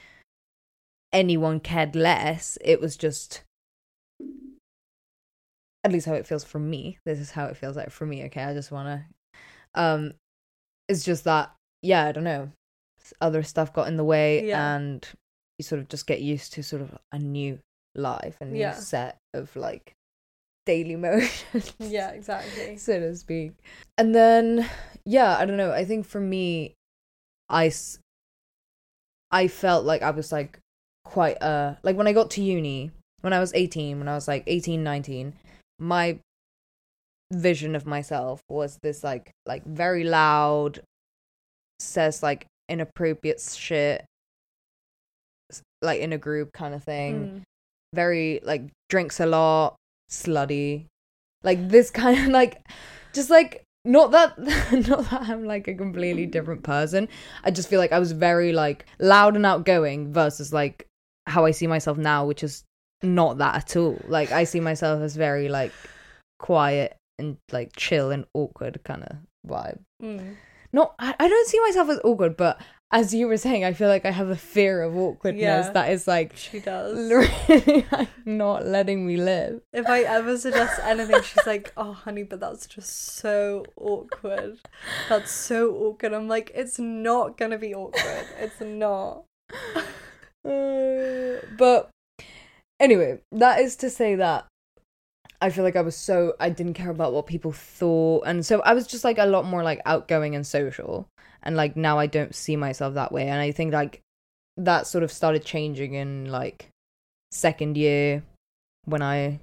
anyone 1.12 1.60
cared 1.60 1.94
less. 1.94 2.58
It 2.60 2.80
was 2.80 2.96
just 2.96 3.42
at 5.84 5.92
least 5.92 6.06
how 6.06 6.14
it 6.14 6.26
feels 6.26 6.42
for 6.44 6.58
me. 6.58 6.98
This 7.06 7.20
is 7.20 7.30
how 7.30 7.46
it 7.46 7.56
feels 7.56 7.76
like 7.76 7.90
for 7.90 8.04
me 8.06 8.24
okay? 8.24 8.42
I 8.42 8.52
just 8.54 8.72
want 8.72 8.88
to 8.88 9.80
um 9.80 10.14
it's 10.88 11.04
just 11.04 11.24
that 11.24 11.52
yeah 11.82 12.06
i 12.06 12.12
don't 12.12 12.24
know 12.24 12.50
other 13.20 13.42
stuff 13.42 13.72
got 13.72 13.88
in 13.88 13.96
the 13.96 14.04
way 14.04 14.46
Yeah. 14.46 14.76
and 14.76 15.06
you 15.58 15.64
sort 15.64 15.80
of 15.80 15.88
just 15.88 16.06
get 16.06 16.20
used 16.20 16.52
to 16.54 16.62
sort 16.62 16.82
of 16.82 16.96
a 17.12 17.18
new 17.18 17.58
life 17.94 18.36
a 18.40 18.44
new 18.44 18.58
Yeah. 18.58 18.72
set 18.74 19.18
of 19.34 19.54
like 19.56 19.92
daily 20.66 20.96
motions 21.06 21.72
Yeah, 21.78 22.10
exactly. 22.10 22.76
so 22.76 23.00
to 23.00 23.16
speak 23.16 23.52
and 23.96 24.14
then 24.14 24.68
yeah 25.04 25.36
i 25.38 25.44
don't 25.46 25.56
know 25.56 25.72
i 25.72 25.84
think 25.84 26.06
for 26.06 26.20
me 26.20 26.74
I 27.48 27.72
I 29.30 29.48
felt 29.48 29.84
like 29.84 30.02
i 30.02 30.10
was 30.10 30.30
like 30.32 30.58
quite 31.04 31.40
uh 31.42 31.74
like 31.82 31.96
when 31.96 32.06
i 32.06 32.12
got 32.12 32.30
to 32.32 32.42
uni 32.42 32.90
when 33.22 33.32
i 33.32 33.40
was 33.40 33.52
18 33.54 33.98
when 33.98 34.08
i 34.08 34.14
was 34.14 34.28
like 34.28 34.44
18 34.46 34.82
19 34.84 35.32
my 35.78 36.18
vision 37.32 37.74
of 37.74 37.86
myself 37.86 38.42
was 38.48 38.78
this 38.82 39.02
like 39.04 39.30
like 39.46 39.64
very 39.64 40.04
loud 40.04 40.80
says 41.78 42.22
like 42.22 42.46
inappropriate 42.68 43.40
shit 43.40 44.04
like 45.80 46.00
in 46.00 46.12
a 46.12 46.18
group 46.18 46.52
kind 46.52 46.74
of 46.74 46.82
thing 46.84 47.14
Mm. 47.14 47.42
very 47.94 48.40
like 48.42 48.62
drinks 48.90 49.20
a 49.20 49.26
lot, 49.26 49.76
slutty, 50.10 50.86
like 51.42 51.68
this 51.68 51.90
kind 51.90 52.18
of 52.20 52.26
like, 52.40 52.66
just 53.12 53.30
like 53.30 53.62
not 53.84 54.10
that 54.10 54.36
not 54.88 55.08
that 55.10 55.22
I'm 55.28 55.44
like 55.46 55.68
a 55.68 55.74
completely 55.74 56.26
different 56.26 56.62
person. 56.64 57.08
I 57.44 57.50
just 57.50 57.68
feel 57.68 57.78
like 57.80 57.92
I 57.92 57.98
was 57.98 58.12
very 58.12 58.52
like 58.52 58.86
loud 58.98 59.36
and 59.36 59.46
outgoing 59.46 60.12
versus 60.12 60.52
like 60.52 60.86
how 61.26 61.44
I 61.44 61.52
see 61.52 61.66
myself 61.66 61.96
now, 61.96 62.26
which 62.26 62.42
is 62.42 62.64
not 63.02 63.38
that 63.38 63.54
at 63.54 63.76
all. 63.76 63.98
Like 64.08 64.32
I 64.32 64.44
see 64.44 64.60
myself 64.60 65.00
as 65.00 65.14
very 65.16 65.48
like 65.48 65.72
quiet 66.40 66.96
and 67.18 67.36
like 67.52 67.70
chill 67.76 68.10
and 68.10 68.24
awkward 68.34 68.80
kind 68.84 69.04
of 69.04 69.16
vibe. 69.46 69.78
Mm. 70.02 70.34
Not 70.72 70.94
I, 70.98 71.14
I 71.18 71.28
don't 71.28 71.48
see 71.48 71.60
myself 71.60 71.88
as 71.88 72.00
awkward, 72.04 72.36
but 72.36 72.60
as 72.90 73.12
you 73.12 73.26
were 73.26 73.36
saying, 73.36 73.64
I 73.64 73.74
feel 73.74 73.88
like 73.88 74.06
I 74.06 74.10
have 74.10 74.28
a 74.30 74.36
fear 74.36 74.80
of 74.82 74.96
awkwardness 74.96 75.66
Yeah. 75.66 75.72
that 75.72 75.90
is 75.90 76.08
like 76.08 76.34
She 76.36 76.58
does. 76.60 76.96
really 77.48 77.86
like 77.92 78.08
not 78.24 78.64
letting 78.66 79.06
me 79.06 79.16
live. 79.18 79.60
If 79.74 79.86
I 79.86 80.00
ever 80.02 80.38
suggest 80.38 80.80
anything, 80.82 81.20
she's 81.22 81.46
like, 81.46 81.72
"Oh, 81.76 81.92
honey, 81.92 82.22
but 82.22 82.40
that's 82.40 82.66
just 82.66 82.94
so 83.16 83.64
awkward. 83.76 84.58
That's 85.08 85.30
so 85.30 85.74
awkward." 85.74 86.12
I'm 86.14 86.28
like, 86.28 86.50
"It's 86.54 86.78
not 86.78 87.36
gonna 87.36 87.58
be 87.58 87.74
awkward. 87.74 88.26
It's 88.38 88.60
not." 88.60 89.24
Uh, 90.44 91.40
but 91.58 91.90
anyway, 92.80 93.18
that 93.32 93.60
is 93.60 93.76
to 93.76 93.90
say 93.90 94.14
that 94.14 94.46
I 95.40 95.50
feel 95.50 95.64
like 95.64 95.76
I 95.76 95.82
was 95.82 95.96
so 95.96 96.34
I 96.40 96.50
didn't 96.50 96.74
care 96.74 96.90
about 96.90 97.12
what 97.12 97.26
people 97.26 97.52
thought, 97.52 98.24
and 98.26 98.44
so 98.44 98.60
I 98.62 98.74
was 98.74 98.86
just 98.86 99.04
like 99.04 99.18
a 99.18 99.26
lot 99.26 99.44
more 99.44 99.62
like 99.62 99.80
outgoing 99.86 100.34
and 100.34 100.46
social, 100.46 101.06
and 101.42 101.56
like 101.56 101.76
now 101.76 101.98
I 101.98 102.06
don't 102.06 102.34
see 102.34 102.56
myself 102.56 102.94
that 102.94 103.12
way, 103.12 103.28
and 103.28 103.40
I 103.40 103.52
think 103.52 103.72
like 103.72 104.00
that 104.56 104.86
sort 104.86 105.04
of 105.04 105.12
started 105.12 105.44
changing 105.44 105.94
in 105.94 106.26
like 106.26 106.68
second 107.30 107.76
year 107.76 108.22
when 108.84 109.02
I. 109.02 109.40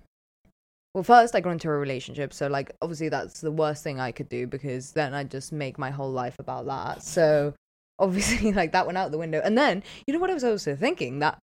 Well, 0.93 1.03
first 1.03 1.35
I 1.35 1.41
got 1.41 1.51
into 1.51 1.69
a 1.69 1.77
relationship, 1.77 2.33
so 2.33 2.47
like 2.47 2.71
obviously 2.81 3.09
that's 3.09 3.41
the 3.41 3.51
worst 3.51 3.83
thing 3.83 3.99
I 3.99 4.11
could 4.11 4.29
do 4.29 4.47
because 4.47 4.91
then 4.91 5.13
I 5.13 5.23
just 5.25 5.51
make 5.51 5.77
my 5.77 5.91
whole 5.91 6.11
life 6.11 6.39
about 6.39 6.65
that. 6.67 7.03
So 7.03 7.53
obviously 7.99 8.51
like 8.53 8.71
that 8.71 8.85
went 8.85 8.97
out 8.97 9.11
the 9.11 9.17
window. 9.17 9.41
And 9.43 9.57
then 9.57 9.83
you 10.07 10.13
know 10.13 10.19
what 10.19 10.29
I 10.29 10.33
was 10.33 10.43
also 10.43 10.75
thinking 10.75 11.19
that 11.19 11.37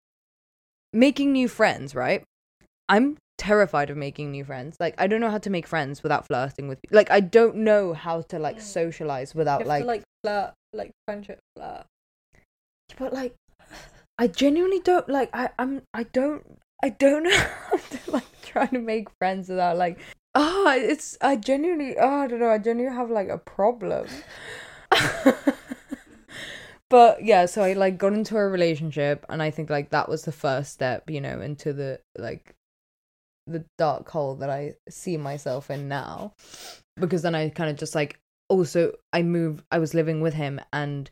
making 0.92 1.32
new 1.32 1.48
friends, 1.48 1.94
right? 1.94 2.22
I'm 2.88 3.16
terrified 3.42 3.90
of 3.90 3.96
making 3.96 4.30
new 4.30 4.44
friends. 4.44 4.76
Like 4.78 4.94
I 4.98 5.06
don't 5.08 5.20
know 5.20 5.30
how 5.30 5.38
to 5.38 5.50
make 5.50 5.66
friends 5.66 6.02
without 6.02 6.26
flirting 6.28 6.68
with 6.68 6.78
like 6.92 7.10
I 7.10 7.18
don't 7.20 7.56
know 7.56 7.92
how 7.92 8.22
to 8.30 8.38
like 8.38 8.58
Mm. 8.58 8.62
socialize 8.62 9.34
without 9.34 9.66
like, 9.66 9.82
to 9.82 9.86
like 9.88 10.02
flirt, 10.22 10.54
like 10.72 10.92
friendship 11.06 11.40
flirt. 11.56 11.84
but 12.98 13.12
like 13.12 13.34
I 14.18 14.28
genuinely 14.28 14.78
don't 14.80 15.08
like 15.08 15.30
I 15.34 15.50
I'm 15.58 15.82
I 15.92 16.04
don't 16.04 16.42
I 16.84 16.90
don't 16.90 17.22
know 17.28 17.36
how 17.36 17.76
to 17.78 17.98
like 18.12 18.30
try 18.42 18.66
to 18.66 18.78
make 18.78 19.08
friends 19.18 19.48
without 19.48 19.76
like 19.76 19.98
oh 20.36 20.70
it's 20.76 21.18
I 21.20 21.34
genuinely 21.36 21.96
oh 21.98 22.22
I 22.22 22.26
don't 22.28 22.38
know 22.40 22.50
I 22.50 22.58
genuinely 22.58 22.96
have 22.96 23.10
like 23.10 23.28
a 23.28 23.38
problem. 23.38 24.06
but 26.88 27.24
yeah, 27.24 27.46
so 27.46 27.62
I 27.62 27.72
like 27.72 27.98
got 27.98 28.12
into 28.12 28.36
a 28.36 28.46
relationship 28.48 29.24
and 29.28 29.42
I 29.42 29.50
think 29.50 29.68
like 29.70 29.90
that 29.90 30.08
was 30.08 30.22
the 30.22 30.32
first 30.32 30.72
step, 30.72 31.10
you 31.10 31.20
know, 31.20 31.40
into 31.40 31.72
the 31.72 31.98
like 32.16 32.54
the 33.46 33.64
dark 33.78 34.08
hole 34.08 34.36
that 34.36 34.50
I 34.50 34.74
see 34.88 35.16
myself 35.16 35.70
in 35.70 35.88
now. 35.88 36.34
Because 36.98 37.22
then 37.22 37.34
I 37.34 37.48
kind 37.48 37.70
of 37.70 37.76
just 37.76 37.94
like 37.94 38.18
also 38.48 38.92
I 39.12 39.22
moved 39.22 39.64
I 39.70 39.78
was 39.78 39.94
living 39.94 40.20
with 40.20 40.34
him 40.34 40.60
and 40.72 41.10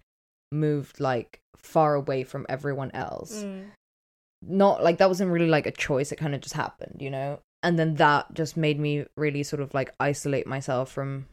moved 0.52 1.00
like 1.00 1.40
far 1.56 1.94
away 1.94 2.24
from 2.24 2.46
everyone 2.48 2.90
else. 2.92 3.44
Mm. 3.44 3.66
Not 4.42 4.82
like 4.82 4.98
that 4.98 5.08
wasn't 5.08 5.30
really 5.30 5.48
like 5.48 5.66
a 5.66 5.72
choice, 5.72 6.12
it 6.12 6.16
kind 6.16 6.34
of 6.34 6.40
just 6.40 6.54
happened, 6.54 6.98
you 7.00 7.10
know? 7.10 7.40
And 7.62 7.78
then 7.78 7.94
that 7.96 8.32
just 8.32 8.56
made 8.56 8.80
me 8.80 9.04
really 9.16 9.42
sort 9.42 9.60
of 9.60 9.74
like 9.74 9.94
isolate 10.00 10.46
myself 10.46 10.90
from 10.90 11.26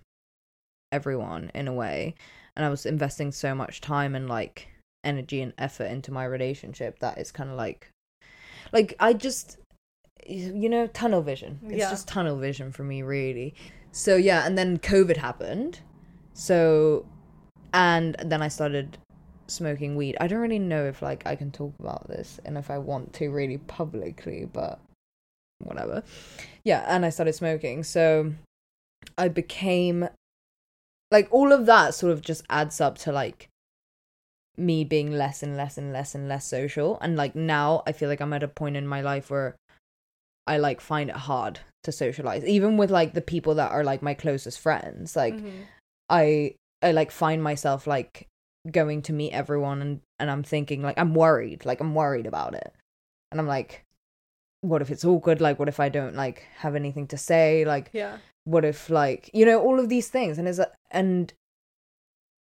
everyone 0.91 1.51
in 1.53 1.67
a 1.67 1.73
way. 1.73 2.15
And 2.55 2.65
I 2.65 2.69
was 2.69 2.85
investing 2.85 3.31
so 3.31 3.53
much 3.55 3.81
time 3.81 4.15
and 4.15 4.27
like 4.27 4.67
energy 5.03 5.41
and 5.41 5.53
effort 5.57 5.85
into 5.85 6.11
my 6.11 6.25
relationship 6.25 6.99
that 6.99 7.17
it's 7.17 7.31
kind 7.31 7.49
of 7.49 7.55
like 7.55 7.91
like 8.73 8.93
I 8.99 9.13
just 9.13 9.57
you 10.27 10.69
know 10.69 10.87
tunnel 10.87 11.21
vision. 11.21 11.59
It's 11.65 11.77
Yeah. 11.79 11.89
just 11.89 12.07
tunnel 12.07 12.37
vision 12.37 12.71
for 12.71 12.83
me 12.83 13.01
really. 13.01 13.55
So 13.91 14.15
yeah, 14.15 14.45
and 14.45 14.57
then 14.57 14.77
COVID 14.77 15.17
happened. 15.17 15.79
So 16.33 17.05
and 17.73 18.15
then 18.23 18.41
I 18.41 18.47
started 18.47 18.97
smoking 19.47 19.95
weed. 19.95 20.17
I 20.19 20.27
don't 20.27 20.39
really 20.39 20.59
know 20.59 20.85
if 20.85 21.01
like 21.01 21.25
I 21.25 21.35
can 21.35 21.51
talk 21.51 21.73
about 21.79 22.07
this 22.07 22.39
and 22.45 22.57
if 22.57 22.69
I 22.69 22.77
want 22.77 23.13
to 23.13 23.29
really 23.29 23.57
publicly, 23.57 24.45
but 24.51 24.79
whatever. 25.59 26.03
Yeah, 26.63 26.83
and 26.87 27.05
I 27.05 27.09
started 27.09 27.33
smoking. 27.33 27.83
So 27.83 28.33
I 29.17 29.29
became 29.29 30.09
like 31.11 31.27
all 31.31 31.53
of 31.53 31.65
that 31.65 31.93
sort 31.95 32.11
of 32.11 32.21
just 32.21 32.43
adds 32.49 32.81
up 32.81 32.97
to 32.99 33.11
like 33.11 33.47
me 34.57 34.83
being 34.83 35.11
less 35.11 35.41
and 35.43 35.55
less 35.55 35.77
and 35.77 35.93
less 35.93 36.15
and 36.15 36.27
less 36.27 36.45
social 36.45 36.97
and 36.99 37.15
like 37.15 37.35
now 37.35 37.83
I 37.85 37.91
feel 37.91 38.09
like 38.09 38.19
I'm 38.19 38.33
at 38.33 38.41
a 38.41 38.47
point 38.47 38.75
in 38.75 38.87
my 38.87 39.01
life 39.01 39.29
where 39.29 39.55
I 40.47 40.57
like 40.57 40.81
find 40.81 41.09
it 41.09 41.15
hard 41.15 41.59
to 41.83 41.91
socialize 41.91 42.43
even 42.45 42.77
with 42.77 42.91
like 42.91 43.13
the 43.13 43.21
people 43.21 43.55
that 43.55 43.71
are 43.71 43.83
like 43.83 44.01
my 44.01 44.13
closest 44.13 44.59
friends 44.59 45.15
like 45.15 45.35
Mhm. 45.35 45.65
I 46.09 46.55
I 46.81 46.91
like 46.91 47.11
find 47.11 47.41
myself 47.43 47.87
like 47.87 48.27
going 48.71 49.01
to 49.03 49.13
meet 49.13 49.31
everyone 49.31 49.81
and 49.81 50.01
and 50.19 50.29
I'm 50.31 50.43
thinking 50.43 50.81
like 50.81 50.97
I'm 50.97 51.13
worried, 51.13 51.65
like 51.65 51.79
I'm 51.81 51.95
worried 51.95 52.25
about 52.27 52.53
it. 52.53 52.71
And 53.31 53.39
I'm 53.39 53.47
like 53.47 53.83
what 54.61 54.81
if 54.81 54.89
it's 54.91 55.05
awkward? 55.05 55.39
Like 55.39 55.59
what 55.59 55.69
if 55.69 55.79
I 55.79 55.89
don't 55.89 56.15
like 56.15 56.43
have 56.57 56.75
anything 56.75 57.07
to 57.07 57.17
say? 57.17 57.63
Like 57.65 57.89
Yeah. 57.93 58.17
what 58.45 58.65
if 58.65 58.89
like 58.89 59.29
you 59.33 59.45
know 59.45 59.59
all 59.61 59.79
of 59.79 59.89
these 59.89 60.09
things 60.09 60.37
and 60.37 60.47
is 60.47 60.61
and 60.91 61.33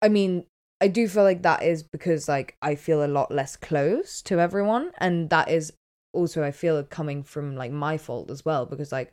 I 0.03 0.09
mean 0.09 0.47
I 0.81 0.89
do 0.89 1.09
feel 1.09 1.23
like 1.23 1.43
that 1.43 1.63
is 1.63 1.83
because 1.83 2.29
like 2.29 2.57
I 2.61 2.75
feel 2.75 3.05
a 3.05 3.09
lot 3.09 3.31
less 3.31 3.57
close 3.57 4.21
to 4.23 4.39
everyone 4.41 4.91
and 4.99 5.31
that 5.31 5.49
is 5.49 5.73
also 6.15 6.43
I 6.43 6.51
feel 6.53 6.83
coming 6.85 7.23
from 7.23 7.57
like 7.57 7.73
my 7.73 7.99
fault 7.99 8.31
as 8.31 8.45
well 8.45 8.65
because 8.67 8.93
like 8.93 9.13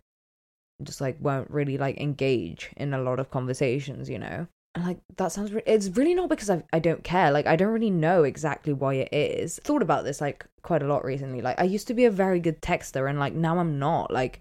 just 0.84 1.02
like 1.02 1.18
won't 1.20 1.50
really 1.52 1.78
like 1.78 2.00
engage 2.00 2.72
in 2.78 2.94
a 2.94 3.02
lot 3.02 3.20
of 3.20 3.30
conversations, 3.32 4.10
you 4.10 4.18
know. 4.20 4.48
And 4.74 4.86
like 4.86 5.00
that 5.18 5.34
sounds 5.34 5.52
re- 5.52 5.64
it's 5.66 5.90
really 5.90 6.16
not 6.16 6.30
because 6.30 6.50
I 6.50 6.64
I 6.72 6.80
don't 6.80 7.04
care. 7.04 7.30
Like 7.32 7.46
I 7.46 7.56
don't 7.58 7.74
really 7.74 7.90
know 7.92 8.24
exactly 8.24 8.72
why 8.74 8.94
it 8.96 9.10
is. 9.12 9.60
Thought 9.64 9.82
about 9.82 10.06
this 10.06 10.22
like 10.22 10.46
quite 10.62 10.82
a 10.82 10.88
lot 10.88 11.04
recently. 11.04 11.42
Like 11.42 11.60
I 11.60 11.66
used 11.66 11.88
to 11.88 11.94
be 11.94 12.06
a 12.06 12.12
very 12.12 12.40
good 12.40 12.62
texter 12.62 13.10
and 13.10 13.20
like 13.20 13.34
now 13.34 13.60
I'm 13.60 13.78
not. 13.80 14.12
Like 14.12 14.40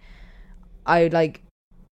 I 0.87 1.09
like 1.09 1.43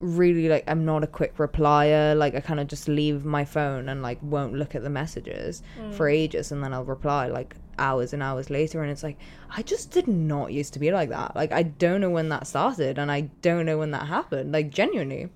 really 0.00 0.48
like 0.48 0.62
I'm 0.68 0.84
not 0.84 1.02
a 1.02 1.08
quick 1.08 1.36
replier. 1.36 2.16
Like 2.16 2.36
I 2.36 2.40
kind 2.40 2.60
of 2.60 2.68
just 2.68 2.86
leave 2.88 3.24
my 3.24 3.44
phone 3.44 3.88
and 3.88 4.02
like 4.02 4.18
won't 4.22 4.54
look 4.54 4.74
at 4.76 4.82
the 4.84 4.90
messages 4.90 5.62
Mm. 5.78 5.92
for 5.94 6.08
ages 6.08 6.52
and 6.52 6.62
then 6.62 6.72
I'll 6.72 6.84
reply 6.84 7.26
like 7.26 7.56
hours 7.78 8.12
and 8.12 8.22
hours 8.22 8.50
later 8.50 8.82
and 8.82 8.90
it's 8.90 9.02
like 9.02 9.18
I 9.50 9.62
just 9.62 9.90
did 9.90 10.08
not 10.08 10.52
used 10.52 10.72
to 10.74 10.78
be 10.78 10.90
like 10.90 11.08
that. 11.10 11.34
Like 11.36 11.52
I 11.52 11.62
don't 11.62 12.00
know 12.00 12.10
when 12.10 12.28
that 12.30 12.46
started 12.46 12.98
and 12.98 13.10
I 13.10 13.22
don't 13.42 13.66
know 13.66 13.78
when 13.78 13.90
that 13.92 14.06
happened. 14.06 14.52
Like 14.52 14.70
genuinely. 14.70 15.28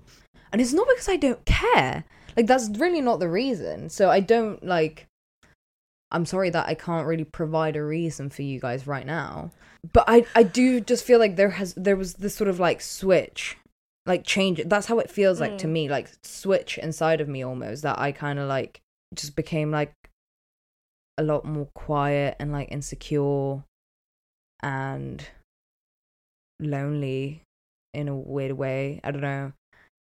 And 0.51 0.61
it's 0.61 0.73
not 0.73 0.87
because 0.87 1.09
I 1.09 1.15
don't 1.17 1.43
care. 1.45 2.03
Like 2.37 2.47
that's 2.47 2.69
really 2.77 3.01
not 3.01 3.19
the 3.19 3.29
reason. 3.29 3.89
So 3.89 4.09
I 4.09 4.19
don't 4.19 4.63
like 4.65 5.07
I'm 6.11 6.25
sorry 6.25 6.51
that 6.51 6.67
I 6.67 6.75
can't 6.75 7.07
really 7.07 7.23
provide 7.23 7.75
a 7.75 7.83
reason 7.83 8.29
for 8.29 8.43
you 8.43 8.59
guys 8.59 8.85
right 8.85 9.05
now. 9.05 9.51
But 9.91 10.05
I 10.07 10.25
I 10.35 10.43
do 10.43 10.79
just 10.79 11.03
feel 11.03 11.19
like 11.19 11.35
there 11.35 11.51
has 11.51 11.73
there 11.73 11.95
was 11.95 12.15
this 12.15 12.35
sort 12.35 12.49
of 12.49 12.59
like 12.59 12.81
switch 12.81 13.57
like 14.05 14.25
change 14.25 14.61
that's 14.65 14.87
how 14.87 14.99
it 14.99 15.09
feels 15.09 15.39
like 15.39 15.57
to 15.57 15.65
Mm. 15.65 15.71
me 15.71 15.89
like 15.89 16.11
switch 16.23 16.77
inside 16.77 17.21
of 17.21 17.29
me 17.29 17.41
almost 17.41 17.83
that 17.83 17.97
I 17.97 18.11
kind 18.11 18.37
of 18.37 18.49
like 18.49 18.81
just 19.15 19.33
became 19.35 19.71
like 19.71 19.93
a 21.17 21.23
lot 21.23 21.45
more 21.45 21.67
quiet 21.73 22.35
and 22.39 22.51
like 22.51 22.71
insecure 22.71 23.63
and 24.61 25.27
lonely 26.59 27.41
in 27.93 28.07
a 28.07 28.15
weird 28.15 28.53
way. 28.53 28.99
I 29.03 29.11
don't 29.11 29.21
know. 29.21 29.53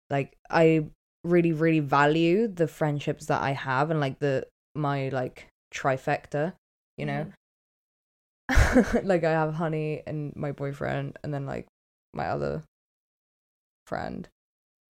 Like 0.10 0.34
I 0.50 0.86
really 1.24 1.52
really 1.52 1.80
value 1.80 2.48
the 2.48 2.68
friendships 2.68 3.28
that 3.28 3.42
I 3.42 3.52
have 3.52 3.92
and 3.92 4.00
like 4.00 4.20
the 4.20 4.48
my 4.76 5.10
like 5.10 5.48
trifecta, 5.74 6.54
you 6.98 7.06
know. 7.06 7.28
like 9.04 9.24
I 9.24 9.32
have 9.32 9.54
honey 9.56 10.04
and 10.06 10.36
my 10.36 10.52
boyfriend 10.52 11.18
and 11.24 11.34
then 11.34 11.46
like 11.46 11.68
my 12.14 12.28
other 12.28 12.64
friend. 13.88 14.28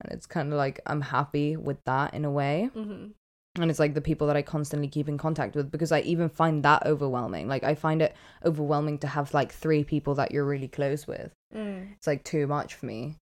And 0.01 0.11
it's 0.11 0.25
kind 0.25 0.51
of 0.51 0.57
like 0.57 0.79
I'm 0.85 1.01
happy 1.01 1.55
with 1.55 1.77
that 1.85 2.13
in 2.13 2.25
a 2.25 2.31
way. 2.31 2.69
hmm 2.73 3.07
And 3.55 3.69
it's 3.69 3.79
like 3.79 3.93
the 3.93 4.01
people 4.01 4.27
that 4.27 4.37
I 4.37 4.41
constantly 4.41 4.87
keep 4.87 5.09
in 5.09 5.17
contact 5.17 5.55
with 5.55 5.71
because 5.71 5.91
I 5.91 5.99
even 6.01 6.29
find 6.29 6.63
that 6.63 6.85
overwhelming. 6.85 7.49
Like 7.49 7.63
I 7.63 7.75
find 7.75 8.01
it 8.01 8.15
overwhelming 8.45 8.97
to 8.99 9.07
have 9.07 9.33
like 9.33 9.51
three 9.51 9.83
people 9.83 10.15
that 10.15 10.31
you're 10.31 10.45
really 10.45 10.69
close 10.69 11.05
with. 11.05 11.31
Mm. 11.53 11.91
It's 11.93 12.07
like 12.07 12.23
too 12.23 12.47
much 12.47 12.75
for 12.75 12.85
me. 12.85 13.17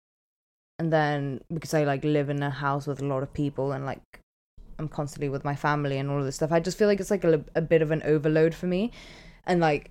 And 0.78 0.92
then 0.92 1.40
because 1.52 1.72
I 1.72 1.84
like 1.84 2.04
live 2.04 2.28
in 2.28 2.42
a 2.42 2.50
house 2.50 2.86
with 2.86 3.00
a 3.00 3.06
lot 3.06 3.22
of 3.22 3.32
people 3.32 3.72
and 3.72 3.86
like 3.86 4.02
I'm 4.78 4.88
constantly 4.88 5.30
with 5.30 5.44
my 5.44 5.56
family 5.56 5.96
and 5.96 6.10
all 6.10 6.18
of 6.18 6.24
this 6.26 6.36
stuff, 6.36 6.52
I 6.52 6.60
just 6.60 6.76
feel 6.76 6.88
like 6.88 7.00
it's 7.00 7.10
like 7.10 7.24
a, 7.24 7.42
a 7.54 7.62
bit 7.62 7.80
of 7.80 7.90
an 7.90 8.02
overload 8.04 8.54
for 8.54 8.66
me. 8.66 8.92
And 9.46 9.60
like 9.60 9.90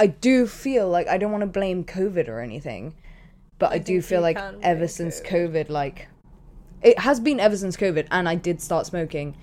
I 0.00 0.08
do 0.08 0.48
feel 0.48 0.88
like 0.88 1.06
I 1.06 1.16
don't 1.16 1.30
want 1.30 1.42
to 1.42 1.46
blame 1.46 1.84
COVID 1.84 2.28
or 2.28 2.40
anything, 2.40 2.94
but 3.60 3.70
I, 3.70 3.74
I 3.74 3.78
do 3.78 4.02
feel 4.02 4.20
like 4.20 4.36
ever 4.62 4.88
since 4.88 5.20
COVID. 5.20 5.66
COVID, 5.66 5.68
like 5.68 6.08
it 6.84 6.98
has 7.00 7.18
been 7.18 7.40
ever 7.40 7.56
since 7.56 7.76
COVID, 7.76 8.06
and 8.10 8.28
I 8.28 8.36
did 8.36 8.60
start 8.60 8.86
smoking 8.86 9.36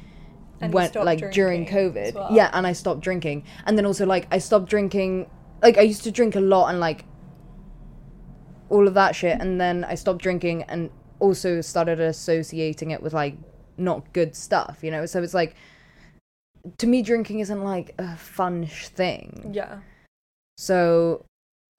And 0.62 0.74
when 0.74 0.92
like 0.94 1.32
during 1.32 1.66
COVID. 1.66 2.14
well. 2.14 2.30
Yeah, 2.32 2.50
and 2.54 2.66
I 2.68 2.74
stopped 2.74 3.02
drinking, 3.02 3.44
and 3.66 3.78
then 3.78 3.86
also 3.86 4.06
like 4.06 4.28
I 4.32 4.38
stopped 4.38 4.70
drinking. 4.70 5.30
Like 5.62 5.78
I 5.78 5.82
used 5.82 6.04
to 6.04 6.12
drink 6.12 6.36
a 6.36 6.40
lot 6.40 6.70
and 6.70 6.80
like 6.80 7.06
all 8.70 8.88
of 8.88 8.94
that 8.94 9.16
shit, 9.16 9.42
and 9.42 9.60
then 9.60 9.84
I 9.84 9.96
stopped 9.96 10.22
drinking 10.22 10.64
and 10.64 10.90
also 11.20 11.62
started 11.62 12.00
associating 12.00 12.92
it 12.92 13.02
with 13.04 13.14
like 13.14 13.36
not 13.78 14.14
good 14.14 14.36
stuff, 14.36 14.80
you 14.84 14.92
know. 14.92 15.06
So 15.08 15.22
it's 15.24 15.34
like 15.34 15.56
to 16.78 16.88
me, 16.88 17.02
drinking 17.02 17.40
isn't 17.40 17.64
like 17.64 17.96
a 17.98 18.16
fun 18.16 18.68
thing. 18.68 19.52
Yeah. 19.54 19.80
So 20.58 21.26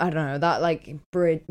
I 0.00 0.10
don't 0.10 0.26
know 0.26 0.38
that 0.38 0.60
like 0.60 0.96
bridge 1.12 1.44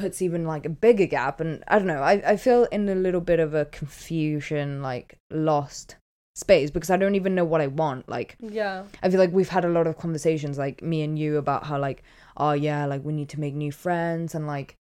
puts 0.00 0.22
even 0.22 0.46
like 0.46 0.66
a 0.66 0.70
bigger 0.70 1.06
gap, 1.06 1.40
and 1.40 1.62
I 1.68 1.78
don't 1.78 1.86
know. 1.86 2.02
I 2.02 2.32
I 2.32 2.36
feel 2.36 2.64
in 2.72 2.88
a 2.88 2.94
little 2.94 3.20
bit 3.20 3.38
of 3.38 3.54
a 3.54 3.66
confusion, 3.66 4.82
like 4.82 5.18
lost 5.30 5.96
space 6.34 6.70
because 6.70 6.90
I 6.90 6.96
don't 6.96 7.16
even 7.16 7.34
know 7.34 7.44
what 7.44 7.60
I 7.60 7.66
want. 7.66 8.08
Like 8.08 8.36
Yeah. 8.40 8.84
I 9.02 9.10
feel 9.10 9.20
like 9.20 9.32
we've 9.32 9.48
had 9.48 9.64
a 9.64 9.68
lot 9.68 9.86
of 9.86 9.98
conversations, 9.98 10.58
like 10.58 10.82
me 10.82 11.02
and 11.02 11.18
you, 11.18 11.36
about 11.36 11.64
how 11.64 11.78
like 11.78 12.02
oh 12.36 12.52
yeah, 12.52 12.86
like 12.86 13.04
we 13.04 13.12
need 13.12 13.28
to 13.30 13.40
make 13.40 13.54
new 13.54 13.72
friends 13.72 14.34
and 14.34 14.46
like 14.46 14.76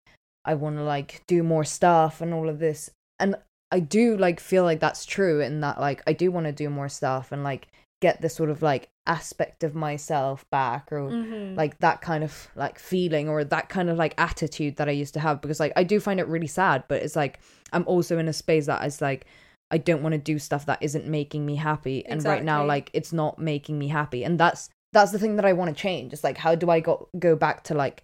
I 0.45 0.55
want 0.55 0.77
to 0.77 0.83
like 0.83 1.21
do 1.27 1.43
more 1.43 1.65
stuff 1.65 2.21
and 2.21 2.33
all 2.33 2.49
of 2.49 2.59
this, 2.59 2.89
and 3.19 3.35
I 3.71 3.79
do 3.81 4.17
like 4.17 4.39
feel 4.39 4.63
like 4.63 4.79
that's 4.79 5.05
true 5.05 5.41
in 5.41 5.59
that 5.61 5.79
like 5.79 6.01
I 6.07 6.13
do 6.13 6.31
want 6.31 6.45
to 6.45 6.51
do 6.51 6.69
more 6.69 6.89
stuff 6.89 7.31
and 7.31 7.43
like 7.43 7.67
get 8.01 8.21
this 8.21 8.35
sort 8.35 8.49
of 8.49 8.61
like 8.61 8.89
aspect 9.05 9.63
of 9.63 9.75
myself 9.75 10.45
back 10.51 10.91
or 10.91 11.09
hmm 11.11 11.55
like 11.55 11.79
that 11.79 11.99
kind 11.99 12.23
of 12.23 12.47
like 12.55 12.79
feeling 12.79 13.27
or 13.27 13.43
that 13.43 13.67
kind 13.69 13.89
of 13.89 13.97
like 13.97 14.13
attitude 14.17 14.77
that 14.77 14.87
I 14.87 14.91
used 14.91 15.13
to 15.15 15.19
have 15.19 15.41
because 15.41 15.59
like 15.59 15.73
I 15.75 15.83
do 15.83 15.99
find 15.99 16.19
it 16.19 16.27
really 16.27 16.47
sad 16.47 16.83
but 16.87 17.01
it's 17.01 17.15
like 17.15 17.39
I'm 17.73 17.83
also 17.87 18.17
in 18.17 18.27
a 18.27 18.33
space 18.33 18.67
that 18.67 18.85
is 18.85 19.01
like 19.01 19.25
I 19.71 19.77
don't 19.79 20.03
want 20.03 20.13
to 20.13 20.19
do 20.19 20.39
stuff 20.39 20.65
that 20.67 20.81
isn't 20.81 21.07
making 21.07 21.45
me 21.45 21.55
happy 21.55 22.05
and 22.05 22.23
right 22.23 22.43
now 22.43 22.63
like 22.65 22.91
it's 22.93 23.11
not 23.11 23.39
making 23.39 23.77
me 23.77 23.87
happy 23.87 24.23
and 24.23 24.39
that's 24.39 24.69
that's 24.93 25.11
the 25.11 25.19
thing 25.19 25.35
that 25.35 25.45
I 25.45 25.53
want 25.53 25.75
to 25.75 25.81
change 25.81 26.13
it's 26.13 26.23
like 26.23 26.37
how 26.37 26.55
do 26.55 26.69
I 26.69 26.79
go 26.79 27.09
go 27.17 27.35
back 27.35 27.63
to 27.65 27.73
like 27.73 28.03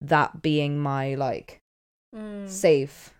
that 0.00 0.40
being 0.40 0.78
my 0.78 1.14
like 1.16 1.58
Mm. 2.14 2.48
safe 2.48 3.12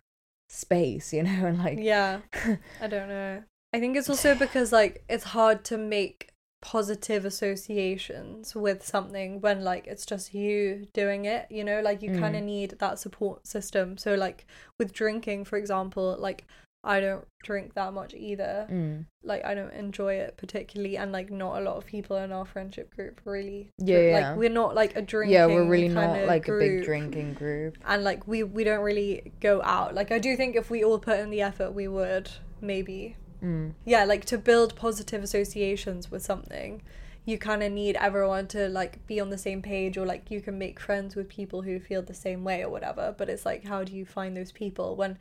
space 0.48 1.12
you 1.12 1.24
know 1.24 1.46
and 1.46 1.58
like 1.58 1.78
Yeah. 1.80 2.20
I 2.80 2.86
don't 2.86 3.08
know. 3.08 3.42
I 3.74 3.80
think 3.80 3.96
it's 3.96 4.08
also 4.08 4.34
because 4.44 4.72
like 4.72 5.02
it's 5.08 5.24
hard 5.24 5.64
to 5.70 5.76
make 5.78 6.30
positive 6.62 7.24
associations 7.26 8.54
with 8.54 8.86
something 8.86 9.40
when 9.40 9.62
like 9.64 9.86
it's 9.86 10.06
just 10.06 10.32
you 10.32 10.86
doing 10.94 11.24
it, 11.26 11.46
you 11.50 11.62
know, 11.64 11.80
like 11.82 12.00
you 12.02 12.10
kind 12.18 12.34
of 12.36 12.42
Mm. 12.42 12.46
need 12.46 12.70
that 12.78 12.98
support 12.98 13.46
system. 13.46 13.98
So 13.98 14.14
like 14.14 14.46
with 14.78 14.92
drinking 14.92 15.44
for 15.44 15.56
example, 15.58 16.16
like 16.18 16.46
I 16.86 17.00
don't 17.00 17.26
drink 17.42 17.72
that 17.74 17.92
much 17.94 18.12
either. 18.14 18.66
Mm. 18.70 19.06
Like 19.22 19.42
I 19.44 19.54
don't 19.54 19.72
enjoy 19.72 20.14
it 20.14 20.36
particularly 20.36 20.96
and 20.96 21.12
like 21.12 21.30
not 21.30 21.58
a 21.60 21.64
lot 21.64 21.76
of 21.76 21.84
people 21.86 22.16
in 22.18 22.30
our 22.32 22.44
friendship 22.46 22.94
group 22.94 23.20
really 23.24 23.70
Yeah, 23.78 23.96
drink- 23.98 24.10
yeah. 24.12 24.28
like 24.30 24.38
we're 24.38 24.48
not 24.62 24.74
like 24.74 24.96
a 24.96 25.02
drinking 25.02 25.34
yeah 25.34 25.46
we're 25.46 25.64
really 25.74 25.88
not 25.88 26.26
like 26.26 26.46
a 26.48 26.58
big 26.58 26.84
drinking 26.84 27.34
group 27.34 27.76
and 27.86 28.04
like 28.04 28.26
we 28.26 28.42
we 28.42 28.64
don't 28.64 28.82
really 28.90 29.32
go 29.40 29.62
out 29.62 29.94
like 29.94 30.10
i 30.12 30.18
do 30.18 30.36
think 30.36 30.56
if 30.56 30.68
we 30.70 30.84
all 30.84 30.98
put 30.98 31.18
in 31.18 31.30
the 31.30 31.40
effort 31.40 31.70
we 31.72 31.88
would 31.88 32.30
maybe 32.60 33.16
mm. 33.44 33.72
yeah 33.84 34.04
like 34.04 34.24
to 34.24 34.38
build 34.38 34.74
positive 34.74 35.22
associations 35.22 36.10
with 36.10 36.22
something 36.22 36.82
you 37.26 37.38
kind 37.38 37.62
of 37.62 37.72
need 37.72 37.96
everyone 37.96 38.46
to 38.46 38.68
like 38.68 39.04
be 39.06 39.18
on 39.18 39.30
the 39.30 39.38
same 39.38 39.62
page 39.62 39.96
or 39.96 40.04
like 40.04 40.30
you 40.30 40.40
can 40.40 40.58
make 40.58 40.78
friends 40.78 41.16
with 41.16 41.28
people 41.28 41.62
who 41.62 41.78
feel 41.78 42.02
the 42.02 42.14
same 42.14 42.44
way 42.44 42.62
or 42.62 42.68
whatever 42.68 43.14
but 43.16 43.28
it's 43.28 43.46
like 43.46 43.64
how 43.64 43.82
do 43.82 43.94
you 43.94 44.04
find 44.04 44.36
those 44.36 44.52
people 44.52 44.96
when 44.96 45.18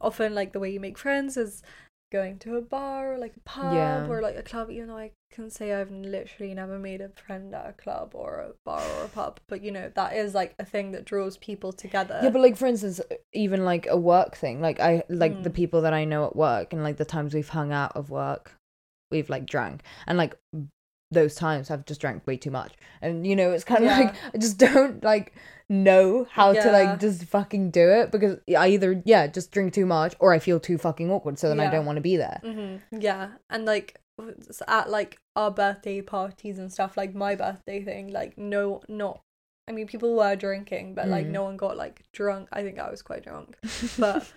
often 0.00 0.34
like 0.34 0.52
the 0.52 0.60
way 0.60 0.70
you 0.70 0.80
make 0.80 0.98
friends 0.98 1.36
is 1.36 1.62
going 2.14 2.38
to 2.38 2.56
a 2.56 2.62
bar 2.62 3.14
or 3.14 3.18
like 3.18 3.34
a 3.36 3.40
pub 3.40 3.74
Yeah. 3.74 4.06
or 4.08 4.22
like 4.22 4.36
a 4.36 4.42
club 4.50 4.70
even 4.70 4.86
though 4.88 5.02
i 5.06 5.10
can 5.36 5.50
say 5.50 5.72
i've 5.74 5.90
literally 5.90 6.54
never 6.54 6.78
made 6.78 7.00
a 7.00 7.10
friend 7.26 7.52
at 7.52 7.68
a 7.68 7.72
club 7.72 8.12
or 8.14 8.30
a 8.48 8.50
bar 8.64 8.82
or 8.84 9.04
a 9.04 9.08
pub 9.08 9.40
but 9.48 9.62
you 9.64 9.72
know 9.76 9.90
that 9.96 10.10
is 10.22 10.32
like 10.40 10.54
a 10.60 10.64
thing 10.64 10.92
that 10.92 11.04
draws 11.04 11.36
people 11.38 11.72
together 11.72 12.20
Yeah, 12.22 12.30
but 12.30 12.40
like 12.46 12.56
for 12.56 12.66
instance, 12.66 13.00
even 13.32 13.64
like 13.64 13.86
a 13.88 13.96
work 13.96 14.36
thing, 14.36 14.60
like 14.60 14.78
I 14.78 15.02
like 15.08 15.42
the 15.42 15.50
Mm. 15.50 15.54
people 15.62 15.80
that 15.82 15.92
I 15.92 16.04
know 16.04 16.24
at 16.26 16.36
work 16.36 16.72
and 16.72 16.84
like 16.84 16.98
the 16.98 17.04
times 17.04 17.34
we've 17.34 17.48
hung 17.58 17.72
out 17.72 17.96
of 17.96 18.10
work, 18.10 18.52
we've 19.10 19.28
like 19.28 19.44
drank 19.46 19.82
and 20.06 20.16
like 20.16 20.36
those 21.14 21.34
times 21.34 21.70
I've 21.70 21.86
just 21.86 22.00
drank 22.00 22.26
way 22.26 22.36
too 22.36 22.50
much, 22.50 22.72
and 23.00 23.26
you 23.26 23.34
know 23.36 23.52
it's 23.52 23.64
kind 23.64 23.84
of 23.84 23.90
Yeah. 23.90 23.98
like 23.98 24.14
I 24.34 24.38
just 24.38 24.58
don't 24.68 25.02
like 25.02 25.32
know 25.70 26.26
how 26.30 26.52
to 26.52 26.70
like 26.70 27.00
just 27.00 27.24
fucking 27.24 27.70
do 27.70 27.88
it 27.88 28.12
because 28.12 28.38
I 28.48 28.68
either 28.68 29.00
yeah 29.06 29.26
just 29.26 29.50
drink 29.50 29.72
too 29.72 29.86
much 29.86 30.14
or 30.18 30.32
I 30.32 30.38
feel 30.38 30.60
too 30.60 30.76
fucking 30.78 31.10
awkward, 31.10 31.38
so 31.38 31.48
then 31.48 31.60
I 31.60 31.70
don't 31.70 31.86
want 31.86 31.96
to 31.96 32.02
be 32.02 32.16
there. 32.16 32.40
hmm 32.42 32.76
Yeah, 32.90 33.30
and 33.48 33.64
like 33.64 33.98
at 34.68 34.90
like 34.90 35.16
our 35.36 35.50
birthday 35.50 36.00
parties 36.00 36.58
and 36.58 36.72
stuff, 36.72 36.96
like 36.96 37.14
my 37.14 37.34
birthday 37.34 37.82
thing, 37.82 38.12
like 38.12 38.36
no, 38.38 38.82
not. 38.88 39.20
I 39.66 39.72
mean, 39.72 39.86
people 39.86 40.14
were 40.14 40.36
drinking, 40.36 40.94
but 40.94 41.08
like 41.08 41.26
Mm. 41.26 41.30
no 41.30 41.44
one 41.44 41.56
got 41.56 41.76
like 41.76 42.02
drunk. 42.12 42.48
I 42.52 42.62
think 42.62 42.78
I 42.78 42.90
was 42.90 43.00
quite 43.02 43.24
drunk, 43.24 43.56
but 43.98 44.30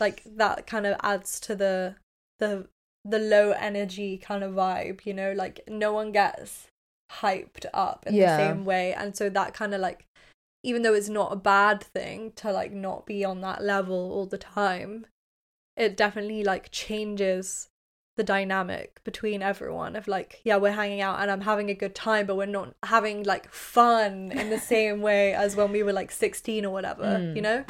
like 0.00 0.22
that 0.36 0.66
kind 0.66 0.86
of 0.86 0.96
adds 1.02 1.40
to 1.40 1.54
the 1.56 1.96
the 2.38 2.68
the 3.04 3.18
low 3.18 3.50
energy 3.52 4.18
kind 4.18 4.44
of 4.44 4.52
vibe, 4.52 5.04
you 5.04 5.14
know. 5.14 5.32
Like 5.32 5.60
no 5.68 5.92
one 5.92 6.12
gets 6.12 6.68
hyped 7.20 7.66
up 7.74 8.04
in 8.06 8.14
Yeah. 8.14 8.36
the 8.36 8.36
same 8.36 8.64
way, 8.64 8.92
and 8.94 9.16
so 9.16 9.28
that 9.30 9.54
kind 9.54 9.74
of 9.74 9.80
like. 9.80 10.06
Even 10.64 10.82
though 10.82 10.94
it's 10.94 11.08
not 11.08 11.32
a 11.32 11.36
bad 11.36 11.82
thing 11.82 12.30
to 12.36 12.52
like 12.52 12.70
not 12.72 13.04
be 13.04 13.24
on 13.24 13.40
that 13.40 13.64
level 13.64 14.12
all 14.12 14.26
the 14.26 14.38
time, 14.38 15.06
it 15.76 15.96
definitely 15.96 16.44
like 16.44 16.70
changes 16.70 17.66
the 18.16 18.22
dynamic 18.22 19.02
between 19.04 19.42
everyone 19.42 19.96
of 19.96 20.06
like 20.06 20.40
yeah 20.44 20.56
we're 20.58 20.70
hanging 20.72 21.00
out 21.00 21.18
and 21.18 21.30
i'm 21.30 21.40
having 21.40 21.70
a 21.70 21.74
good 21.74 21.94
time 21.94 22.26
but 22.26 22.36
we're 22.36 22.44
not 22.44 22.74
having 22.84 23.22
like 23.24 23.50
fun 23.50 24.30
in 24.30 24.50
the 24.50 24.58
same 24.74 25.00
way 25.00 25.32
as 25.32 25.56
when 25.56 25.72
we 25.72 25.82
were 25.82 25.94
like 25.94 26.10
16 26.12 26.66
or 26.66 26.70
whatever 26.70 27.04
Mm. 27.04 27.34
you 27.34 27.40
know 27.42 27.64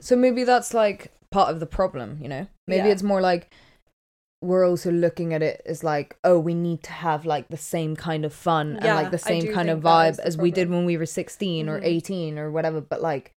So 0.00 0.16
maybe 0.16 0.44
that's 0.44 0.74
like 0.74 1.12
part 1.30 1.48
of 1.50 1.60
the 1.60 1.66
problem, 1.66 2.18
you 2.20 2.28
know? 2.28 2.46
Maybe 2.68 2.88
Yeah. 2.88 2.92
it's 2.92 3.02
more 3.02 3.22
like 3.22 3.50
we're 4.44 4.66
also 4.68 4.90
looking 4.92 5.32
at 5.32 5.42
it 5.42 5.62
as 5.66 5.82
like, 5.82 6.16
oh, 6.22 6.38
we 6.38 6.54
need 6.54 6.82
to 6.84 6.92
have 6.92 7.24
like 7.24 7.48
the 7.48 7.56
same 7.56 7.96
kind 7.96 8.24
of 8.24 8.32
fun 8.32 8.76
and 8.76 8.94
like 8.94 9.10
the 9.10 9.18
same 9.18 9.46
kind 9.52 9.70
of 9.70 9.78
think 9.78 9.84
that 9.84 10.08
is 10.10 10.18
vibe 10.18 10.22
as 10.24 10.36
we 10.38 10.50
did 10.50 10.70
when 10.70 10.84
we 10.84 10.96
were 10.96 11.06
16 11.06 11.68
or 11.68 11.80
Mhm. 11.80 11.84
18 11.84 12.38
or 12.38 12.50
whatever, 12.50 12.80
but 12.80 13.00
like 13.00 13.32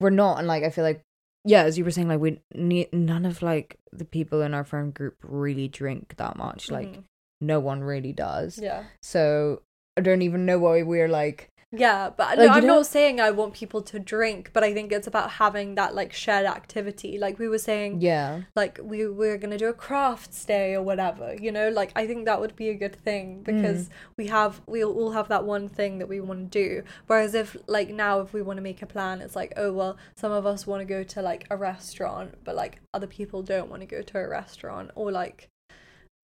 we're 0.00 0.10
not. 0.10 0.38
And 0.38 0.48
like, 0.48 0.64
I 0.64 0.70
feel 0.70 0.84
like, 0.84 1.02
yeah, 1.44 1.62
as 1.64 1.76
you 1.78 1.84
were 1.84 1.90
saying, 1.90 2.08
like, 2.08 2.20
we 2.20 2.40
need 2.54 2.92
none 2.92 3.24
of 3.26 3.42
like 3.42 3.78
the 3.92 4.04
people 4.04 4.42
in 4.42 4.54
our 4.54 4.64
friend 4.64 4.92
group 4.94 5.16
really 5.22 5.68
drink 5.68 6.14
that 6.16 6.36
much. 6.36 6.70
Like, 6.70 6.88
Mhm. 6.88 7.04
no 7.40 7.60
one 7.60 7.82
really 7.84 8.12
does. 8.12 8.58
yeah 8.58 8.84
So 9.02 9.62
I 9.96 10.00
don't 10.00 10.22
even 10.22 10.46
know 10.46 10.58
why 10.58 10.82
we're 10.82 11.08
like, 11.08 11.50
yeah 11.72 12.10
but 12.16 12.38
Like, 12.38 12.48
no, 12.48 12.54
i'm 12.54 12.66
not 12.66 12.86
saying 12.86 13.20
i 13.20 13.30
want 13.30 13.54
people 13.54 13.82
to 13.82 13.98
drink 13.98 14.50
but 14.52 14.62
i 14.62 14.72
think 14.74 14.92
it's 14.92 15.06
about 15.06 15.30
having 15.32 15.74
that 15.74 15.94
like 15.94 16.12
shared 16.12 16.46
activity. 16.46 17.18
Like 17.18 17.38
we 17.38 17.48
were 17.48 17.58
saying 17.58 18.00
yeah. 18.00 18.42
like 18.54 18.78
we 18.82 19.08
we're 19.08 19.38
gonna 19.38 19.58
do 19.58 19.68
a 19.68 19.72
crafts 19.72 20.44
day 20.44 20.74
or 20.74 20.82
whatever 20.82 21.34
you 21.40 21.50
know? 21.50 21.68
Like 21.70 21.92
i 21.96 22.06
think 22.06 22.26
that 22.26 22.40
would 22.40 22.54
be 22.56 22.68
a 22.68 22.74
good 22.74 22.94
thing 22.94 23.38
mm. 23.38 23.44
because 23.44 23.90
we 24.16 24.26
have 24.28 24.60
we 24.66 24.84
all 24.84 25.12
have 25.12 25.28
that 25.28 25.44
one 25.44 25.68
thing 25.68 25.98
that 25.98 26.08
we 26.08 26.20
want 26.20 26.52
to 26.52 26.64
do. 26.64 26.82
Whereas 27.06 27.34
if 27.34 27.56
like 27.66 27.88
now 27.90 28.20
if 28.20 28.32
we 28.32 28.42
want 28.42 28.58
to 28.58 28.62
make 28.62 28.82
a 28.82 28.86
plan 28.86 29.20
it's 29.20 29.36
like 29.36 29.52
oh 29.56 29.72
well 29.72 29.96
some 30.14 30.32
of 30.32 30.46
us 30.46 30.66
want 30.66 30.80
to 30.80 30.84
go 30.84 31.02
to 31.02 31.22
like 31.22 31.46
a 31.50 31.56
restaurant 31.56 32.34
but 32.44 32.54
like 32.54 32.80
other 32.94 33.06
people 33.06 33.42
don't 33.42 33.70
want 33.70 33.80
to 33.80 33.86
go 33.86 34.02
to 34.02 34.18
a 34.18 34.28
restaurant 34.28 34.90
or 34.94 35.10
like 35.10 35.48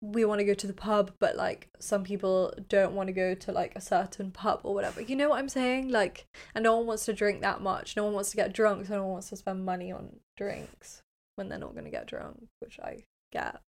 we 0.04 0.26
want 0.26 0.40
to 0.40 0.46
go 0.46 0.54
to 0.54 0.68
the 0.68 0.74
pub 0.74 1.12
but 1.20 1.38
like 1.38 1.70
some 1.80 2.04
people 2.04 2.54
don't 2.68 2.94
want 2.94 3.08
to 3.08 3.14
go 3.14 3.34
to 3.34 3.54
like 3.54 3.74
a 3.74 3.80
certain 3.80 4.32
pub 4.32 4.60
or 4.64 4.74
whatever 4.74 5.00
you 5.00 5.16
know 5.16 5.30
what 5.30 5.40
i'm 5.40 5.48
saying 5.48 5.88
like 5.88 6.26
and 6.54 6.64
no 6.64 6.76
one 6.76 6.86
wants 6.86 7.06
to 7.06 7.14
drink 7.14 7.40
that 7.40 7.62
much 7.62 7.96
no 7.96 8.04
one 8.04 8.14
wants 8.14 8.30
to 8.30 8.36
get 8.36 8.52
drunk 8.52 8.86
so 8.86 8.96
no 8.96 9.04
one 9.04 9.14
wants 9.14 9.30
to 9.30 9.36
spend 9.38 9.64
money 9.64 9.94
on 9.94 10.18
drinks 10.36 11.02
when 11.36 11.50
they're 11.50 11.58
not 11.58 11.72
going 11.74 11.86
to 11.86 11.90
get 11.90 12.06
drunk, 12.06 12.44
which 12.60 12.80
I 12.80 13.06
get. 13.32 13.60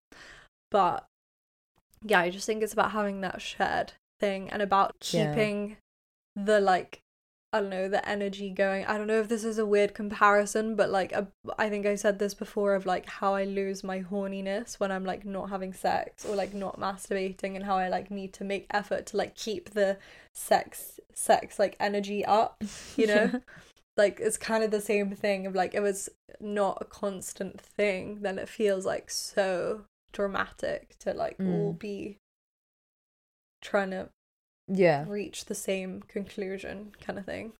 But 0.70 1.08
yeah, 2.04 2.20
I 2.20 2.30
just 2.30 2.46
think 2.46 2.62
it's 2.62 2.74
about 2.74 2.92
having 2.92 3.22
that 3.22 3.42
shared 3.42 3.94
thing 4.20 4.50
and 4.52 4.62
about 4.62 4.96
Yeah. 5.12 5.30
keeping 5.30 5.78
the 6.36 6.60
like 6.60 7.00
I 7.56 7.62
don't 7.62 7.70
know, 7.70 7.88
the 7.88 8.06
energy 8.08 8.50
going. 8.50 8.84
I 8.86 8.98
don't 8.98 9.08
know 9.08 9.22
if 9.22 9.30
this 9.30 9.46
is 9.46 9.58
a 9.58 9.66
weird 9.66 9.94
comparison, 9.94 10.76
but 10.76 10.90
like 10.90 11.14
a, 11.14 11.30
I 11.58 11.70
think 11.70 11.86
I 11.86 11.96
said 11.96 12.20
this 12.20 12.34
before 12.34 12.76
of 12.76 12.86
like 12.86 13.06
how 13.06 13.34
I 13.34 13.46
lose 13.46 13.82
my 13.82 14.02
horniness 14.02 14.78
when 14.78 14.92
I'm 14.92 15.06
like 15.06 15.24
not 15.24 15.50
having 15.50 15.72
sex 15.72 16.26
or 16.26 16.36
like 16.36 16.54
not 16.54 16.78
masturbating 16.78 17.56
and 17.56 17.64
how 17.64 17.78
I 17.78 17.88
like 17.88 18.12
need 18.12 18.34
to 18.34 18.44
make 18.44 18.68
effort 18.72 19.06
to 19.08 19.18
like 19.18 19.36
keep 19.36 19.70
the 19.70 19.98
sex 20.34 21.00
sex 21.14 21.58
like 21.58 21.78
energy 21.80 22.26
up, 22.26 22.62
you 22.98 23.08
know? 23.08 23.40
like 23.98 24.20
it's 24.20 24.36
kind 24.36 24.62
of 24.62 24.72
the 24.72 24.82
same 24.82 25.12
thing 25.16 25.48
of 25.48 25.56
like 25.56 25.74
if 25.74 25.84
it's 25.86 26.10
not 26.42 26.78
a 26.82 26.86
constant 26.86 27.62
thing, 27.62 28.20
then 28.22 28.38
it 28.38 28.50
feels 28.50 28.86
like 28.86 29.10
so 29.10 29.86
dramatic 30.12 31.00
to 31.00 31.14
like 31.14 31.38
all 31.40 31.74
Mm. 31.74 31.80
be 31.80 32.18
trying 33.62 33.92
to 33.92 34.10
yeah. 34.68 35.06
reach 35.08 35.46
the 35.46 35.56
same 35.56 36.02
conclusion 36.08 36.92
kind 37.02 37.20
of 37.20 37.26
thing. 37.26 37.54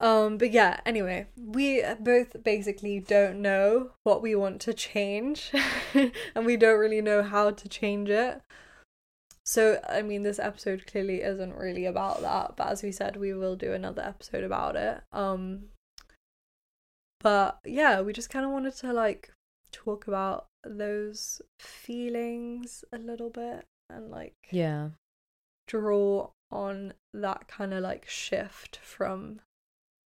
Um 0.00 0.38
but 0.38 0.50
yeah, 0.50 0.80
anyway, 0.84 1.28
we 1.36 1.82
both 2.00 2.42
basically 2.42 3.00
don't 3.00 3.40
know 3.40 3.92
what 4.02 4.22
we 4.22 4.34
want 4.34 4.60
to 4.62 4.74
change 4.74 5.52
and 6.34 6.44
we 6.44 6.56
don't 6.56 6.78
really 6.78 7.00
know 7.00 7.22
how 7.22 7.50
to 7.50 7.68
change 7.68 8.08
it. 8.10 8.42
So, 9.46 9.78
I 9.88 10.00
mean, 10.00 10.22
this 10.22 10.38
episode 10.38 10.86
clearly 10.86 11.20
isn't 11.20 11.54
really 11.54 11.84
about 11.84 12.22
that, 12.22 12.56
but 12.56 12.68
as 12.68 12.82
we 12.82 12.92
said, 12.92 13.16
we 13.16 13.34
will 13.34 13.56
do 13.56 13.72
another 13.72 14.02
episode 14.02 14.44
about 14.44 14.76
it. 14.76 15.00
Um 15.12 15.66
but 17.20 17.60
yeah, 17.64 18.02
we 18.02 18.12
just 18.12 18.30
kind 18.30 18.44
of 18.44 18.50
wanted 18.50 18.74
to 18.76 18.92
like 18.92 19.32
talk 19.72 20.06
about 20.06 20.46
those 20.64 21.40
feelings 21.58 22.84
a 22.92 22.98
little 22.98 23.30
bit 23.30 23.66
and 23.88 24.10
like 24.10 24.34
Yeah. 24.50 24.90
Draw 25.66 26.30
on 26.50 26.92
that 27.12 27.48
kind 27.48 27.72
of 27.74 27.82
like 27.82 28.08
shift 28.08 28.76
from 28.82 29.40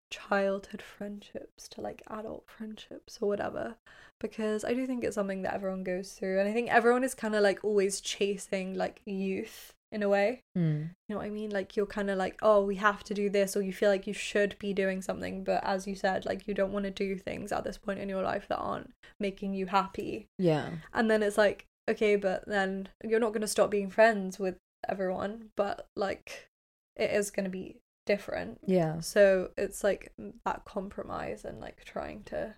childhood 0.09 0.81
friendships 0.81 1.67
to 1.67 1.81
like 1.81 2.01
adult 2.09 2.45
friendships 2.47 3.17
or 3.19 3.27
whatever 3.27 3.75
because 4.21 4.63
I 4.63 4.73
do 4.73 4.87
think 4.87 5.03
it's 5.03 5.15
something 5.15 5.41
that 5.41 5.53
everyone 5.53 5.83
goes 5.83 6.13
through 6.13 6.39
and 6.39 6.47
I 6.47 6.53
think 6.53 6.69
everyone 6.71 7.03
is 7.03 7.13
kind 7.13 7.35
of 7.35 7.43
like 7.43 7.59
always 7.63 7.99
chasing 7.99 8.73
like 8.75 9.01
youth 9.05 9.73
in 9.91 10.03
a 10.03 10.09
way 10.09 10.41
Mm. 10.57 10.89
you 11.07 11.13
know 11.13 11.17
what 11.17 11.25
I 11.25 11.29
mean 11.29 11.49
like 11.49 11.75
you're 11.75 11.85
kind 11.85 12.09
of 12.09 12.17
like 12.17 12.37
oh 12.41 12.63
we 12.63 12.75
have 12.75 13.03
to 13.05 13.13
do 13.13 13.29
this 13.29 13.55
or 13.57 13.61
you 13.61 13.73
feel 13.73 13.89
like 13.89 14.07
you 14.07 14.13
should 14.13 14.57
be 14.59 14.73
doing 14.73 15.01
something 15.01 15.43
but 15.43 15.61
as 15.65 15.85
you 15.87 15.93
said 15.95 16.25
like 16.25 16.47
you 16.47 16.53
don't 16.53 16.71
want 16.73 16.85
to 16.85 16.91
do 16.91 17.15
things 17.17 17.51
at 17.51 17.63
this 17.65 17.77
point 17.77 17.99
in 17.99 18.07
your 18.09 18.23
life 18.23 18.47
that 18.47 18.57
aren't 18.57 18.91
making 19.19 19.53
you 19.53 19.65
happy 19.65 20.27
Yeah. 20.39 20.69
and 20.93 21.11
then 21.11 21.21
it's 21.21 21.37
like, 21.37 21.65
okay, 21.89 22.15
but 22.17 22.45
then 22.47 22.89
you're 23.03 23.19
not 23.19 23.31
going 23.31 23.41
to 23.41 23.47
stop 23.47 23.69
being 23.71 23.89
friends 23.89 24.37
with 24.39 24.55
everyone, 24.87 25.49
but 25.55 25.87
like 25.95 26.49
it 26.95 27.11
is 27.11 27.29
going 27.31 27.43
to 27.45 27.49
be 27.49 27.77
different. 28.05 28.59
Yeah. 28.65 28.99
So 29.01 29.51
it's 29.57 29.83
like 29.83 30.11
that 30.45 30.65
compromise 30.65 31.45
and 31.45 31.59
like 31.59 31.83
trying 31.83 32.23
to 32.25 32.55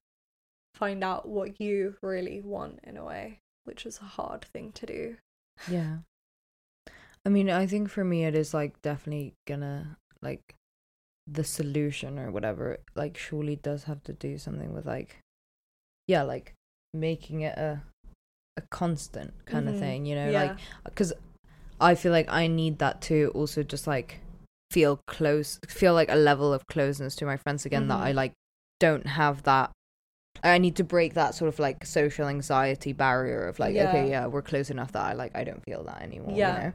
find 0.75 1.03
out 1.03 1.27
what 1.27 1.59
you 1.59 1.95
really 2.01 2.39
want 2.41 2.79
in 2.83 2.95
a 2.97 3.03
way, 3.03 3.39
which 3.65 3.85
is 3.85 3.99
a 3.99 4.05
hard 4.05 4.45
thing 4.45 4.71
to 4.73 4.85
do. 4.85 5.17
Yeah. 5.69 5.97
I 7.25 7.29
mean, 7.29 7.49
I 7.49 7.65
think 7.67 7.89
for 7.89 8.03
me, 8.05 8.23
it 8.25 8.35
is 8.35 8.53
like 8.53 8.81
definitely 8.81 9.33
gonna 9.45 9.97
like 10.21 10.55
the 11.27 11.43
solution 11.43 12.17
or 12.17 12.31
whatever. 12.31 12.77
Like, 12.95 13.17
surely 13.17 13.57
does 13.57 13.83
have 13.83 14.01
to 14.03 14.13
do 14.13 14.37
something 14.37 14.73
with 14.73 14.85
like, 14.85 15.17
yeah, 16.07 16.23
like 16.23 16.53
making 16.93 17.41
it 17.41 17.57
a 17.57 17.81
a 18.57 18.61
constant 18.71 19.45
kind 19.45 19.67
Mhm. 19.67 19.73
of 19.73 19.79
thing. 19.79 20.05
You 20.05 20.15
know, 20.15 20.29
yeah. 20.29 20.43
like 20.43 20.57
because 20.85 21.13
I 21.81 21.95
feel 21.95 22.11
like 22.11 22.31
I 22.31 22.47
need 22.47 22.79
that 22.79 23.01
to 23.03 23.31
also 23.33 23.63
just 23.63 23.87
like 23.87 24.19
feel 24.71 24.99
close, 25.07 25.59
feel 25.67 25.93
like 25.93 26.11
a 26.11 26.15
level 26.15 26.53
of 26.53 26.65
closeness 26.67 27.15
to 27.17 27.25
my 27.25 27.37
friends 27.37 27.65
again 27.65 27.87
that 27.87 27.99
Mhm. 27.99 28.03
I 28.03 28.11
like 28.11 28.33
don't 28.79 29.07
have 29.07 29.43
that. 29.43 29.71
I 30.43 30.57
need 30.57 30.75
to 30.77 30.83
break 30.83 31.15
that 31.15 31.35
sort 31.35 31.49
of 31.49 31.59
like 31.59 31.85
social 31.85 32.27
anxiety 32.27 32.93
barrier 32.93 33.47
of 33.47 33.59
like, 33.59 33.75
Yeah. 33.75 33.89
okay, 33.89 34.09
yeah, 34.09 34.27
we're 34.27 34.41
close 34.41 34.69
enough 34.69 34.91
that 34.93 35.03
I 35.05 35.13
like 35.13 35.35
I 35.35 35.43
don't 35.43 35.63
feel 35.63 35.83
that 35.85 36.01
anymore. 36.01 36.35
Yeah. 36.37 36.55
You 36.57 36.63
know? 36.67 36.73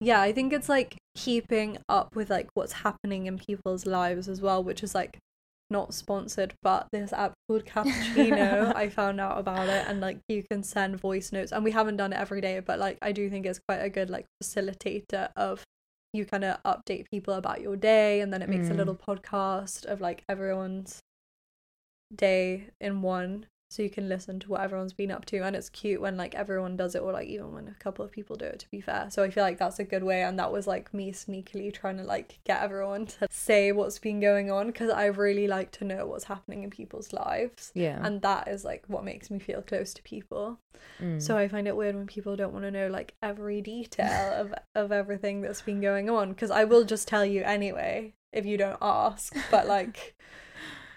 yeah, 0.00 0.20
I 0.20 0.32
think 0.32 0.52
it's 0.52 0.68
like 0.68 0.96
keeping 1.16 1.78
up 1.88 2.14
with 2.14 2.30
like 2.30 2.48
what's 2.54 2.72
happening 2.72 3.26
in 3.26 3.38
people's 3.38 3.86
lives 3.86 4.28
as 4.28 4.40
well, 4.40 4.62
which 4.62 4.82
is 4.82 4.94
like 4.94 5.18
not 5.70 5.94
sponsored, 5.94 6.54
but 6.62 6.86
this 6.92 7.12
app 7.12 7.32
called 7.48 7.64
Cappuccino, 7.64 8.72
I 8.76 8.88
found 8.88 9.20
out 9.20 9.38
about 9.38 9.68
it 9.68 9.84
and 9.88 10.00
like 10.00 10.18
you 10.28 10.42
can 10.48 10.62
send 10.62 11.00
voice 11.00 11.32
notes 11.32 11.52
and 11.52 11.64
we 11.64 11.72
haven't 11.72 11.96
done 11.96 12.12
it 12.12 12.16
every 12.16 12.40
day, 12.40 12.60
but 12.60 12.78
like 12.78 12.98
I 13.02 13.12
do 13.12 13.28
think 13.28 13.46
it's 13.46 13.60
quite 13.68 13.78
a 13.78 13.90
good 13.90 14.10
like 14.10 14.26
facilitator 14.42 15.30
of 15.36 15.62
you 16.12 16.24
kind 16.24 16.44
of 16.44 16.62
update 16.64 17.10
people 17.10 17.34
about 17.34 17.60
your 17.60 17.76
day 17.76 18.20
and 18.20 18.32
then 18.32 18.42
it 18.42 18.48
makes 18.48 18.70
a 18.70 18.72
Mm. 18.72 18.76
little 18.78 18.94
podcast 18.94 19.84
of 19.86 20.00
like 20.00 20.22
everyone's 20.28 21.00
day 22.14 22.68
in 22.80 23.02
one 23.02 23.46
so 23.76 23.82
you 23.82 23.90
can 23.90 24.08
listen 24.08 24.40
to 24.40 24.48
what 24.48 24.62
everyone's 24.62 24.94
been 24.94 25.10
up 25.10 25.26
to 25.26 25.38
and 25.38 25.54
it's 25.54 25.68
cute 25.68 26.00
when 26.00 26.16
like 26.16 26.34
everyone 26.34 26.76
does 26.76 26.94
it 26.94 27.02
or 27.02 27.12
like 27.12 27.28
even 27.28 27.52
when 27.52 27.68
a 27.68 27.74
couple 27.74 28.02
of 28.04 28.10
people 28.10 28.34
do 28.36 28.46
it 28.46 28.58
to 28.58 28.70
be 28.70 28.80
fair 28.80 29.06
so 29.10 29.22
i 29.22 29.28
feel 29.28 29.42
like 29.44 29.58
that's 29.58 29.78
a 29.78 29.84
good 29.84 30.02
way 30.02 30.22
and 30.22 30.38
that 30.38 30.50
was 30.50 30.66
like 30.66 30.94
me 30.94 31.12
sneakily 31.12 31.72
trying 31.72 31.98
to 31.98 32.02
like 32.02 32.38
get 32.44 32.62
everyone 32.62 33.04
to 33.04 33.26
say 33.30 33.72
what's 33.72 33.98
been 33.98 34.18
going 34.18 34.50
on 34.50 34.68
because 34.68 34.90
i 34.90 35.04
really 35.04 35.46
like 35.46 35.70
to 35.70 35.84
know 35.84 36.06
what's 36.06 36.24
happening 36.24 36.62
in 36.62 36.70
people's 36.70 37.12
lives 37.12 37.70
Yeah. 37.74 38.00
and 38.04 38.22
that 38.22 38.48
is 38.48 38.64
like 38.64 38.84
what 38.86 39.04
makes 39.04 39.30
me 39.30 39.38
feel 39.38 39.60
close 39.62 39.92
to 39.94 40.02
people 40.02 40.58
Mm. 41.00 41.20
so 41.22 41.36
i 41.38 41.48
find 41.48 41.66
it 41.66 41.74
weird 41.76 41.94
when 41.96 42.06
people 42.06 42.36
don't 42.36 42.52
want 42.52 42.64
to 42.66 42.70
know 42.70 42.88
like 42.88 43.14
every 43.22 43.60
detail 43.62 44.32
of 44.40 44.54
of 44.74 44.92
everything 44.92 45.40
that's 45.40 45.62
been 45.62 45.80
going 45.80 46.08
on 46.10 46.30
because 46.30 46.50
i 46.50 46.64
will 46.64 46.84
just 46.84 47.08
tell 47.08 47.24
you 47.24 47.42
anyway 47.42 48.12
if 48.32 48.44
you 48.46 48.56
don't 48.58 48.78
ask 48.82 49.34
but 49.50 49.66
like 49.66 50.14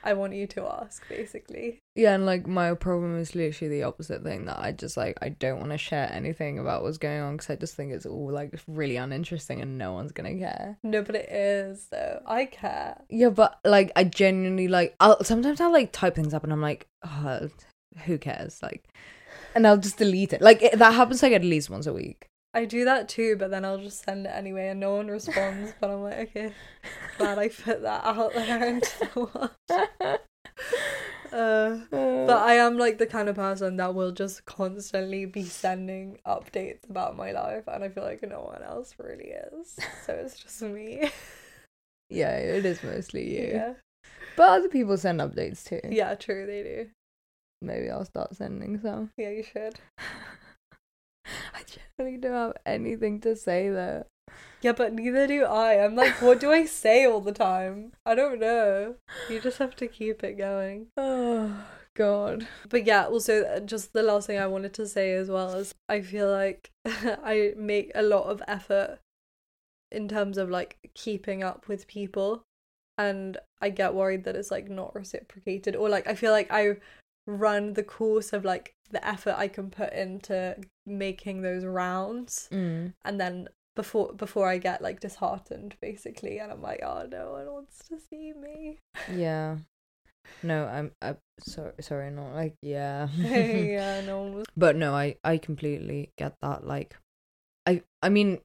i 0.10 0.14
want 0.14 0.34
you 0.34 0.48
to 0.48 0.62
ask 0.66 1.08
basically 1.10 1.80
yeah, 1.96 2.14
and 2.16 2.26
like 2.26 2.48
my 2.48 2.74
problem 2.76 3.20
is 3.20 3.36
literally 3.36 3.68
the 3.76 3.84
opposite 3.84 4.24
thing 4.24 4.46
that 4.46 4.58
I 4.58 4.72
just 4.72 4.96
like 4.96 5.18
I 5.22 5.30
don't 5.30 5.60
want 5.60 5.72
to 5.72 5.78
share 5.78 6.10
anything 6.14 6.58
about 6.58 6.82
what's 6.82 6.98
going 6.98 7.20
on 7.20 7.36
because 7.36 7.50
I 7.50 7.58
just 7.58 7.76
think 7.76 7.92
it's 7.92 8.06
all 8.06 8.32
like 8.32 8.58
really 8.68 8.96
uninteresting 8.96 9.60
and 9.62 9.78
no 9.78 9.92
one's 9.92 10.14
gonna 10.14 10.38
care. 10.38 10.78
no 10.82 11.02
but 11.02 11.16
it 11.16 11.30
is 11.30 11.88
though 11.92 12.22
i 12.26 12.46
care 12.46 13.02
Yeah, 13.10 13.30
but 13.30 13.60
like 13.66 13.92
I 13.98 14.06
genuinely 14.06 14.70
like 14.70 14.96
I'll 15.02 15.22
sometimes 15.26 15.60
I'll 15.60 15.74
like 15.74 15.92
type 15.92 16.16
things 16.16 16.34
up 16.34 16.46
and 16.46 16.54
I'm 16.54 16.62
like, 16.62 16.88
oh, 17.04 17.50
who 18.06 18.18
cares? 18.18 18.64
Like, 18.64 18.88
and 19.54 19.68
I'll 19.68 19.78
just 19.78 19.98
delete 19.98 20.32
it. 20.32 20.42
Like 20.42 20.62
it, 20.62 20.80
that 20.80 20.94
happens 20.94 21.22
like 21.22 21.34
at 21.34 21.44
least 21.44 21.70
once 21.70 21.86
a 21.86 21.92
week. 21.94 22.29
I 22.54 22.66
do 22.66 22.86
that 22.86 23.08
too, 23.08 23.36
but 23.38 23.52
then 23.52 23.64
I'll 23.64 23.78
just 23.78 24.04
send 24.04 24.26
it 24.26 24.30
anyway 24.30 24.70
and 24.70 24.80
no 24.80 24.96
one 24.96 25.08
responds. 25.08 25.74
but 25.80 25.90
I'm 25.90 26.02
like, 26.02 26.30
okay, 26.30 26.54
glad 27.18 27.38
I 27.38 27.50
put 27.50 27.84
that 27.84 28.04
out 28.04 28.34
there 28.34 28.66
into 28.66 28.92
the 29.00 29.20
world. 29.20 30.20
Uh, 31.32 31.78
but 31.92 32.38
I 32.38 32.56
am 32.56 32.78
like 32.78 32.98
the 32.98 33.06
kind 33.06 33.30
of 33.30 33.36
person 33.36 33.78
that 33.78 33.94
will 33.94 34.12
just 34.12 34.46
constantly 34.46 35.26
be 35.26 35.44
sending 35.44 36.18
updates 36.26 36.90
about 36.90 37.16
my 37.16 37.32
life, 37.32 37.66
and 37.68 37.84
I 37.84 37.90
feel 37.90 38.04
like 38.04 38.24
no 38.24 38.42
one 38.42 38.64
else 38.64 38.96
really 38.98 39.34
is. 39.54 39.78
So 40.06 40.14
it's 40.14 40.40
just 40.44 40.62
me. 40.64 41.12
yeah, 42.10 42.36
it 42.36 42.66
is 42.66 42.84
mostly 42.84 43.30
you. 43.40 43.54
Yeah. 43.54 43.74
But 44.36 44.50
other 44.50 44.70
people 44.70 44.98
send 44.98 45.20
updates 45.20 45.64
too. 45.64 45.82
Yeah, 45.88 46.16
true, 46.16 46.48
they 46.48 46.64
do. 46.64 46.88
Maybe 47.62 47.90
I'll 47.90 48.06
start 48.06 48.36
sending 48.36 48.80
some. 48.80 49.12
Yeah, 49.18 49.30
you 49.30 49.44
should. 49.44 49.76
I 51.54 51.62
generally 51.98 52.18
don't 52.18 52.34
have 52.34 52.58
anything 52.66 53.20
to 53.22 53.36
say 53.36 53.70
though. 53.70 54.06
Yeah, 54.62 54.74
but 54.74 54.94
neither 54.94 55.26
do 55.26 55.46
I. 55.46 55.84
I'm 55.84 55.96
like, 55.96 56.22
what 56.22 56.40
do 56.40 56.52
I 56.52 56.66
say 56.66 57.06
all 57.06 57.22
the 57.22 57.32
time? 57.32 57.94
I 58.06 58.14
don't 58.14 58.40
know. 58.40 58.96
You 59.30 59.40
just 59.40 59.58
have 59.58 59.76
to 59.78 59.88
keep 59.88 60.24
it 60.24 60.38
going. 60.38 60.88
Oh 60.98 61.66
god. 61.96 62.48
But 62.70 62.86
yeah, 62.86 63.06
also 63.06 63.44
uh, 63.44 63.60
just 63.60 63.92
the 63.92 64.02
last 64.02 64.28
thing 64.28 64.40
I 64.40 64.48
wanted 64.48 64.74
to 64.76 64.88
say 64.88 65.12
as 65.12 65.30
well 65.30 65.52
is 65.56 65.76
I 65.90 66.02
feel 66.02 66.32
like 66.32 66.72
I 66.86 67.54
make 67.58 67.92
a 67.94 68.02
lot 68.02 68.24
of 68.24 68.42
effort 68.48 69.00
in 69.92 70.08
terms 70.08 70.38
of 70.38 70.50
like 70.50 70.78
keeping 70.94 71.44
up 71.44 71.68
with 71.68 71.88
people 71.88 72.44
and 72.98 73.38
I 73.62 73.70
get 73.70 73.96
worried 73.96 74.24
that 74.24 74.36
it's 74.36 74.52
like 74.52 74.70
not 74.70 74.96
reciprocated 74.96 75.76
or 75.76 75.90
like 75.90 76.08
I 76.08 76.16
feel 76.16 76.32
like 76.32 76.52
I 76.52 76.78
run 77.28 77.74
the 77.74 77.84
course 77.84 78.34
of 78.34 78.46
like 78.46 78.76
the 78.92 79.06
effort 79.08 79.36
I 79.38 79.48
can 79.48 79.70
put 79.70 79.94
into 79.94 80.58
making 80.86 81.42
those 81.42 81.66
rounds 81.66 82.48
Mm. 82.52 82.94
and 83.06 83.20
then 83.20 83.50
before 83.76 84.14
before 84.14 84.50
I 84.50 84.58
get 84.58 84.82
like 84.82 85.00
disheartened 85.00 85.76
basically 85.82 86.40
and 86.40 86.52
I'm 86.52 86.62
like 86.62 86.82
oh 86.84 87.08
no 87.10 87.32
one 87.32 87.46
wants 87.52 87.88
to 87.90 88.00
see 88.00 88.34
me 88.34 88.80
Yeah. 89.14 89.58
No, 90.44 90.66
I'm 90.66 90.92
I 91.02 91.16
sorry 91.40 91.74
sorry, 91.82 92.12
not 92.12 92.34
like 92.34 92.56
yeah. 92.62 93.08
yeah 93.18 94.02
no 94.02 94.22
one 94.22 94.34
was 94.36 94.46
but 94.58 94.76
no, 94.76 94.94
I 94.94 95.16
I 95.24 95.38
completely 95.38 96.12
get 96.18 96.36
that 96.42 96.66
like 96.68 96.96
I 97.66 97.84
I 98.02 98.10
mean 98.10 98.40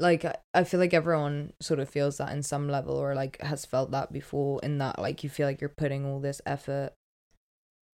like 0.00 0.24
I 0.54 0.64
feel 0.64 0.78
like 0.78 0.94
everyone 0.94 1.52
sort 1.60 1.80
of 1.80 1.88
feels 1.88 2.18
that 2.18 2.32
in 2.32 2.42
some 2.42 2.68
level 2.68 2.96
or 2.96 3.14
like 3.16 3.40
has 3.42 3.64
felt 3.66 3.90
that 3.90 4.12
before 4.12 4.60
in 4.62 4.78
that 4.78 4.98
like 5.00 5.24
you 5.24 5.28
feel 5.30 5.46
like 5.46 5.60
you're 5.60 5.68
putting 5.68 6.06
all 6.06 6.20
this 6.20 6.40
effort 6.46 6.92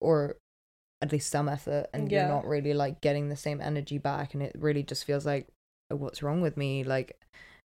or 0.01 0.37
at 1.05 1.13
least 1.13 1.31
some 1.31 1.49
effort 1.51 1.87
and 1.93 2.11
Yeah. 2.11 2.21
you're 2.21 2.35
not 2.37 2.47
really 2.47 2.73
like 2.73 3.01
getting 3.03 3.29
the 3.29 3.37
same 3.37 3.61
energy 3.61 3.99
back 3.99 4.33
and 4.33 4.43
it 4.43 4.57
really 4.59 4.83
just 4.83 5.05
feels 5.05 5.27
like 5.27 5.47
"Oh, 5.91 5.97
what's 5.97 6.23
wrong 6.23 6.41
with 6.41 6.57
me 6.57 6.83
like 6.83 7.19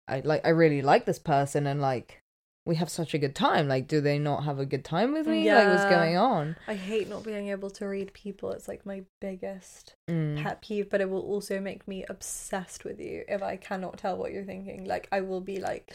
i 0.07 0.21
like 0.21 0.45
i 0.45 0.49
really 0.49 0.81
like 0.81 1.05
this 1.05 1.19
person 1.19 1.67
and 1.67 1.81
like 1.81 2.19
we 2.65 2.75
have 2.75 2.89
such 2.89 3.13
a 3.13 3.17
good 3.17 3.35
time 3.35 3.67
like 3.67 3.87
do 3.87 3.99
they 3.99 4.17
not 4.17 4.45
have 4.45 4.57
a 4.59 4.65
good 4.65 4.85
time 4.85 5.11
with 5.11 5.27
me 5.27 5.51
like 5.51 5.67
what's 5.67 5.83
Yeah. 5.83 5.89
going 5.89 6.17
on 6.17 6.55
I 6.67 6.75
hate 6.75 7.09
not 7.09 7.23
being 7.23 7.49
able 7.49 7.69
to 7.69 7.85
read 7.85 8.11
people. 8.13 8.51
It's 8.51 8.67
like 8.67 8.85
my 8.85 9.03
biggest 9.21 9.95
Mm. 10.09 10.41
pet 10.41 10.61
peeve, 10.63 10.89
but 10.89 11.01
it 11.01 11.09
will 11.09 11.21
also 11.21 11.59
make 11.59 11.87
me 11.87 12.05
obsessed 12.09 12.83
with 12.85 12.99
you 12.99 13.23
if 13.27 13.43
I 13.43 13.55
cannot 13.57 13.97
tell 13.99 14.17
what 14.17 14.31
you're 14.31 14.43
thinking. 14.45 14.85
Like 14.85 15.07
I 15.11 15.21
will 15.21 15.41
be 15.41 15.59
like 15.59 15.93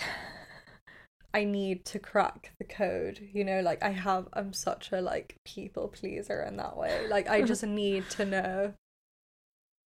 I 1.32 1.44
need 1.44 1.84
to 1.86 1.98
crack 1.98 2.52
the 2.58 2.64
code, 2.64 3.20
you 3.32 3.44
know, 3.44 3.60
like 3.60 3.82
I 3.82 3.90
have 3.90 4.28
I'm 4.32 4.52
such 4.52 4.90
a 4.92 5.00
like 5.00 5.36
people 5.44 5.88
pleaser 5.88 6.42
in 6.42 6.56
that 6.56 6.76
way. 6.76 7.06
Like 7.08 7.28
I 7.28 7.42
just 7.42 7.62
need 7.66 8.08
to 8.10 8.24
know. 8.24 8.74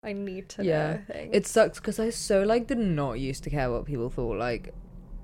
I 0.04 0.12
need 0.12 0.48
to 0.50 0.64
Yeah. 0.64 0.92
know 0.94 1.00
things. 1.06 1.30
it 1.32 1.46
sucks 1.46 1.78
because 1.78 2.00
i 2.00 2.10
so 2.10 2.42
like 2.42 2.66
did 2.66 2.78
not 2.78 3.20
used 3.20 3.44
to 3.44 3.50
care 3.50 3.70
what 3.70 3.84
people 3.84 4.10
thought 4.10 4.36
like 4.36 4.74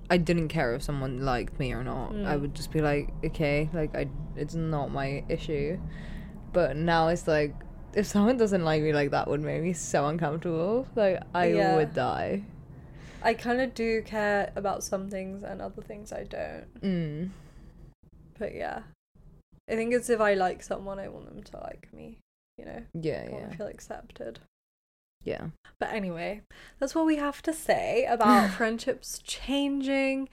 i 0.08 0.16
didn't 0.16 0.48
care 0.48 0.72
if 0.74 0.82
someone 0.84 1.24
liked 1.24 1.58
me 1.58 1.72
or 1.72 1.82
not 1.82 2.12
i 2.24 2.36
Mm. 2.36 2.40
would 2.40 2.54
just 2.54 2.70
be 2.70 2.80
like 2.80 3.08
okay 3.24 3.68
like 3.72 3.94
i 3.96 4.06
it's 4.36 4.54
not 4.54 4.92
my 4.92 5.24
issue 5.28 5.76
but 6.52 6.76
now 6.76 7.08
it's 7.08 7.26
like 7.26 7.54
if 7.94 8.06
someone 8.06 8.36
doesn't 8.36 8.64
like 8.64 8.82
me 8.82 8.92
like 8.92 9.10
that 9.10 9.26
would 9.28 9.40
make 9.40 9.62
me 9.62 9.72
so 9.72 10.06
uncomfortable 10.06 10.86
like 10.94 11.20
i 11.34 11.48
Yeah. 11.48 11.74
would 11.76 11.92
die 11.92 12.44
I 13.22 13.34
kind 13.34 13.60
of 13.60 13.74
do 13.74 14.02
care 14.02 14.52
about 14.56 14.82
some 14.82 15.10
things 15.10 15.42
and 15.42 15.60
other 15.60 15.82
things 15.82 16.12
I 16.12 16.24
don't. 16.24 16.80
mm. 16.80 17.30
But 18.38 18.54
yeah. 18.54 18.82
I 19.70 19.74
think 19.74 19.92
it's 19.92 20.08
if 20.08 20.20
I 20.20 20.34
like 20.34 20.62
someone 20.62 20.98
I 20.98 21.08
want 21.08 21.26
them 21.26 21.42
to 21.42 21.56
like 21.58 21.88
me, 21.92 22.18
you 22.56 22.64
know. 22.64 22.82
yeah 22.94 23.24
I 23.26 23.30
want 23.32 23.44
yeah 23.44 23.50
to 23.50 23.56
feel 23.56 23.66
accepted. 23.66 24.38
yeah 25.24 25.48
But 25.78 25.92
anyway, 25.92 26.42
that's 26.78 26.94
what 26.94 27.04
we 27.06 27.16
have 27.16 27.42
to 27.42 27.52
say 27.52 28.06
about 28.08 28.50
friendships 28.56 29.20
changing 29.24 30.28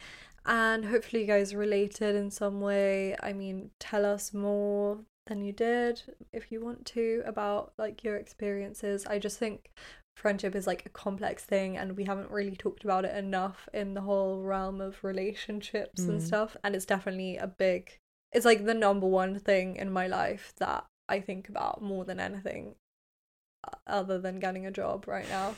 and 0.46 0.86
hopefully 0.86 1.24
you 1.24 1.28
guys 1.28 1.56
related 1.56 2.16
in 2.16 2.30
some 2.32 2.62
way. 2.62 3.16
I 3.22 3.34
mean, 3.34 3.72
tell 3.80 4.06
us 4.06 4.34
more 4.34 5.00
than 5.26 5.42
you 5.42 5.52
did 5.52 6.04
if 6.32 6.52
you 6.52 6.64
want 6.64 6.86
to 6.86 7.24
about 7.26 7.74
like 7.78 8.04
your 8.04 8.16
experiences. 8.16 9.06
I 9.08 9.18
just 9.20 9.40
think 9.40 9.72
friendship 10.16 10.56
is 10.56 10.66
like 10.66 10.86
a 10.86 10.90
complex 10.90 11.44
thing 11.44 11.78
and 11.78 11.98
we 11.98 12.06
haven't 12.06 12.32
really 12.32 12.56
talked 12.56 12.84
about 12.84 13.06
it 13.06 13.16
enough 13.16 13.68
in 13.74 13.94
the 13.94 14.02
whole 14.02 14.42
realm 14.42 14.80
of 14.82 15.04
relationships 15.04 16.02
and 16.08 16.20
Mm. 16.20 16.26
stuff 16.26 16.58
and 16.64 16.76
it's 16.76 16.86
definitely 16.86 17.38
a 17.38 17.48
big 17.48 18.00
it's 18.32 18.46
like 18.46 18.66
the 18.66 18.74
number 18.74 19.08
one 19.08 19.40
thing 19.40 19.76
in 19.76 19.92
my 19.92 20.08
life 20.08 20.54
that 20.58 20.86
I 21.08 21.20
think 21.20 21.48
about 21.50 21.82
more 21.82 22.06
than 22.06 22.20
anything 22.20 22.76
other 23.88 24.20
than 24.20 24.40
getting 24.40 24.66
a 24.66 24.72
job 24.72 25.08
right 25.08 25.28
now 25.30 25.56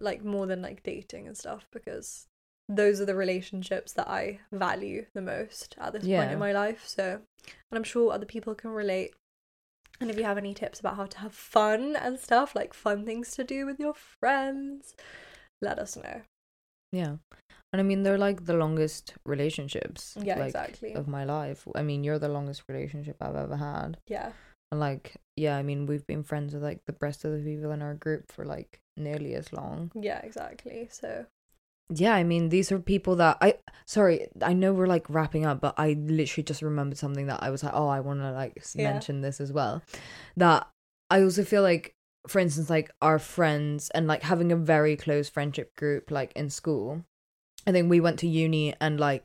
like 0.00 0.24
more 0.24 0.46
than 0.46 0.60
like 0.62 0.82
dating 0.82 1.26
and 1.26 1.36
stuff 1.36 1.66
because 1.72 2.26
those 2.68 3.00
are 3.00 3.04
the 3.04 3.14
relationships 3.14 3.92
that 3.92 4.08
I 4.08 4.40
value 4.50 5.06
the 5.14 5.22
most 5.22 5.76
at 5.78 5.92
this 5.92 6.04
point 6.04 6.32
in 6.32 6.38
my 6.38 6.52
life 6.52 6.82
so 6.86 7.20
and 7.46 7.76
I'm 7.78 7.84
sure 7.84 8.12
other 8.12 8.26
people 8.26 8.54
can 8.54 8.70
relate 8.70 9.14
and 10.00 10.10
if 10.10 10.16
you 10.16 10.24
have 10.24 10.38
any 10.38 10.54
tips 10.54 10.80
about 10.80 10.96
how 10.96 11.06
to 11.06 11.18
have 11.18 11.34
fun 11.34 11.96
and 11.96 12.18
stuff 12.18 12.54
like 12.54 12.74
fun 12.74 13.04
things 13.04 13.32
to 13.32 13.44
do 13.44 13.66
with 13.66 13.78
your 13.78 13.94
friends 13.94 14.94
let 15.62 15.78
us 15.78 15.96
know. 15.96 16.22
Yeah. 16.92 17.16
And 17.72 17.80
i 17.80 17.82
mean 17.82 18.02
they're 18.02 18.18
like 18.18 18.44
the 18.44 18.54
longest 18.54 19.14
relationships 19.26 20.16
yeah 20.22 20.38
like, 20.38 20.46
exactly. 20.46 20.92
of 20.94 21.08
my 21.08 21.24
life. 21.24 21.66
I 21.74 21.82
mean 21.82 22.04
you're 22.04 22.18
the 22.18 22.28
longest 22.28 22.64
relationship 22.68 23.16
i've 23.20 23.36
ever 23.36 23.56
had. 23.56 23.98
Yeah. 24.06 24.32
And 24.70 24.80
like, 24.80 25.14
yeah, 25.36 25.56
I 25.56 25.62
mean, 25.62 25.86
we've 25.86 26.06
been 26.06 26.24
friends 26.24 26.52
with 26.52 26.64
like 26.64 26.80
the 26.86 26.96
rest 27.00 27.24
of 27.24 27.30
the 27.30 27.38
people 27.38 27.70
in 27.70 27.80
our 27.80 27.94
group 27.94 28.32
for 28.32 28.44
like 28.44 28.80
nearly 28.96 29.34
as 29.34 29.52
long. 29.52 29.92
yeah 29.94 30.18
exactly. 30.18 30.88
So 30.90 31.26
Yeah, 31.90 32.14
I 32.14 32.24
mean, 32.24 32.48
these 32.48 32.72
are 32.72 32.78
people 32.78 33.16
that 33.16 33.36
I 33.40 33.54
sorry, 33.86 34.28
I 34.40 34.54
know 34.54 34.72
we're 34.72 34.86
like 34.86 35.08
wrapping 35.10 35.44
up, 35.44 35.60
but 35.60 35.74
I 35.76 35.92
literally 35.92 36.42
just 36.44 36.62
remembered 36.62 36.98
something 36.98 37.26
that 37.26 37.42
I 37.42 37.50
was 37.50 37.62
like, 37.62 37.74
oh, 37.74 37.88
I 37.88 38.00
want 38.00 38.20
to 38.20 38.32
like 38.32 38.62
Yeah. 38.74 38.92
mention 38.92 39.20
this 39.20 39.40
as 39.40 39.52
well. 39.52 39.82
That 40.36 40.66
I 41.10 41.22
also 41.22 41.44
feel 41.44 41.62
like, 41.62 41.94
for 42.26 42.38
instance, 42.38 42.70
like 42.70 42.90
our 43.02 43.18
friends 43.18 43.90
and 43.90 44.06
like 44.06 44.22
having 44.22 44.50
a 44.50 44.56
very 44.56 44.96
close 44.96 45.28
friendship 45.28 45.76
group 45.76 46.10
like 46.10 46.32
in 46.34 46.48
school. 46.50 47.04
I 47.66 47.72
think 47.72 47.90
we 47.90 48.00
went 48.00 48.18
to 48.20 48.28
uni 48.28 48.74
and 48.80 48.98
like 48.98 49.24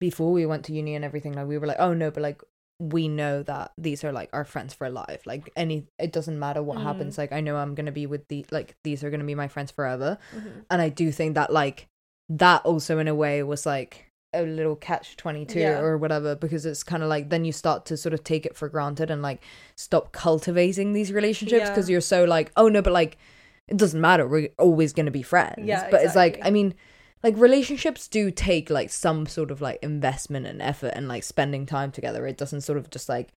before 0.00 0.32
we 0.32 0.46
went 0.46 0.64
to 0.66 0.72
uni 0.72 0.94
and 0.94 1.04
everything, 1.04 1.34
like 1.34 1.46
we 1.46 1.58
were 1.58 1.66
like, 1.66 1.78
oh 1.80 1.92
no, 1.92 2.10
but 2.10 2.22
like 2.22 2.40
we 2.80 3.08
know 3.08 3.42
that 3.42 3.72
these 3.76 4.04
are 4.04 4.12
like 4.12 4.30
our 4.32 4.44
friends 4.44 4.72
for 4.72 4.88
life. 4.88 5.26
Like 5.26 5.50
any, 5.56 5.86
it 5.98 6.12
doesn't 6.12 6.38
matter 6.38 6.62
what 6.62 6.78
Mhm. 6.78 6.82
happens. 6.84 7.18
Like 7.18 7.32
I 7.32 7.40
know 7.40 7.56
I'm 7.56 7.74
gonna 7.74 7.92
be 7.92 8.06
with 8.06 8.26
the 8.28 8.46
like 8.50 8.76
these 8.82 9.04
are 9.04 9.10
gonna 9.10 9.24
be 9.24 9.34
my 9.34 9.48
friends 9.48 9.70
forever 9.70 10.16
mhm. 10.34 10.64
and 10.70 10.80
I 10.80 10.88
do 10.88 11.12
think 11.12 11.34
that 11.34 11.52
like 11.52 11.86
that 12.28 12.64
also 12.64 12.98
in 12.98 13.08
a 13.08 13.14
way 13.14 13.42
was 13.42 13.64
like 13.66 14.06
a 14.34 14.42
little 14.42 14.76
catch 14.76 15.16
22 15.16 15.58
Yeah. 15.58 15.78
or 15.78 15.96
whatever 15.96 16.34
because 16.36 16.66
it's 16.66 16.82
kind 16.82 17.02
of 17.02 17.08
like 17.08 17.30
then 17.30 17.46
you 17.46 17.52
start 17.52 17.86
to 17.86 17.96
sort 17.96 18.12
of 18.12 18.22
take 18.22 18.44
it 18.44 18.54
for 18.54 18.68
granted 18.68 19.10
and 19.10 19.22
like 19.22 19.42
stop 19.76 20.12
cultivating 20.12 20.92
these 20.92 21.12
relationships 21.12 21.62
Yeah. 21.64 21.70
because 21.70 21.88
you're 21.88 22.02
so 22.02 22.24
like 22.24 22.52
oh 22.56 22.68
no 22.68 22.82
but 22.82 22.92
like 22.92 23.16
it 23.68 23.78
doesn't 23.78 24.00
matter 24.00 24.28
we're 24.28 24.50
always 24.58 24.92
going 24.92 25.06
to 25.06 25.12
be 25.12 25.22
friends 25.22 25.60
Yeah, 25.64 25.88
but 25.90 26.02
it's 26.02 26.14
like 26.14 26.38
i 26.42 26.50
mean 26.50 26.74
like 27.22 27.36
relationships 27.38 28.06
do 28.06 28.30
take 28.30 28.68
like 28.68 28.90
some 28.90 29.24
sort 29.26 29.50
of 29.50 29.62
like 29.62 29.78
investment 29.82 30.46
and 30.46 30.60
effort 30.60 30.92
and 30.94 31.08
like 31.08 31.24
spending 31.24 31.64
time 31.64 31.90
together 31.90 32.26
it 32.26 32.36
doesn't 32.36 32.60
sort 32.60 32.76
of 32.76 32.90
just 32.90 33.08
like 33.08 33.28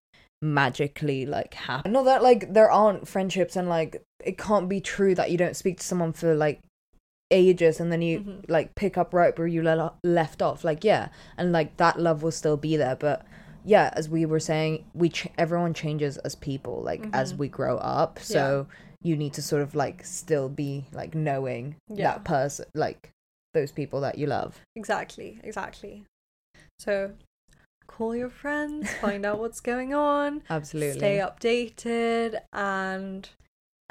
magically 0.42 1.26
like 1.26 1.54
happen 1.54 1.92
not 1.92 2.04
that 2.04 2.22
like 2.24 2.52
there 2.54 2.70
aren't 2.70 3.08
friendships 3.08 3.56
and 3.56 3.70
like 3.70 4.04
it 4.24 4.38
can't 4.38 4.68
be 4.68 4.82
true 4.82 5.16
that 5.16 5.32
you 5.32 5.38
don't 5.38 5.56
speak 5.56 5.78
to 5.80 5.86
someone 5.86 6.12
for 6.12 6.34
like 6.36 6.62
ages 7.32 7.80
and 7.80 7.92
then 7.92 8.02
you 8.02 8.20
Mhm. 8.20 8.46
like 8.50 8.76
pick 8.76 8.98
up 8.98 9.14
right 9.14 9.38
where 9.38 9.48
you 9.48 9.64
le- 9.64 9.94
left 10.04 10.42
off 10.42 10.64
like 10.64 10.84
yeah 10.84 11.10
and 11.38 11.52
like 11.52 11.78
that 11.78 12.00
love 12.00 12.22
will 12.24 12.32
still 12.32 12.58
be 12.58 12.76
there 12.78 12.96
but 12.96 13.26
yeah 13.64 13.90
as 13.94 14.10
we 14.10 14.26
were 14.26 14.40
saying 14.40 14.84
we 14.94 15.10
ch- 15.10 15.28
everyone 15.38 15.74
changes 15.74 16.18
as 16.20 16.36
people 16.36 16.82
like 16.82 17.06
as 17.14 17.34
Mhm. 17.34 17.38
we 17.38 17.48
grow 17.48 17.78
up 17.78 18.20
so 18.20 18.68
you 19.02 19.16
need 19.16 19.34
to 19.34 19.42
sort 19.42 19.62
of 19.64 19.74
like 19.74 20.06
still 20.06 20.50
be 20.50 20.86
like 20.92 21.16
knowing 21.16 21.76
Yeah. 21.90 22.12
that 22.12 22.24
person 22.26 22.66
like 22.76 23.10
those 23.54 23.72
people 23.72 24.02
that 24.02 24.18
you 24.18 24.28
love 24.28 24.62
Exactly, 24.76 25.40
exactly. 25.44 26.06
So 26.80 27.14
call 27.88 28.16
your 28.16 28.30
friends, 28.30 28.90
find 29.02 29.26
out 29.26 29.40
what's 29.40 29.60
going 29.60 29.94
on, 29.94 30.42
absolutely 30.50 30.98
stay 31.00 31.18
updated, 31.18 32.40
and 32.54 33.28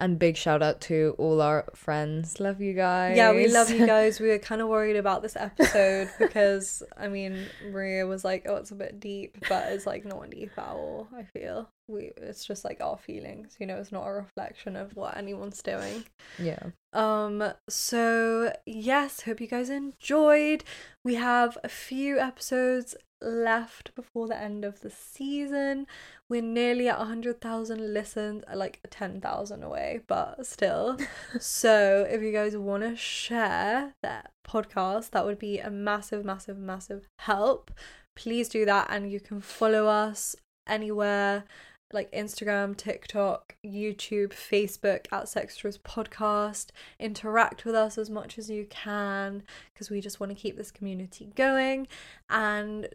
and 0.01 0.19
big 0.19 0.37
shout 0.37 0.63
out 0.63 0.81
to 0.81 1.15
all 1.19 1.41
our 1.41 1.67
friends 1.75 2.41
love 2.41 2.61
you 2.61 2.73
guys 2.73 3.17
yeah, 3.17 3.33
we 3.33 3.49
love 3.49 3.71
you 3.71 3.87
guys. 3.97 4.19
We 4.21 4.29
were 4.29 4.39
kind 4.39 4.61
of 4.61 4.69
worried 4.69 4.97
about 4.97 5.23
this 5.23 5.37
episode 5.37 6.11
because 6.19 6.83
I 6.97 7.09
mean, 7.09 7.47
Maria 7.71 8.07
was 8.07 8.25
like, 8.25 8.47
"Oh, 8.49 8.57
it's 8.57 8.71
a 8.71 8.75
bit 8.75 9.01
deep," 9.01 9.37
but 9.49 9.73
it's 9.73 9.87
like 9.87 10.05
not 10.05 10.31
deep 10.31 10.53
at 10.57 10.69
all. 10.69 11.09
I 11.17 11.25
feel 11.25 11.69
we 11.91 12.13
it's 12.17 12.45
just 12.45 12.65
like 12.65 12.81
our 12.81 12.97
feelings, 12.97 13.57
you 13.59 13.67
know. 13.67 13.77
It's 13.77 13.93
not 13.93 14.07
a 14.07 14.13
reflection 14.13 14.77
of 14.77 14.97
what 14.97 15.17
anyone's 15.17 15.63
doing. 15.63 16.05
yeah 16.39 16.71
Um, 16.93 17.53
so 17.69 18.53
yes, 18.67 19.23
hope 19.23 19.41
you 19.41 19.47
guys 19.47 19.71
enjoyed. 19.71 20.65
We 21.05 21.15
have 21.17 21.59
a 21.63 21.69
few 21.69 22.19
episodes 22.19 22.97
left 23.23 23.95
before 23.95 24.29
the 24.29 24.41
end 24.41 24.65
of 24.65 24.81
the 24.81 24.91
season. 24.91 25.87
We're 26.29 26.43
nearly 26.43 26.89
at 26.89 26.99
100,000 26.99 27.93
listens, 27.93 28.45
like 28.55 28.81
10,000 28.89 29.63
away, 29.63 30.01
but 30.07 30.47
still. 30.47 30.97
so 31.41 32.07
if 32.09 32.23
you 32.23 32.33
guys 32.33 32.57
want 32.57 32.83
to 32.85 32.97
share 32.97 33.95
that 34.03 34.33
podcast, 34.47 35.11
that 35.11 35.25
would 35.25 35.39
be 35.39 35.59
a 35.59 35.71
massive, 35.71 36.25
massive, 36.25 36.59
massive 36.59 37.09
help. 37.19 37.71
Please 38.17 38.49
do 38.49 38.65
that, 38.65 38.89
and 38.91 39.11
you 39.11 39.21
can 39.21 39.41
follow 39.41 39.87
us 39.87 40.37
anywhere 40.67 41.45
like 41.93 42.11
Instagram, 42.13 42.77
TikTok, 42.77 43.57
YouTube, 43.65 44.31
Facebook 44.31 45.07
at 45.13 45.25
Sextras 45.25 45.79
Podcast. 45.79 46.69
Interact 46.99 47.65
with 47.65 47.75
us 47.75 47.99
as 47.99 48.11
much 48.11 48.39
as 48.39 48.51
you 48.51 48.67
can 48.69 49.43
because 49.73 49.91
we 49.91 50.01
just 50.01 50.21
want 50.21 50.31
to 50.31 50.41
keep 50.41 50.57
this 50.57 50.71
community 50.71 51.33
going. 51.35 51.89
And 52.29 52.89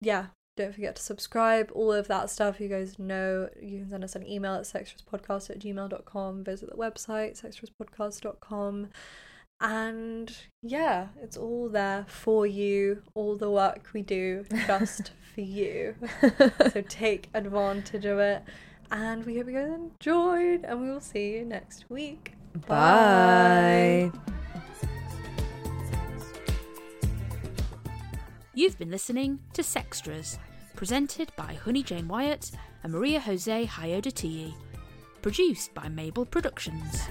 yeah, 0.00 0.26
don't 0.56 0.74
forget 0.74 0.96
to 0.96 1.02
subscribe, 1.02 1.70
all 1.74 1.92
of 1.92 2.08
that 2.08 2.28
stuff. 2.28 2.60
You 2.60 2.68
guys 2.68 2.98
know 2.98 3.48
you 3.60 3.78
can 3.80 3.90
send 3.90 4.04
us 4.04 4.16
an 4.16 4.26
email 4.26 4.54
at 4.54 4.64
sextraspodcast 4.64 5.50
at 5.50 5.58
gmail.com, 5.58 6.44
visit 6.44 6.68
the 6.70 6.76
website, 6.76 7.40
sextraspodcast.com. 7.40 8.88
And 9.62 10.36
yeah, 10.60 11.06
it's 11.22 11.36
all 11.36 11.68
there 11.68 12.04
for 12.08 12.46
you, 12.46 13.02
all 13.14 13.36
the 13.36 13.48
work 13.48 13.90
we 13.94 14.02
do 14.02 14.44
just 14.66 15.12
for 15.34 15.40
you. 15.40 15.94
So 16.72 16.82
take 16.88 17.30
advantage 17.32 18.04
of 18.04 18.18
it. 18.18 18.42
And 18.90 19.24
we 19.24 19.38
hope 19.38 19.46
you 19.46 19.52
guys 19.52 19.70
enjoyed. 19.72 20.64
And 20.64 20.80
we 20.80 20.90
will 20.90 21.00
see 21.00 21.34
you 21.34 21.44
next 21.44 21.88
week. 21.88 22.34
bye. 22.66 24.10
You've 28.54 28.78
been 28.78 28.90
listening 28.90 29.38
to 29.54 29.62
Sextras, 29.62 30.36
presented 30.76 31.32
by 31.36 31.54
Honey 31.54 31.82
Jane 31.82 32.08
Wyatt 32.08 32.50
and 32.82 32.92
Maria 32.92 33.20
Jose 33.20 33.64
Hayodatiyi. 33.64 34.52
Produced 35.22 35.72
by 35.72 35.88
Mabel 35.88 36.26
Productions. 36.26 37.08